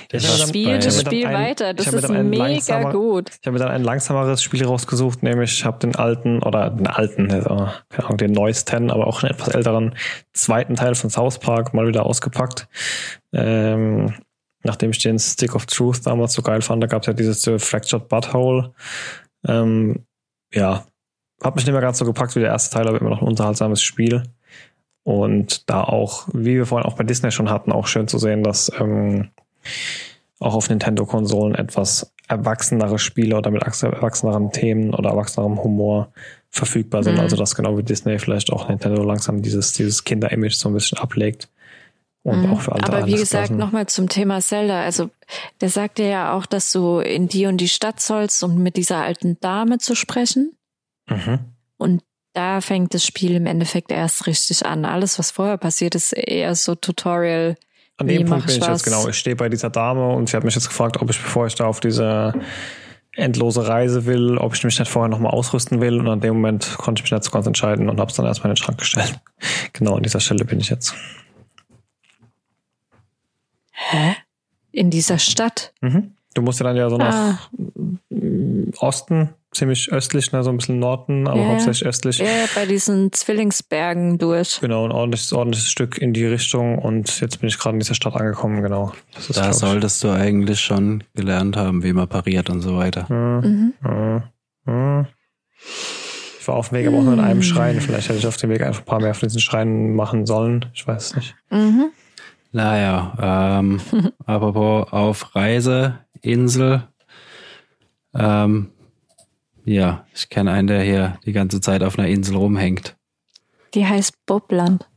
Das 0.10 0.48
Spiel, 0.48 0.80
das 0.80 1.02
Spiel 1.02 1.26
weiter. 1.26 1.74
Das 1.74 1.88
ist 1.88 2.10
mega 2.10 2.92
gut. 2.92 3.30
Ich 3.42 3.48
habe 3.48 3.58
mir 3.58 3.60
dann 3.60 3.74
ein 3.74 3.84
langsameres 3.84 4.42
Spiel 4.42 4.66
rausgesucht, 4.66 5.22
nämlich 5.22 5.52
ich 5.52 5.66
habe 5.66 5.80
den 5.80 5.96
alten 5.96 6.42
oder 6.42 6.70
den 6.70 6.88
alten, 6.88 7.32
also, 7.32 7.70
keine 7.90 8.06
Ahnung, 8.06 8.18
den 8.18 8.32
neuesten, 8.32 8.90
aber 8.90 9.08
auch 9.08 9.24
einen 9.24 9.34
etwas 9.34 9.50
älteren 9.50 9.96
zweiten 10.34 10.76
Teil 10.76 10.96
von 10.96 11.10
South 11.10 11.40
Park 11.40 11.74
mal 11.74 11.88
wieder 11.88 12.06
ausgepackt. 12.06 12.68
Ähm, 13.34 14.14
nachdem 14.64 14.92
ich 14.92 15.00
den 15.00 15.20
Stick 15.20 15.56
of 15.56 15.66
Truth 15.66 16.06
damals 16.06 16.34
so 16.34 16.42
geil 16.42 16.62
fand, 16.62 16.82
da 16.82 16.88
gab 16.88 17.02
es 17.04 17.08
ja 17.08 17.14
dieses 17.14 17.44
Fractured 17.64 18.08
Butthole. 18.08 18.74
Ähm, 19.46 20.06
ja, 20.54 20.86
hat 21.44 21.56
mich 21.56 21.66
nicht 21.66 21.74
mehr 21.74 21.82
ganz 21.82 21.98
so 21.98 22.06
gepackt 22.06 22.36
wie 22.36 22.40
der 22.40 22.50
erste 22.50 22.76
Teil, 22.76 22.88
aber 22.88 23.00
immer 23.00 23.10
noch 23.10 23.22
ein 23.22 23.28
unterhaltsames 23.28 23.82
Spiel. 23.82 24.24
Und 25.08 25.70
da 25.70 25.86
auch, 25.86 26.28
wie 26.34 26.56
wir 26.56 26.66
vorhin 26.66 26.86
auch 26.86 26.98
bei 26.98 27.06
Disney 27.06 27.32
schon 27.32 27.50
hatten, 27.50 27.72
auch 27.72 27.88
schön 27.88 28.10
zu 28.10 28.18
sehen, 28.18 28.44
dass 28.44 28.70
ähm, 28.78 29.30
auch 30.42 30.54
auf 30.54 30.70
Nintendo-Konsolen 30.70 31.56
etwas 31.56 32.14
erwachsenere 32.28 33.00
Spiele 33.00 33.38
oder 33.38 33.50
mit 33.50 33.62
erwachseneren 33.62 34.52
Themen 34.52 34.94
oder 34.94 35.12
erwachsenerem 35.12 35.64
Humor 35.64 36.12
verfügbar 36.50 37.04
sind. 37.04 37.14
Mhm. 37.14 37.20
Also 37.22 37.38
dass 37.38 37.56
genau 37.56 37.78
wie 37.78 37.84
Disney 37.84 38.20
vielleicht 38.20 38.52
auch 38.52 38.68
Nintendo 38.68 39.02
langsam 39.02 39.42
dieses, 39.42 39.72
dieses 39.72 40.04
Kinder-Image 40.04 40.56
so 40.56 40.68
ein 40.68 40.74
bisschen 40.74 40.98
ablegt. 40.98 41.48
Und 42.24 42.42
mhm. 42.42 42.52
auch 42.52 42.60
für 42.60 42.74
andere 42.74 42.98
Aber 42.98 43.08
wie 43.08 43.14
gesagt, 43.14 43.52
nochmal 43.52 43.88
zum 43.88 44.10
Thema 44.10 44.42
Zelda. 44.42 44.82
Also 44.82 45.10
der 45.62 45.70
sagte 45.70 46.04
ja 46.04 46.34
auch, 46.34 46.46
dass 46.46 46.74
du 46.74 47.00
in 47.00 47.30
die 47.30 47.46
und 47.46 47.60
die 47.62 47.70
Stadt 47.70 48.02
sollst, 48.02 48.44
um 48.44 48.62
mit 48.62 48.76
dieser 48.76 48.98
alten 48.98 49.40
Dame 49.40 49.78
zu 49.78 49.96
sprechen. 49.96 50.52
Mhm. 51.10 51.40
Und 51.78 52.04
da 52.38 52.62
fängt 52.62 52.94
das 52.94 53.04
Spiel 53.04 53.36
im 53.36 53.48
Endeffekt 53.48 53.92
erst 53.92 54.28
richtig 54.28 54.64
an. 54.64 54.86
Alles, 54.86 55.18
was 55.18 55.32
vorher 55.32 55.58
passiert, 55.58 55.96
ist 55.96 56.14
eher 56.14 56.54
so 56.54 56.76
Tutorial. 56.76 57.58
An 57.98 58.08
dem 58.08 58.28
Punkt 58.28 58.46
bin 58.46 58.56
ich 58.56 58.62
was? 58.62 58.68
jetzt 58.68 58.84
genau. 58.84 59.08
Ich 59.08 59.18
stehe 59.18 59.36
bei 59.36 59.50
dieser 59.50 59.72
Dame 59.72 60.10
und 60.10 60.30
sie 60.30 60.38
hat 60.38 60.44
mich 60.44 60.54
jetzt 60.54 60.68
gefragt, 60.68 61.02
ob 61.02 61.10
ich, 61.10 61.20
bevor 61.20 61.48
ich 61.48 61.56
da 61.56 61.66
auf 61.66 61.80
diese 61.80 62.34
endlose 63.16 63.68
Reise 63.68 64.06
will, 64.06 64.38
ob 64.38 64.54
ich 64.54 64.64
mich 64.64 64.78
nicht 64.78 64.92
vorher 64.92 65.10
nochmal 65.10 65.32
ausrüsten 65.32 65.82
will. 65.82 66.00
Und 66.00 66.08
an 66.08 66.22
dem 66.22 66.36
Moment 66.36 66.78
konnte 66.78 67.00
ich 67.00 67.06
mich 67.06 67.12
nicht 67.12 67.24
so 67.24 67.32
ganz 67.32 67.48
entscheiden 67.48 67.90
und 67.90 68.00
habe 68.00 68.12
es 68.12 68.16
dann 68.16 68.28
erstmal 68.28 68.52
in 68.52 68.54
den 68.54 68.64
Schrank 68.64 68.78
gestellt. 68.78 69.20
Genau 69.74 69.96
an 69.96 70.04
dieser 70.04 70.20
Stelle 70.20 70.46
bin 70.46 70.60
ich 70.60 70.70
jetzt. 70.70 70.94
In 74.72 74.90
dieser 74.92 75.18
Stadt. 75.18 75.74
Mhm. 75.82 76.14
Du 76.36 76.42
musst 76.44 76.60
ja 76.60 76.66
dann 76.66 76.76
ja 76.78 76.90
so 76.90 76.98
nach 76.98 77.14
Ah, 77.14 77.40
Osten, 78.80 79.30
ziemlich 79.58 79.92
östlich, 79.92 80.32
ne, 80.32 80.44
so 80.44 80.50
ein 80.50 80.58
bisschen 80.58 80.80
Norden, 80.80 81.28
aber 81.28 81.40
Ja, 81.42 81.48
hauptsächlich 81.50 81.86
östlich. 81.86 82.18
ja, 82.20 82.26
bei 82.56 82.66
diesen 82.66 83.12
Zwillingsbergen 83.12 84.18
durch. 84.18 84.60
Genau, 84.62 84.86
ein 84.86 84.92
ordentliches, 84.92 85.34
ordentliches 85.34 85.70
Stück 85.70 85.98
in 85.98 86.14
die 86.14 86.26
Richtung 86.26 86.78
und 86.78 87.20
jetzt 87.20 87.40
bin 87.42 87.50
ich 87.50 87.58
gerade 87.60 87.76
in 87.76 87.80
dieser 87.80 87.96
Stadt 87.96 88.16
angekommen, 88.16 88.62
genau. 88.64 88.94
Das 89.14 89.30
ist, 89.30 89.38
Da 89.38 89.50
ich, 89.50 89.56
solltest 89.56 90.04
du 90.04 90.10
eigentlich 90.12 90.60
schon 90.62 91.04
gelernt 91.16 91.58
haben, 91.58 91.84
wie 91.84 91.94
man 91.94 92.08
pariert 92.08 92.50
und 92.50 92.62
so 92.62 92.78
weiter. 92.78 93.06
Mhm. 93.12 93.74
Mhm. 93.82 94.24
Mhm. 94.66 95.08
Ich 96.40 96.48
war 96.48 96.56
auf 96.56 96.70
dem 96.70 96.78
Weg, 96.78 96.88
aber 96.88 96.98
auch 96.98 97.04
nur 97.04 97.14
in 97.14 97.20
einem 97.20 97.42
Schrein. 97.44 97.82
Vielleicht 97.82 98.08
hätte 98.08 98.20
ich 98.20 98.28
auf 98.28 98.38
dem 98.38 98.50
Weg 98.50 98.62
einfach 98.62 98.82
ein 98.82 98.86
paar 98.86 99.02
mehr 99.02 99.14
von 99.14 99.28
diesen 99.28 99.42
Schreinen 99.42 99.96
machen 99.96 100.26
sollen. 100.26 100.66
Ich 100.74 100.88
weiß 100.88 101.08
es 101.08 101.16
nicht. 101.16 101.36
Mhm. 101.50 101.88
Naja, 102.54 103.60
ähm, 103.60 103.82
apropos 104.26 104.88
auf 104.92 105.36
Reise, 105.36 106.00
Insel. 106.22 106.84
Ähm, 108.16 108.72
ja, 109.68 110.08
ich 110.14 110.30
kenne 110.30 110.52
einen, 110.54 110.68
der 110.68 110.82
hier 110.82 111.20
die 111.26 111.34
ganze 111.34 111.60
Zeit 111.60 111.84
auf 111.84 112.00
einer 112.00 112.08
Insel 112.08 112.38
rumhängt. 112.38 112.96
Die 113.74 113.86
heißt 113.86 114.26
Bobland. 114.26 114.90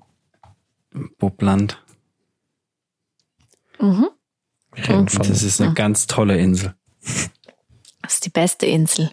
Bobland. 1.18 1.82
Mhm. 3.80 4.08
Von, 4.72 5.06
Das 5.06 5.42
ist 5.42 5.60
eine 5.60 5.74
ganz 5.74 6.06
tolle 6.06 6.38
Insel. 6.38 6.74
Das 8.02 8.14
ist 8.14 8.24
die 8.26 8.30
beste 8.30 8.66
Insel. 8.66 9.10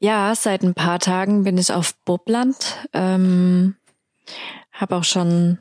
Ja, 0.00 0.34
seit 0.34 0.62
ein 0.62 0.74
paar 0.74 0.98
Tagen 0.98 1.44
bin 1.44 1.58
ich 1.58 1.70
auf 1.70 1.94
Bobland. 2.06 2.88
Ähm, 2.94 3.76
habe 4.72 4.96
auch 4.96 5.04
schon 5.04 5.58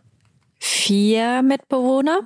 vier 0.60 1.42
Mitbewohner 1.42 2.22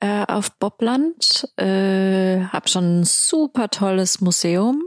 äh, 0.00 0.24
auf 0.26 0.50
Bobland. 0.52 1.46
Äh, 1.56 2.46
habe 2.46 2.68
schon 2.68 3.00
ein 3.00 3.04
super 3.04 3.68
tolles 3.68 4.22
Museum 4.22 4.82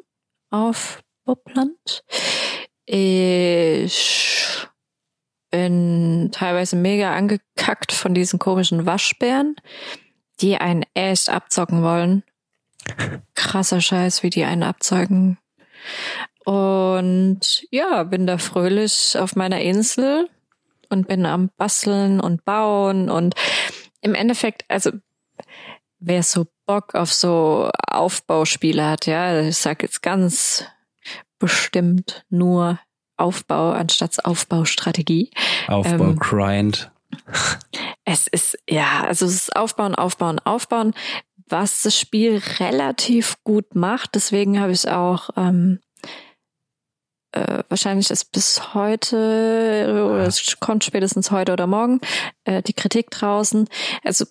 auf 0.49 1.03
Bobland. 1.25 2.03
Ich 2.85 4.67
bin 5.51 6.29
teilweise 6.31 6.75
mega 6.75 7.13
angekackt 7.13 7.91
von 7.91 8.13
diesen 8.13 8.39
komischen 8.39 8.85
Waschbären, 8.85 9.55
die 10.39 10.57
einen 10.57 10.83
echt 10.93 11.29
abzocken 11.29 11.83
wollen 11.83 12.23
krasser 13.35 13.81
Scheiß, 13.81 14.23
wie 14.23 14.29
die 14.29 14.43
einen 14.43 14.63
abzeugen. 14.63 15.37
Und 16.45 17.65
ja, 17.71 18.03
bin 18.03 18.27
da 18.27 18.37
fröhlich 18.37 19.17
auf 19.17 19.35
meiner 19.35 19.61
Insel 19.61 20.29
und 20.89 21.07
bin 21.07 21.25
am 21.25 21.49
Basteln 21.57 22.19
und 22.19 22.45
Bauen 22.45 23.09
und 23.09 23.35
im 24.01 24.15
Endeffekt, 24.15 24.63
also 24.69 24.91
wer 25.99 26.23
so 26.23 26.47
Bock 26.65 26.95
auf 26.95 27.13
so 27.13 27.69
Aufbauspiele 27.89 28.85
hat, 28.85 29.05
ja, 29.05 29.41
ich 29.41 29.57
sag 29.57 29.83
jetzt 29.83 30.01
ganz 30.01 30.65
bestimmt 31.39 32.25
nur 32.29 32.79
Aufbau 33.15 33.71
anstatt 33.71 34.23
Aufbaustrategie. 34.25 35.31
Aufbau, 35.67 36.09
Ähm, 36.09 36.19
Grind. 36.19 36.91
Es 38.05 38.27
ist, 38.27 38.57
ja, 38.69 39.03
also 39.05 39.25
es 39.25 39.33
ist 39.33 39.55
Aufbauen, 39.55 39.95
Aufbauen, 39.95 40.39
Aufbauen, 40.39 40.93
was 41.47 41.81
das 41.81 41.97
Spiel 41.97 42.41
relativ 42.59 43.37
gut 43.43 43.75
macht. 43.75 44.15
Deswegen 44.15 44.59
habe 44.59 44.71
ich 44.71 44.89
auch 44.89 45.29
ähm, 45.35 45.79
äh, 47.31 47.63
wahrscheinlich 47.69 48.09
ist 48.09 48.31
bis 48.31 48.73
heute 48.73 49.87
oder 49.91 50.27
es 50.27 50.59
kommt 50.59 50.83
spätestens 50.83 51.31
heute 51.31 51.53
oder 51.53 51.67
morgen 51.67 52.01
äh, 52.43 52.61
die 52.61 52.73
Kritik 52.73 53.09
draußen. 53.11 53.67
Also 54.03 54.25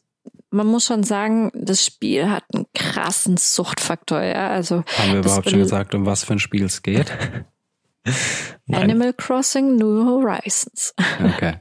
man 0.51 0.66
muss 0.66 0.87
schon 0.87 1.03
sagen, 1.03 1.51
das 1.55 1.85
Spiel 1.85 2.31
hat 2.31 2.45
einen 2.55 2.66
krassen 2.74 3.37
Suchtfaktor, 3.37 4.22
ja. 4.22 4.49
Also 4.49 4.85
Haben 4.99 5.12
wir 5.12 5.18
überhaupt 5.20 5.51
schon 5.51 5.59
gesagt, 5.59 5.95
um 5.95 6.07
was 6.07 6.24
für 6.24 6.35
ein 6.35 6.39
Spiel 6.39 6.64
es 6.64 6.83
geht? 6.83 7.12
Animal 8.72 9.12
Crossing 9.12 9.77
New 9.77 10.05
Horizons. 10.07 10.95
Okay. 11.18 11.55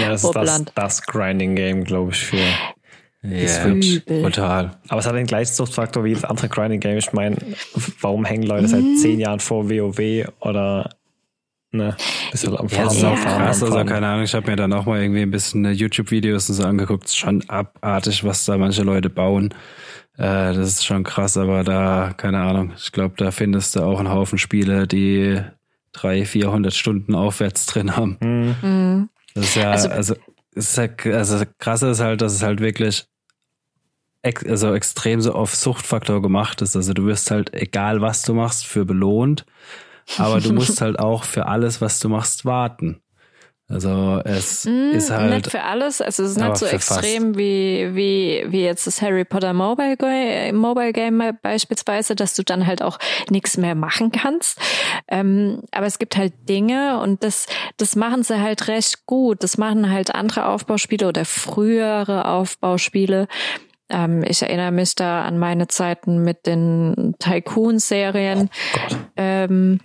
ja, 0.00 0.08
das 0.10 0.24
ist 0.24 0.34
das, 0.34 0.64
das 0.74 1.02
Grinding-Game, 1.02 1.84
glaube 1.84 2.12
ich, 2.12 2.18
für. 2.24 2.36
Ja, 3.22 3.48
Switch. 3.48 4.04
total. 4.06 4.78
Aber 4.88 5.00
es 5.00 5.06
hat 5.06 5.14
den 5.16 5.26
gleichen 5.26 5.52
Suchtfaktor 5.52 6.04
wie 6.04 6.14
das 6.14 6.24
andere 6.24 6.48
Grinding-Game. 6.48 6.98
Ich 6.98 7.12
meine, 7.12 7.36
warum 8.00 8.24
hängen 8.24 8.44
Leute 8.44 8.68
seit 8.68 8.82
Mhm. 8.82 8.96
zehn 8.96 9.18
Jahren 9.20 9.40
vor 9.40 9.68
WoW 9.68 10.28
oder 10.40 10.90
ne, 11.72 11.96
du 12.42 12.56
am 12.56 12.68
Fahren, 12.68 12.84
das 12.86 12.96
ist 12.96 13.02
Ja. 13.02 13.14
krass. 13.14 13.62
Also, 13.62 13.84
keine 13.84 14.06
Ahnung, 14.08 14.24
ich 14.24 14.34
habe 14.34 14.50
mir 14.50 14.56
dann 14.56 14.72
auch 14.72 14.86
mal 14.86 15.00
irgendwie 15.02 15.22
ein 15.22 15.30
bisschen 15.30 15.64
äh, 15.64 15.70
YouTube-Videos 15.72 16.48
und 16.48 16.54
so 16.56 16.64
angeguckt. 16.64 17.04
Es 17.04 17.10
ist 17.12 17.16
schon 17.18 17.48
abartig, 17.48 18.24
was 18.24 18.44
da 18.44 18.56
manche 18.58 18.82
Leute 18.82 19.10
bauen. 19.10 19.54
Äh, 20.16 20.52
das 20.54 20.68
ist 20.68 20.84
schon 20.86 21.04
krass, 21.04 21.36
aber 21.36 21.64
da, 21.64 22.12
keine 22.16 22.40
Ahnung, 22.40 22.72
ich 22.76 22.92
glaube, 22.92 23.14
da 23.16 23.30
findest 23.30 23.76
du 23.76 23.82
auch 23.82 23.98
einen 23.98 24.10
Haufen 24.10 24.38
Spiele, 24.38 24.86
die 24.86 25.40
300, 25.92 26.26
400 26.28 26.74
Stunden 26.74 27.14
aufwärts 27.14 27.66
drin 27.66 27.96
haben. 27.96 28.16
Hm. 28.20 28.56
Mhm. 28.62 29.08
Das 29.34 29.44
ist 29.46 29.54
ja, 29.56 29.70
Also- 29.70 29.88
also, 29.90 30.14
es 30.54 30.70
ist 30.70 30.76
ja, 30.76 31.12
also 31.14 31.38
das 31.38 31.46
krasse 31.58 31.90
ist 31.90 32.00
halt, 32.00 32.20
dass 32.20 32.32
es 32.34 32.42
halt 32.42 32.60
wirklich 32.60 33.06
ex, 34.22 34.44
also 34.44 34.74
extrem 34.74 35.20
so 35.20 35.32
auf 35.34 35.54
Suchtfaktor 35.54 36.20
gemacht 36.20 36.60
ist. 36.62 36.74
Also 36.74 36.92
du 36.92 37.06
wirst 37.06 37.30
halt, 37.30 37.54
egal 37.54 38.00
was 38.00 38.22
du 38.22 38.34
machst, 38.34 38.66
für 38.66 38.84
belohnt, 38.84 39.44
aber 40.16 40.40
du 40.40 40.52
musst 40.52 40.80
halt 40.80 40.98
auch 40.98 41.24
für 41.24 41.46
alles, 41.46 41.80
was 41.80 41.98
du 42.00 42.08
machst, 42.08 42.44
warten. 42.44 43.00
Also 43.70 44.22
es 44.24 44.64
Mm, 44.64 44.92
ist 44.94 45.10
halt, 45.10 45.30
Nicht 45.34 45.50
für 45.50 45.62
alles, 45.62 46.00
also 46.00 46.22
es 46.22 46.30
ist 46.30 46.36
nicht 46.38 46.56
so 46.56 46.64
extrem 46.64 47.36
wie, 47.36 47.90
wie, 47.94 48.46
wie 48.48 48.62
jetzt 48.62 48.86
das 48.86 49.02
Harry 49.02 49.26
Potter 49.26 49.52
Mobile, 49.52 49.98
Ga- 49.98 50.52
Mobile 50.54 50.94
Game 50.94 51.22
beispielsweise, 51.42 52.16
dass 52.16 52.32
du 52.34 52.42
dann 52.42 52.66
halt 52.66 52.80
auch 52.80 52.98
nichts 53.28 53.58
mehr 53.58 53.74
machen 53.74 54.10
kannst. 54.10 54.58
Ähm, 55.06 55.60
aber 55.70 55.84
es 55.84 55.98
gibt 55.98 56.16
halt 56.16 56.32
Dinge 56.48 56.98
und 57.00 57.22
das, 57.22 57.44
das 57.76 57.94
machen 57.94 58.22
sie 58.22 58.40
halt 58.40 58.68
recht 58.68 59.04
gut. 59.04 59.42
Das 59.42 59.58
machen 59.58 59.90
halt 59.92 60.14
andere 60.14 60.46
Aufbauspiele 60.46 61.06
oder 61.06 61.26
frühere 61.26 62.24
Aufbauspiele. 62.24 63.28
Ähm, 63.90 64.24
ich 64.26 64.40
erinnere 64.40 64.72
mich 64.72 64.94
da 64.94 65.24
an 65.26 65.38
meine 65.38 65.68
Zeiten 65.68 66.22
mit 66.24 66.46
den 66.46 67.14
Tycoon-Serien. 67.18 68.48
ähm, 69.16 69.80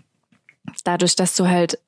dadurch, 0.83 1.15
dass 1.15 1.35
du 1.35 1.47
halt 1.47 1.79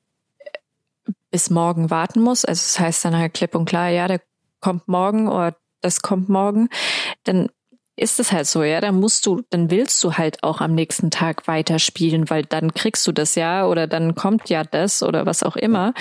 bis 1.30 1.50
morgen 1.50 1.90
warten 1.90 2.20
musst, 2.20 2.48
also 2.48 2.60
das 2.60 2.80
heißt 2.80 3.04
dann 3.04 3.16
halt 3.16 3.34
klipp 3.34 3.54
und 3.54 3.66
klar, 3.66 3.88
ja, 3.88 4.08
der 4.08 4.20
kommt 4.60 4.88
morgen 4.88 5.28
oder 5.28 5.56
das 5.80 6.00
kommt 6.00 6.28
morgen, 6.28 6.68
dann 7.24 7.50
ist 7.96 8.20
es 8.20 8.30
halt 8.30 8.46
so, 8.46 8.62
ja, 8.62 8.80
dann 8.80 9.00
musst 9.00 9.24
du, 9.26 9.42
dann 9.50 9.70
willst 9.70 10.02
du 10.04 10.14
halt 10.14 10.42
auch 10.42 10.60
am 10.60 10.74
nächsten 10.74 11.10
Tag 11.10 11.48
weiterspielen, 11.48 12.28
weil 12.28 12.44
dann 12.44 12.74
kriegst 12.74 13.06
du 13.06 13.12
das 13.12 13.34
ja 13.34 13.66
oder 13.66 13.86
dann 13.86 14.14
kommt 14.14 14.50
ja 14.50 14.64
das 14.64 15.02
oder 15.02 15.24
was 15.24 15.42
auch 15.42 15.56
immer. 15.56 15.94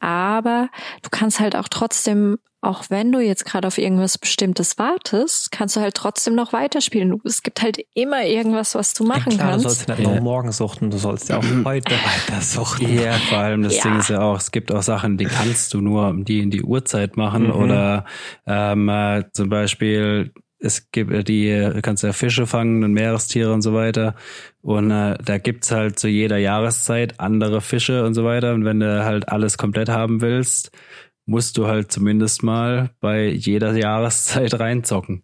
Aber 0.00 0.68
du 1.02 1.08
kannst 1.10 1.40
halt 1.40 1.56
auch 1.56 1.68
trotzdem, 1.68 2.38
auch 2.62 2.84
wenn 2.90 3.10
du 3.10 3.20
jetzt 3.20 3.46
gerade 3.46 3.66
auf 3.66 3.78
irgendwas 3.78 4.18
Bestimmtes 4.18 4.76
wartest, 4.78 5.50
kannst 5.50 5.76
du 5.76 5.80
halt 5.80 5.94
trotzdem 5.94 6.34
noch 6.34 6.52
weiterspielen. 6.52 7.08
Du- 7.10 7.20
Es 7.24 7.42
gibt 7.42 7.62
halt 7.62 7.78
immer 7.94 8.24
irgendwas, 8.24 8.74
was 8.74 8.92
du 8.94 9.04
machen 9.04 9.32
ja, 9.32 9.36
klar, 9.38 9.50
kannst. 9.52 9.64
Du 9.64 9.68
sollst 9.70 9.88
ja 9.88 9.94
nicht 9.96 10.06
nur 10.06 10.20
morgen 10.20 10.52
suchten, 10.52 10.90
du 10.90 10.98
sollst 10.98 11.28
ja 11.30 11.38
auch 11.38 11.42
heute 11.64 11.92
weiter 11.94 12.40
suchten. 12.42 12.94
ja, 13.02 13.12
vor 13.12 13.38
allem 13.38 13.62
das 13.62 13.76
Ja. 13.76 13.82
Ding 13.84 13.98
ist 13.98 14.10
ja 14.10 14.20
auch, 14.20 14.36
es 14.38 14.50
gibt 14.50 14.70
auch 14.72 14.82
Sachen, 14.82 15.16
die 15.16 15.24
kannst 15.24 15.72
du 15.74 15.80
nur 15.80 16.08
um 16.08 16.24
die 16.24 16.40
in 16.40 16.50
die 16.50 16.62
Uhrzeit 16.62 17.16
machen 17.16 17.44
Mhm. 17.44 17.52
oder 17.52 18.04
ähm, 18.46 18.88
äh, 18.88 19.24
zum 19.32 19.48
Beispiel 19.48 20.32
es 20.62 20.90
gibt 20.92 21.10
äh, 21.10 21.24
die, 21.24 21.48
du 21.72 21.80
kannst 21.80 22.02
ja 22.02 22.12
Fische 22.12 22.46
fangen 22.46 22.84
und 22.84 22.92
Meerestiere 22.92 23.50
und 23.54 23.62
so 23.62 23.72
weiter. 23.72 24.14
Und 24.60 24.90
äh, 24.90 25.16
da 25.24 25.38
gibt's 25.38 25.70
halt 25.72 25.98
zu 25.98 26.06
jeder 26.06 26.36
Jahreszeit 26.36 27.18
andere 27.18 27.62
Fische 27.62 28.04
und 28.04 28.12
so 28.12 28.24
weiter. 28.24 28.52
Und 28.52 28.66
wenn 28.66 28.78
du 28.80 29.02
halt 29.02 29.30
alles 29.30 29.56
komplett 29.56 29.88
haben 29.88 30.20
willst, 30.20 30.70
musst 31.30 31.56
du 31.56 31.68
halt 31.68 31.92
zumindest 31.92 32.42
mal 32.42 32.90
bei 33.00 33.28
jeder 33.28 33.76
Jahreszeit 33.76 34.58
reinzocken. 34.58 35.22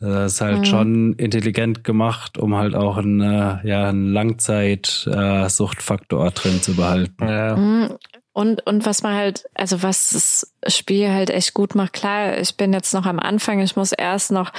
Das 0.00 0.32
ist 0.34 0.40
halt 0.40 0.58
Mhm. 0.60 0.64
schon 0.64 1.12
intelligent 1.14 1.82
gemacht, 1.84 2.36
um 2.38 2.56
halt 2.56 2.74
auch 2.74 2.96
einen, 2.98 3.20
äh, 3.20 3.58
ja, 3.66 3.88
einen 3.88 4.12
Langzeit-Suchtfaktor 4.12 6.30
drin 6.32 6.60
zu 6.62 6.74
behalten. 6.76 7.28
Ja. 7.28 7.56
Mhm. 7.56 7.96
Und, 8.32 8.64
und 8.66 8.86
was 8.86 9.02
man 9.02 9.14
halt, 9.16 9.44
also 9.54 9.82
was 9.82 10.10
das 10.10 10.54
Spiel 10.72 11.10
halt 11.10 11.30
echt 11.30 11.54
gut 11.54 11.74
macht, 11.74 11.92
klar, 11.92 12.38
ich 12.38 12.56
bin 12.56 12.72
jetzt 12.72 12.94
noch 12.94 13.06
am 13.06 13.18
Anfang, 13.18 13.58
ich 13.60 13.74
muss 13.74 13.90
erst 13.92 14.30
noch 14.30 14.52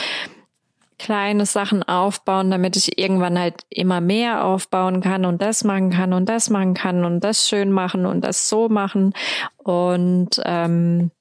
kleine 1.00 1.46
Sachen 1.46 1.82
aufbauen, 1.84 2.52
damit 2.52 2.76
ich 2.76 3.00
irgendwann 3.00 3.40
halt 3.40 3.66
immer 3.70 4.02
mehr 4.02 4.46
aufbauen 4.46 5.02
kann 5.02 5.26
und 5.26 5.42
das 5.42 5.64
machen 5.64 5.90
kann 5.90 6.14
und 6.14 6.28
das 6.28 6.50
machen 6.50 6.74
kann 6.74 7.06
und 7.06 7.24
das 7.24 7.48
schön 7.48 7.72
machen 7.72 8.06
und 8.06 8.22
das 8.22 8.50
so 8.50 8.70
machen. 8.70 9.14
Und 9.58 10.40
ähm, 10.46 11.12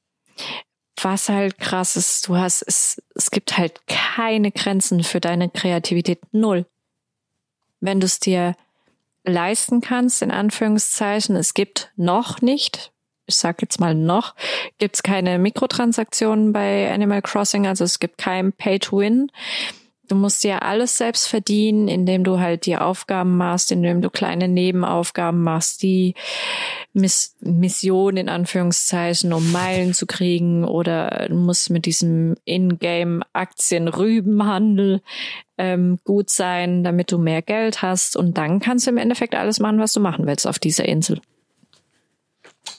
was 1.01 1.29
halt 1.29 1.59
krass 1.59 1.97
ist, 1.97 2.29
du 2.29 2.37
hast, 2.37 2.63
es, 2.63 3.03
es 3.15 3.31
gibt 3.31 3.57
halt 3.57 3.81
keine 3.87 4.51
Grenzen 4.51 5.05
für 5.05 5.21
deine 5.21 5.49
Kreativität. 5.49 6.21
Null. 6.33 6.67
Wenn 7.81 8.01
du 8.01 8.07
es 8.07 8.19
dir 8.19 8.57
leisten 9.25 9.81
kannst, 9.81 10.23
in 10.23 10.31
Anführungszeichen, 10.31 11.37
es 11.37 11.55
gibt 11.55 11.93
noch 11.97 12.41
nicht, 12.41 12.93
ich 13.29 13.37
sag 13.37 13.61
jetzt 13.63 13.79
mal 13.79 13.95
noch, 13.95 14.35
gibt 14.79 14.97
es 14.97 15.03
keine 15.03 15.39
Mikrotransaktionen 15.39 16.53
bei 16.53 16.91
Animal 16.93 17.23
Crossing, 17.23 17.67
also 17.67 17.85
es 17.85 17.99
gibt 18.01 18.19
kein 18.19 18.53
Pay-to-Win. 18.53 19.31
Du 20.09 20.15
musst 20.15 20.43
dir 20.43 20.63
alles 20.63 20.97
selbst 20.97 21.29
verdienen, 21.29 21.87
indem 21.87 22.25
du 22.25 22.41
halt 22.41 22.65
die 22.65 22.79
Aufgaben 22.79 23.37
machst, 23.37 23.71
indem 23.71 24.01
du 24.01 24.09
kleine 24.09 24.49
Nebenaufgaben 24.49 25.43
machst, 25.43 25.83
die 25.83 26.15
Miss 26.95 27.37
Mission 27.41 28.17
in 28.17 28.31
Anführungszeichen, 28.31 29.35
um 29.35 29.53
Meilen 29.53 29.93
zu 29.93 30.07
kriegen 30.07 30.65
oder 30.65 31.29
musst 31.31 31.69
mit 31.69 31.85
diesem 31.85 32.37
Ingame 32.47 33.21
Aktien-Rübenhandel 33.35 35.03
ähm, 35.59 35.99
gut 36.05 36.31
sein, 36.31 36.85
damit 36.85 37.13
du 37.13 37.19
mehr 37.19 37.43
Geld 37.43 37.83
hast 37.83 38.17
und 38.17 38.39
dann 38.39 38.61
kannst 38.61 38.87
du 38.87 38.91
im 38.91 38.97
Endeffekt 38.97 39.35
alles 39.35 39.61
machen, 39.61 39.79
was 39.79 39.93
du 39.93 40.01
machen 40.01 40.27
willst 40.27 40.47
auf 40.47 40.59
dieser 40.59 40.87
Insel. 40.87 41.21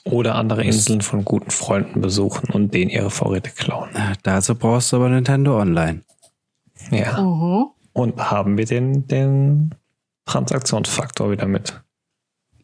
Oder 0.04 0.34
andere 0.34 0.64
Inseln 0.64 1.02
von 1.02 1.24
guten 1.24 1.50
Freunden 1.50 2.00
besuchen 2.00 2.50
und 2.50 2.72
denen 2.72 2.90
ihre 2.90 3.10
Vorräte 3.10 3.50
klauen. 3.50 3.90
Dazu 4.22 4.54
brauchst 4.54 4.92
du 4.92 4.96
aber 4.96 5.08
Nintendo 5.08 5.60
Online. 5.60 6.00
Ja. 6.90 7.20
Mhm. 7.20 7.66
Und 7.92 8.30
haben 8.30 8.56
wir 8.56 8.64
den, 8.64 9.06
den 9.06 9.74
Transaktionsfaktor 10.24 11.30
wieder 11.30 11.46
mit 11.46 11.80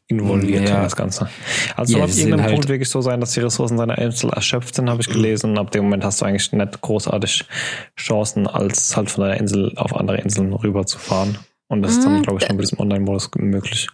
involviert 0.08 0.68
ja. 0.68 0.76
in 0.76 0.82
das 0.82 0.94
Ganze. 0.94 1.28
Also 1.74 1.98
ja, 1.98 2.04
ab 2.04 2.10
irgendeinem 2.10 2.42
halt 2.42 2.52
Punkt 2.52 2.68
wirklich 2.68 2.88
so 2.88 3.00
sein, 3.00 3.20
dass 3.20 3.32
die 3.32 3.40
Ressourcen 3.40 3.76
seiner 3.76 3.98
Insel 3.98 4.30
erschöpft 4.30 4.74
sind, 4.76 4.88
habe 4.88 5.00
ich 5.00 5.08
gelesen. 5.08 5.50
Und 5.50 5.58
ab 5.58 5.72
dem 5.72 5.84
Moment 5.84 6.04
hast 6.04 6.20
du 6.20 6.26
eigentlich 6.26 6.52
nicht 6.52 6.80
großartig 6.80 7.44
Chancen, 7.98 8.46
als 8.46 8.96
halt 8.96 9.10
von 9.10 9.24
deiner 9.24 9.40
Insel 9.40 9.72
auf 9.76 9.94
andere 9.96 10.18
Inseln 10.18 10.52
rüber 10.52 10.86
zu 10.86 10.98
fahren. 10.98 11.38
Und 11.68 11.82
das 11.82 11.92
ist 11.92 12.04
dann, 12.04 12.18
mhm. 12.18 12.22
glaube 12.22 12.38
ich, 12.40 12.46
schon 12.46 12.56
mit 12.56 12.64
diesem 12.64 12.78
Online-Modus 12.78 13.30
möglich. 13.36 13.88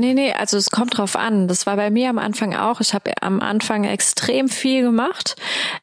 Nee, 0.00 0.14
nee, 0.14 0.32
also 0.32 0.56
es 0.56 0.70
kommt 0.70 0.96
drauf 0.96 1.14
an. 1.14 1.46
Das 1.46 1.66
war 1.66 1.76
bei 1.76 1.90
mir 1.90 2.08
am 2.08 2.18
Anfang 2.18 2.54
auch. 2.54 2.80
Ich 2.80 2.94
habe 2.94 3.12
am 3.20 3.40
Anfang 3.40 3.84
extrem 3.84 4.48
viel 4.48 4.82
gemacht. 4.82 5.36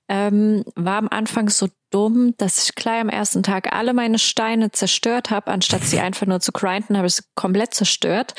Ähm, 0.09 0.63
war 0.75 0.97
am 0.97 1.07
Anfang 1.09 1.49
so 1.49 1.67
dumm, 1.91 2.33
dass 2.37 2.63
ich 2.63 2.75
gleich 2.75 2.99
am 2.99 3.09
ersten 3.09 3.43
Tag 3.43 3.73
alle 3.73 3.93
meine 3.93 4.19
Steine 4.19 4.71
zerstört 4.71 5.29
habe, 5.29 5.51
anstatt 5.51 5.83
sie 5.83 5.99
einfach 5.99 6.25
nur 6.25 6.39
zu 6.39 6.51
grinden, 6.51 6.97
habe 6.97 7.07
ich 7.07 7.15
sie 7.15 7.23
komplett 7.35 7.73
zerstört 7.73 8.33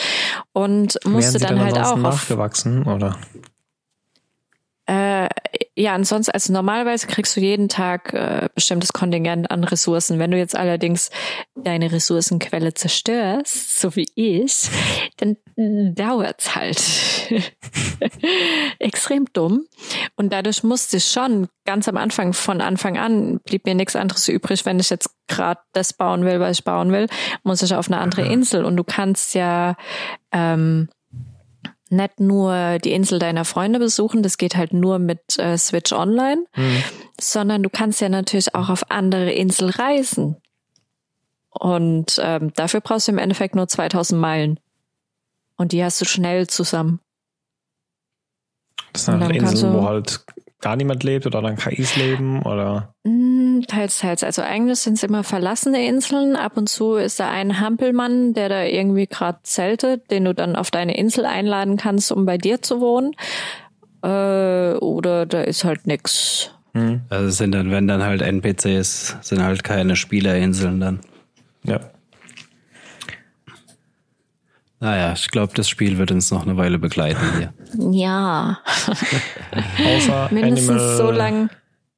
und 0.52 0.98
musste 1.04 1.38
dann, 1.38 1.56
dann 1.56 1.64
halt 1.64 1.78
auch 1.78 1.96
nachgewachsen 1.96 2.82
oder 2.82 3.16
äh, 4.88 5.28
ja, 5.76 5.92
ansonsten, 5.92 6.32
also 6.32 6.50
normalerweise 6.50 7.06
kriegst 7.06 7.36
du 7.36 7.40
jeden 7.40 7.68
Tag 7.68 8.14
äh, 8.14 8.48
bestimmtes 8.54 8.94
Kontingent 8.94 9.50
an 9.50 9.62
Ressourcen. 9.64 10.18
Wenn 10.18 10.30
du 10.30 10.38
jetzt 10.38 10.56
allerdings 10.56 11.10
deine 11.54 11.92
Ressourcenquelle 11.92 12.72
zerstörst, 12.72 13.80
so 13.80 13.94
wie 13.96 14.06
ich, 14.14 14.70
dann 15.18 15.36
dauert's 15.94 16.56
halt. 16.56 16.82
Extrem 18.78 19.26
dumm. 19.34 19.66
Und 20.16 20.32
dadurch 20.32 20.62
musste 20.62 20.96
ich 20.96 21.04
schon 21.04 21.48
ganz 21.66 21.86
am 21.86 21.98
Anfang, 21.98 22.32
von 22.32 22.62
Anfang 22.62 22.96
an, 22.96 23.40
blieb 23.44 23.66
mir 23.66 23.74
nichts 23.74 23.94
anderes 23.94 24.26
übrig, 24.28 24.64
wenn 24.64 24.80
ich 24.80 24.88
jetzt 24.88 25.10
gerade 25.26 25.60
das 25.74 25.92
bauen 25.92 26.24
will, 26.24 26.40
was 26.40 26.60
ich 26.60 26.64
bauen 26.64 26.92
will, 26.92 27.08
muss 27.42 27.60
ich 27.60 27.74
auf 27.74 27.88
eine 27.88 28.00
andere 28.00 28.22
Insel. 28.22 28.64
Und 28.64 28.76
du 28.76 28.84
kannst 28.84 29.34
ja 29.34 29.76
ähm, 30.32 30.88
nicht 31.90 32.20
nur 32.20 32.78
die 32.78 32.92
Insel 32.92 33.18
deiner 33.18 33.44
Freunde 33.44 33.78
besuchen, 33.78 34.22
das 34.22 34.38
geht 34.38 34.56
halt 34.56 34.72
nur 34.72 34.98
mit 34.98 35.38
äh, 35.38 35.56
Switch 35.56 35.92
Online, 35.92 36.44
mhm. 36.56 36.82
sondern 37.20 37.62
du 37.62 37.70
kannst 37.70 38.00
ja 38.00 38.08
natürlich 38.08 38.54
auch 38.54 38.68
auf 38.68 38.90
andere 38.90 39.32
Insel 39.32 39.70
reisen. 39.70 40.36
Und 41.50 42.20
ähm, 42.22 42.52
dafür 42.54 42.80
brauchst 42.80 43.08
du 43.08 43.12
im 43.12 43.18
Endeffekt 43.18 43.54
nur 43.54 43.66
2000 43.66 44.20
Meilen. 44.20 44.60
Und 45.56 45.72
die 45.72 45.82
hast 45.82 46.00
du 46.00 46.04
schnell 46.04 46.46
zusammen. 46.46 47.00
Das 48.92 49.06
sind 49.06 49.20
halt 49.20 49.34
Inseln, 49.34 49.74
wo 49.74 49.84
halt 49.84 50.24
gar 50.60 50.76
niemand 50.76 51.04
lebt 51.04 51.26
oder 51.26 51.40
dann 51.40 51.56
KIs 51.56 51.96
leben 51.96 52.42
oder? 52.42 52.94
Mm, 53.04 53.60
teils, 53.68 53.98
teils. 53.98 54.24
Also 54.24 54.42
eigentlich 54.42 54.80
sind 54.80 54.94
es 54.94 55.02
immer 55.02 55.24
verlassene 55.24 55.86
Inseln. 55.86 56.36
Ab 56.36 56.56
und 56.56 56.68
zu 56.68 56.94
ist 56.94 57.20
da 57.20 57.30
ein 57.30 57.60
Hampelmann, 57.60 58.34
der 58.34 58.48
da 58.48 58.64
irgendwie 58.64 59.06
gerade 59.06 59.38
zeltet, 59.42 60.10
den 60.10 60.24
du 60.24 60.34
dann 60.34 60.56
auf 60.56 60.70
deine 60.70 60.96
Insel 60.96 61.24
einladen 61.26 61.76
kannst, 61.76 62.10
um 62.10 62.26
bei 62.26 62.38
dir 62.38 62.60
zu 62.62 62.80
wohnen. 62.80 63.12
Äh, 64.02 64.78
oder 64.78 65.26
da 65.26 65.42
ist 65.42 65.64
halt 65.64 65.86
nix. 65.86 66.52
Hm. 66.74 67.02
Also 67.08 67.30
sind 67.30 67.52
dann, 67.52 67.70
wenn 67.70 67.88
dann 67.88 68.02
halt 68.02 68.22
NPCs, 68.22 69.16
sind 69.20 69.42
halt 69.42 69.64
keine 69.64 69.96
Spielerinseln 69.96 70.80
dann. 70.80 71.00
Ja. 71.64 71.80
Naja, 74.80 75.12
ich 75.12 75.28
glaube, 75.30 75.54
das 75.54 75.68
Spiel 75.68 75.98
wird 75.98 76.12
uns 76.12 76.30
noch 76.30 76.42
eine 76.42 76.56
Weile 76.56 76.78
begleiten 76.78 77.20
hier. 77.36 77.52
Ja. 77.74 78.60
Außer 78.66 80.28
Mindestens 80.30 80.70
Animal... 80.70 80.96
so 80.96 81.10
lang. 81.10 81.50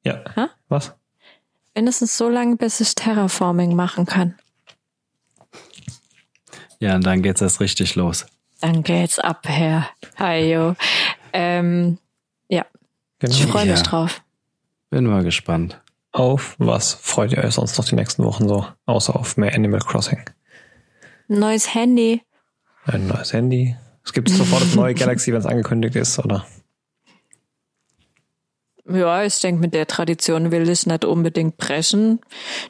Ja. 0.05 0.25
Ha? 0.37 0.51
Was? 0.68 0.95
Mindestens 1.75 2.16
so 2.16 2.29
lange, 2.29 2.57
bis 2.57 2.81
ich 2.81 2.95
Terraforming 2.95 3.75
machen 3.75 4.07
kann. 4.07 4.35
Ja, 6.79 6.95
und 6.95 7.05
dann 7.05 7.23
geht's 7.23 7.43
erst 7.43 7.61
richtig 7.61 7.95
los. 7.95 8.27
Dann 8.61 8.83
geht's 8.83 9.18
ab, 9.18 9.47
Herr. 9.47 9.89
Hajo. 10.18 10.75
Ähm, 11.33 11.99
ja. 12.49 12.66
Genau. 13.18 13.35
Ich 13.35 13.47
freue 13.47 13.66
mich 13.66 13.79
ja. 13.79 13.83
drauf. 13.83 14.23
Bin 14.91 15.05
mal 15.05 15.23
gespannt. 15.23 15.81
Auf 16.12 16.57
was 16.59 16.95
freut 16.95 17.33
ihr 17.33 17.45
euch 17.45 17.55
sonst 17.55 17.79
noch 17.79 17.85
die 17.85 17.95
nächsten 17.95 18.25
Wochen 18.25 18.49
so? 18.49 18.66
Außer 18.87 19.14
auf 19.14 19.37
mehr 19.37 19.55
Animal 19.55 19.81
Crossing. 19.81 20.25
Neues 21.29 21.75
Handy. 21.75 22.23
Ein 22.85 23.07
neues 23.07 23.33
Handy. 23.33 23.77
Es 24.05 24.13
gibt 24.13 24.29
sofort 24.29 24.63
das 24.63 24.75
neue 24.75 24.95
Galaxy, 24.95 25.33
wenn 25.33 25.41
es 25.41 25.47
angekündigt 25.47 25.97
ist, 25.97 26.19
oder? 26.19 26.47
Ja, 28.93 29.23
ich 29.23 29.39
denke, 29.41 29.61
mit 29.61 29.75
der 29.75 29.87
Tradition 29.87 30.51
will 30.51 30.69
ich 30.69 30.87
nicht 30.87 31.05
unbedingt 31.05 31.57
brechen. 31.59 32.21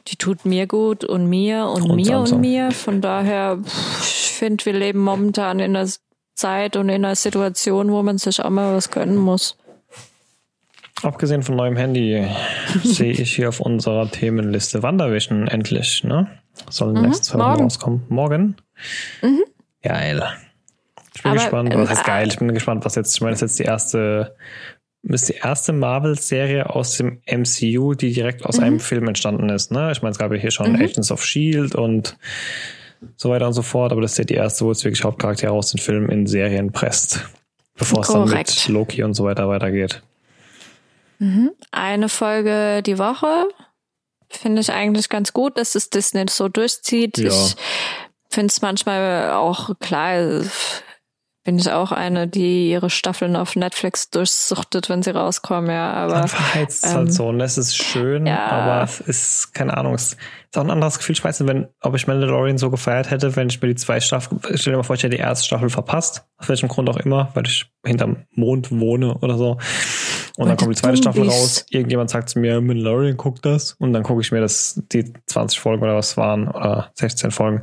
Die 0.07 0.17
tut 0.17 0.45
mir 0.45 0.67
gut 0.67 1.03
und 1.03 1.27
mir 1.27 1.65
und, 1.65 1.83
und 1.83 1.95
mir 1.95 2.05
Samsung. 2.05 2.35
und 2.35 2.41
mir. 2.41 2.71
Von 2.71 3.01
daher, 3.01 3.59
ich 4.01 4.31
finde, 4.33 4.65
wir 4.65 4.73
leben 4.73 4.99
momentan 4.99 5.59
in 5.59 5.75
einer 5.75 5.89
Zeit 6.35 6.75
und 6.75 6.89
in 6.89 7.05
einer 7.05 7.15
Situation, 7.15 7.91
wo 7.91 8.03
man 8.03 8.17
sich 8.17 8.43
auch 8.43 8.49
mal 8.49 8.75
was 8.75 8.91
gönnen 8.91 9.17
muss. 9.17 9.57
Abgesehen 11.01 11.41
von 11.41 11.55
neuem 11.55 11.75
Handy 11.75 12.27
sehe 12.83 13.13
ich 13.13 13.35
hier 13.35 13.49
auf 13.49 13.59
unserer 13.59 14.09
Themenliste 14.11 14.83
Wandervision 14.83 15.47
endlich, 15.47 16.03
ne? 16.03 16.27
Sollen 16.69 16.95
mhm, 16.95 17.07
nächste 17.07 17.23
zwei 17.23 17.39
Wochen 17.39 17.63
rauskommen. 17.63 18.03
Morgen? 18.09 18.55
Mhm. 19.23 19.43
Geil. 19.81 20.23
Ich 21.15 21.23
bin 21.23 21.31
Aber, 21.31 21.41
gespannt, 21.41 21.75
was 21.75 21.89
heißt 21.89 22.05
geil? 22.05 22.27
Ich 22.29 22.37
bin 22.37 22.53
gespannt, 22.53 22.85
was 22.85 22.95
jetzt, 22.95 23.15
ich 23.15 23.21
meine, 23.21 23.33
das 23.33 23.41
ist 23.41 23.57
jetzt 23.57 23.59
die 23.59 23.69
erste, 23.69 24.35
ist 25.03 25.29
die 25.29 25.35
erste 25.35 25.73
Marvel-Serie 25.73 26.69
aus 26.69 26.97
dem 26.97 27.21
MCU, 27.25 27.93
die 27.93 28.13
direkt 28.13 28.45
aus 28.45 28.57
mhm. 28.57 28.63
einem 28.63 28.79
Film 28.79 29.07
entstanden 29.07 29.49
ist, 29.49 29.71
ne? 29.71 29.91
Ich 29.91 30.01
meine, 30.01 30.11
es 30.11 30.19
gab 30.19 30.31
ja 30.31 30.37
hier 30.37 30.51
schon 30.51 30.73
mhm. 30.73 30.81
Agents 30.81 31.11
of 31.11 31.25
Shield 31.25 31.75
und 31.75 32.17
so 33.15 33.29
weiter 33.29 33.47
und 33.47 33.53
so 33.53 33.61
fort, 33.61 33.91
aber 33.91 34.01
das 34.01 34.13
ist 34.13 34.17
ja 34.19 34.23
die 34.23 34.35
erste, 34.35 34.65
wo 34.65 34.71
es 34.71 34.83
wirklich 34.83 35.03
Hauptcharaktere 35.03 35.51
aus 35.51 35.71
den 35.71 35.79
Filmen 35.79 36.09
in 36.09 36.27
Serien 36.27 36.71
presst, 36.71 37.25
bevor 37.75 38.03
Korrekt. 38.03 38.49
es 38.49 38.63
dann 38.63 38.73
mit 38.73 38.79
Loki 38.79 39.03
und 39.03 39.13
so 39.15 39.23
weiter 39.25 39.49
weitergeht. 39.49 40.01
Mhm. 41.19 41.51
Eine 41.71 42.09
Folge 42.09 42.81
die 42.83 42.97
Woche 42.97 43.47
finde 44.29 44.61
ich 44.61 44.71
eigentlich 44.71 45.09
ganz 45.09 45.33
gut, 45.33 45.57
dass 45.57 45.75
es 45.75 45.89
Disney 45.89 46.25
so 46.29 46.47
durchzieht. 46.47 47.17
Ja. 47.17 47.29
Ich 47.29 47.55
finde 48.29 48.47
es 48.47 48.61
manchmal 48.61 49.31
auch 49.31 49.71
klar, 49.79 50.41
bin 51.43 51.57
ich 51.57 51.71
auch 51.71 51.91
eine, 51.91 52.27
die 52.27 52.69
ihre 52.69 52.89
Staffeln 52.89 53.35
auf 53.35 53.55
Netflix 53.55 54.09
durchsuchtet, 54.11 54.89
wenn 54.89 55.01
sie 55.01 55.11
rauskommen, 55.11 55.71
ja. 55.71 55.91
Aber 55.93 56.27
verheizt 56.27 56.83
halt 56.83 56.93
ähm, 56.93 56.99
halt 56.99 57.13
so 57.13 57.27
und 57.29 57.39
das 57.39 57.57
ist 57.57 57.75
schön, 57.75 58.27
ja. 58.27 58.45
aber 58.47 58.83
es 58.83 58.99
ist 58.99 59.53
keine 59.53 59.75
Ahnung, 59.75 59.95
es 59.95 60.13
ist 60.13 60.57
auch 60.57 60.63
ein 60.63 60.69
anderes 60.69 60.99
Gefühl. 60.99 61.13
Ich 61.13 61.23
weiß 61.23 61.39
nicht, 61.39 61.49
wenn, 61.49 61.67
ob 61.81 61.95
ich 61.95 62.05
Mandalorian 62.05 62.57
so 62.57 62.69
gefeiert 62.69 63.09
hätte, 63.09 63.35
wenn 63.35 63.49
ich 63.49 63.61
mir 63.61 63.69
die 63.69 63.75
zwei 63.75 63.99
Staffeln, 63.99 64.39
stell 64.53 64.73
dir 64.73 64.77
mal 64.77 64.83
vor, 64.83 64.95
ich 64.95 65.03
hätte 65.03 65.15
die 65.15 65.21
erste 65.21 65.45
Staffel 65.45 65.69
verpasst, 65.69 66.25
aus 66.37 66.49
welchem 66.49 66.69
Grund 66.69 66.89
auch 66.89 66.97
immer, 66.97 67.29
weil 67.33 67.47
ich 67.47 67.71
hinterm 67.83 68.25
Mond 68.31 68.71
wohne 68.71 69.15
oder 69.15 69.37
so. 69.37 69.57
Und 70.37 70.47
dann 70.47 70.57
kommt 70.57 70.71
die 70.71 70.79
zweite 70.79 70.97
Staffel 70.97 71.27
raus. 71.27 71.65
Irgendjemand 71.69 72.09
sagt 72.09 72.29
zu 72.29 72.39
mir, 72.39 72.61
Mandalorian 72.61 73.17
guckt 73.17 73.45
das. 73.45 73.73
Und 73.73 73.93
dann 73.93 74.03
gucke 74.03 74.21
ich 74.21 74.31
mir 74.31 74.41
das, 74.41 74.81
die 74.91 75.11
20 75.25 75.59
Folgen 75.59 75.83
oder 75.83 75.95
was 75.95 76.17
waren, 76.17 76.47
oder 76.47 76.91
16 76.95 77.31
Folgen 77.31 77.61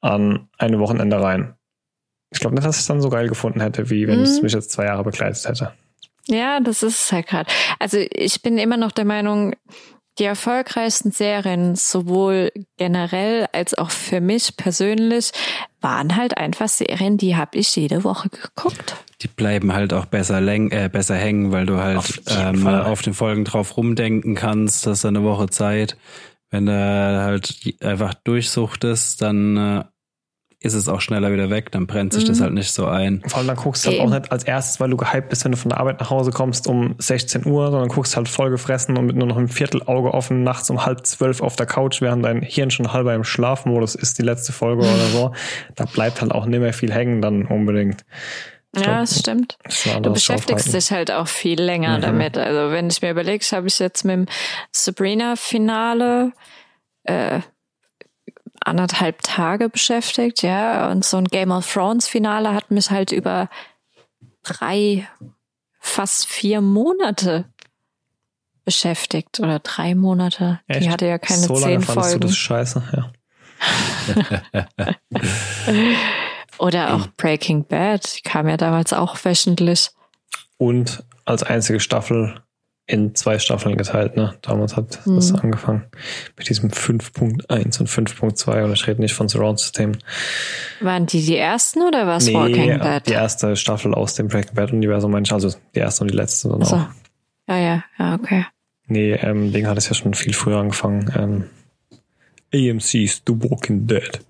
an 0.00 0.48
eine 0.58 0.78
Wochenende 0.80 1.20
rein. 1.20 1.54
Ich 2.34 2.40
glaube 2.40 2.56
nicht, 2.56 2.66
dass 2.66 2.76
ich 2.76 2.82
es 2.82 2.86
dann 2.86 3.00
so 3.00 3.08
geil 3.08 3.28
gefunden 3.28 3.60
hätte, 3.60 3.88
wie 3.88 4.06
wenn 4.06 4.18
mhm. 4.18 4.24
es 4.24 4.42
mich 4.42 4.52
jetzt 4.52 4.72
zwei 4.72 4.84
Jahre 4.84 5.04
begleitet 5.04 5.48
hätte. 5.48 5.72
Ja, 6.26 6.60
das 6.60 6.82
ist 6.82 7.04
es 7.04 7.12
halt 7.12 7.28
gerade. 7.28 7.50
Also 7.78 7.98
ich 7.98 8.42
bin 8.42 8.58
immer 8.58 8.76
noch 8.76 8.92
der 8.92 9.04
Meinung, 9.04 9.54
die 10.18 10.24
erfolgreichsten 10.24 11.10
Serien, 11.10 11.74
sowohl 11.74 12.52
generell 12.76 13.46
als 13.52 13.74
auch 13.76 13.90
für 13.90 14.20
mich 14.20 14.56
persönlich, 14.56 15.32
waren 15.80 16.16
halt 16.16 16.36
einfach 16.36 16.68
Serien, 16.68 17.18
die 17.18 17.36
habe 17.36 17.58
ich 17.58 17.74
jede 17.76 18.04
Woche 18.04 18.28
geguckt. 18.28 18.96
Die 19.22 19.28
bleiben 19.28 19.72
halt 19.72 19.92
auch 19.92 20.06
besser, 20.06 20.40
läng 20.40 20.70
äh, 20.70 20.88
besser 20.92 21.16
hängen, 21.16 21.52
weil 21.52 21.66
du 21.66 21.78
halt 21.78 21.98
auf, 21.98 22.20
ähm, 22.28 22.66
auf 22.66 23.02
den 23.02 23.14
Folgen 23.14 23.44
drauf 23.44 23.76
rumdenken 23.76 24.34
kannst. 24.34 24.86
Das 24.86 24.98
ist 24.98 25.04
eine 25.04 25.24
Woche 25.24 25.48
Zeit. 25.48 25.96
Wenn 26.50 26.66
du 26.66 26.72
halt 26.72 27.74
einfach 27.82 28.14
durchsuchtest, 28.14 29.20
dann 29.20 29.56
äh, 29.56 29.84
ist 30.64 30.74
es 30.74 30.88
auch 30.88 31.00
schneller 31.00 31.32
wieder 31.32 31.50
weg, 31.50 31.70
dann 31.72 31.86
brennt 31.86 32.12
sich 32.12 32.24
mhm. 32.24 32.28
das 32.28 32.40
halt 32.40 32.54
nicht 32.54 32.72
so 32.72 32.86
ein. 32.86 33.22
Vor 33.26 33.38
allem 33.38 33.48
dann 33.48 33.56
guckst 33.56 33.84
du 33.84 33.90
halt 33.90 34.00
auch 34.00 34.08
nicht 34.08 34.32
als 34.32 34.44
erstes, 34.44 34.80
weil 34.80 34.90
du 34.90 34.96
gehypt 34.96 35.28
bist, 35.28 35.44
wenn 35.44 35.52
du 35.52 35.58
von 35.58 35.68
der 35.68 35.78
Arbeit 35.78 36.00
nach 36.00 36.10
Hause 36.10 36.30
kommst 36.30 36.66
um 36.66 36.94
16 36.98 37.46
Uhr, 37.46 37.70
sondern 37.70 37.88
guckst 37.88 38.16
halt 38.16 38.28
voll 38.28 38.50
gefressen 38.50 38.96
und 38.96 39.06
mit 39.06 39.16
nur 39.16 39.26
noch 39.26 39.36
einem 39.36 39.48
Viertelauge 39.48 40.14
offen 40.14 40.42
nachts 40.42 40.70
um 40.70 40.86
halb 40.86 41.06
zwölf 41.06 41.42
auf 41.42 41.56
der 41.56 41.66
Couch, 41.66 42.00
während 42.00 42.24
dein 42.24 42.42
Hirn 42.42 42.70
schon 42.70 42.92
halber 42.92 43.14
im 43.14 43.24
Schlafmodus 43.24 43.94
ist, 43.94 44.18
die 44.18 44.22
letzte 44.22 44.52
Folge 44.52 44.82
oder 44.82 45.06
so. 45.12 45.32
Da 45.74 45.84
bleibt 45.84 46.20
halt 46.20 46.32
auch 46.32 46.46
nicht 46.46 46.60
mehr 46.60 46.72
viel 46.72 46.92
hängen 46.92 47.20
dann 47.20 47.46
unbedingt. 47.46 48.04
Ja, 48.76 49.00
das 49.00 49.20
stimmt. 49.20 49.56
Du 50.02 50.12
beschäftigst 50.12 50.72
dich 50.74 50.90
halt 50.90 51.12
auch 51.12 51.28
viel 51.28 51.60
länger 51.60 51.98
mhm. 51.98 52.02
damit. 52.02 52.38
Also 52.38 52.72
wenn 52.72 52.88
ich 52.88 53.02
mir 53.02 53.10
überlege, 53.10 53.44
habe 53.52 53.68
ich 53.68 53.78
jetzt 53.78 54.04
mit 54.04 54.14
dem 54.14 54.26
Sabrina-Finale 54.72 56.32
äh, 57.04 57.40
anderthalb 58.64 59.22
Tage 59.22 59.68
beschäftigt, 59.68 60.42
ja. 60.42 60.90
Und 60.90 61.04
so 61.04 61.16
ein 61.16 61.26
Game 61.26 61.50
of 61.50 61.70
Thrones 61.70 62.08
Finale 62.08 62.54
hat 62.54 62.70
mich 62.70 62.90
halt 62.90 63.12
über 63.12 63.48
drei, 64.42 65.08
fast 65.80 66.26
vier 66.26 66.60
Monate 66.60 67.46
beschäftigt 68.64 69.40
oder 69.40 69.58
drei 69.58 69.94
Monate. 69.94 70.60
Echt? 70.66 70.84
Die 70.84 70.90
hatte 70.90 71.06
ja 71.06 71.18
keine 71.18 71.42
so 71.42 71.54
zehn 71.54 71.82
Folgen. 71.82 72.20
Du 72.20 72.28
das 72.28 72.36
scheiße, 72.36 72.82
ja. 72.92 73.12
oder 76.58 76.94
auch 76.94 77.06
Breaking 77.16 77.64
Bad, 77.66 78.18
die 78.18 78.22
kam 78.22 78.48
ja 78.48 78.56
damals 78.56 78.92
auch 78.92 79.16
wöchentlich. 79.24 79.90
Und 80.56 81.04
als 81.24 81.42
einzige 81.42 81.80
Staffel 81.80 82.42
in 82.86 83.14
zwei 83.14 83.38
Staffeln 83.38 83.76
geteilt, 83.76 84.16
ne? 84.16 84.34
Damals 84.42 84.76
hat 84.76 85.06
mhm. 85.06 85.16
das 85.16 85.32
angefangen. 85.32 85.84
Mit 86.36 86.48
diesem 86.48 86.70
5.1 86.70 87.80
und 87.80 87.88
5.2 87.88 88.64
und 88.64 88.72
ich 88.72 88.86
rede 88.86 89.00
nicht 89.00 89.14
von 89.14 89.28
Surround-System. 89.28 89.92
Waren 90.80 91.06
die 91.06 91.24
die 91.24 91.36
ersten 91.36 91.82
oder 91.82 92.06
was 92.06 92.26
nee, 92.26 92.34
Walking 92.34 92.80
Dead? 92.80 93.02
die 93.06 93.12
erste 93.12 93.56
Staffel 93.56 93.94
aus 93.94 94.14
dem 94.14 94.28
Breaking 94.28 94.54
Bad-Universum, 94.54 95.10
meine 95.10 95.24
ich. 95.24 95.32
Also 95.32 95.50
die 95.74 95.78
erste 95.78 96.04
und 96.04 96.10
die 96.10 96.16
letzte 96.16 96.50
dann 96.50 96.62
so. 96.62 96.76
auch. 96.76 96.86
Ja, 97.48 97.58
ja, 97.58 97.84
ja, 97.98 98.14
okay. 98.14 98.46
Nee, 98.86 99.12
ähm, 99.14 99.52
Ding 99.52 99.66
hat 99.66 99.78
es 99.78 99.88
ja 99.88 99.94
schon 99.94 100.12
viel 100.12 100.34
früher 100.34 100.58
angefangen. 100.58 101.10
Ähm, 101.16 101.44
AMC's 102.52 103.22
The 103.26 103.32
Walking 103.32 103.86
Dead. 103.86 104.20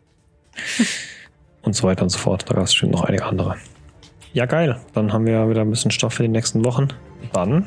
und 1.62 1.74
so 1.74 1.86
weiter 1.88 2.02
und 2.02 2.10
so 2.10 2.18
fort. 2.18 2.44
Da 2.48 2.54
gab 2.54 2.64
es 2.64 2.70
bestimmt 2.70 2.92
noch 2.92 3.02
einige 3.02 3.24
andere. 3.24 3.56
Ja, 4.32 4.46
geil. 4.46 4.80
Dann 4.92 5.12
haben 5.12 5.26
wir 5.26 5.48
wieder 5.48 5.62
ein 5.62 5.70
bisschen 5.70 5.90
Stoff 5.90 6.14
für 6.14 6.22
die 6.22 6.28
nächsten 6.28 6.64
Wochen. 6.64 6.88
Dann 7.32 7.66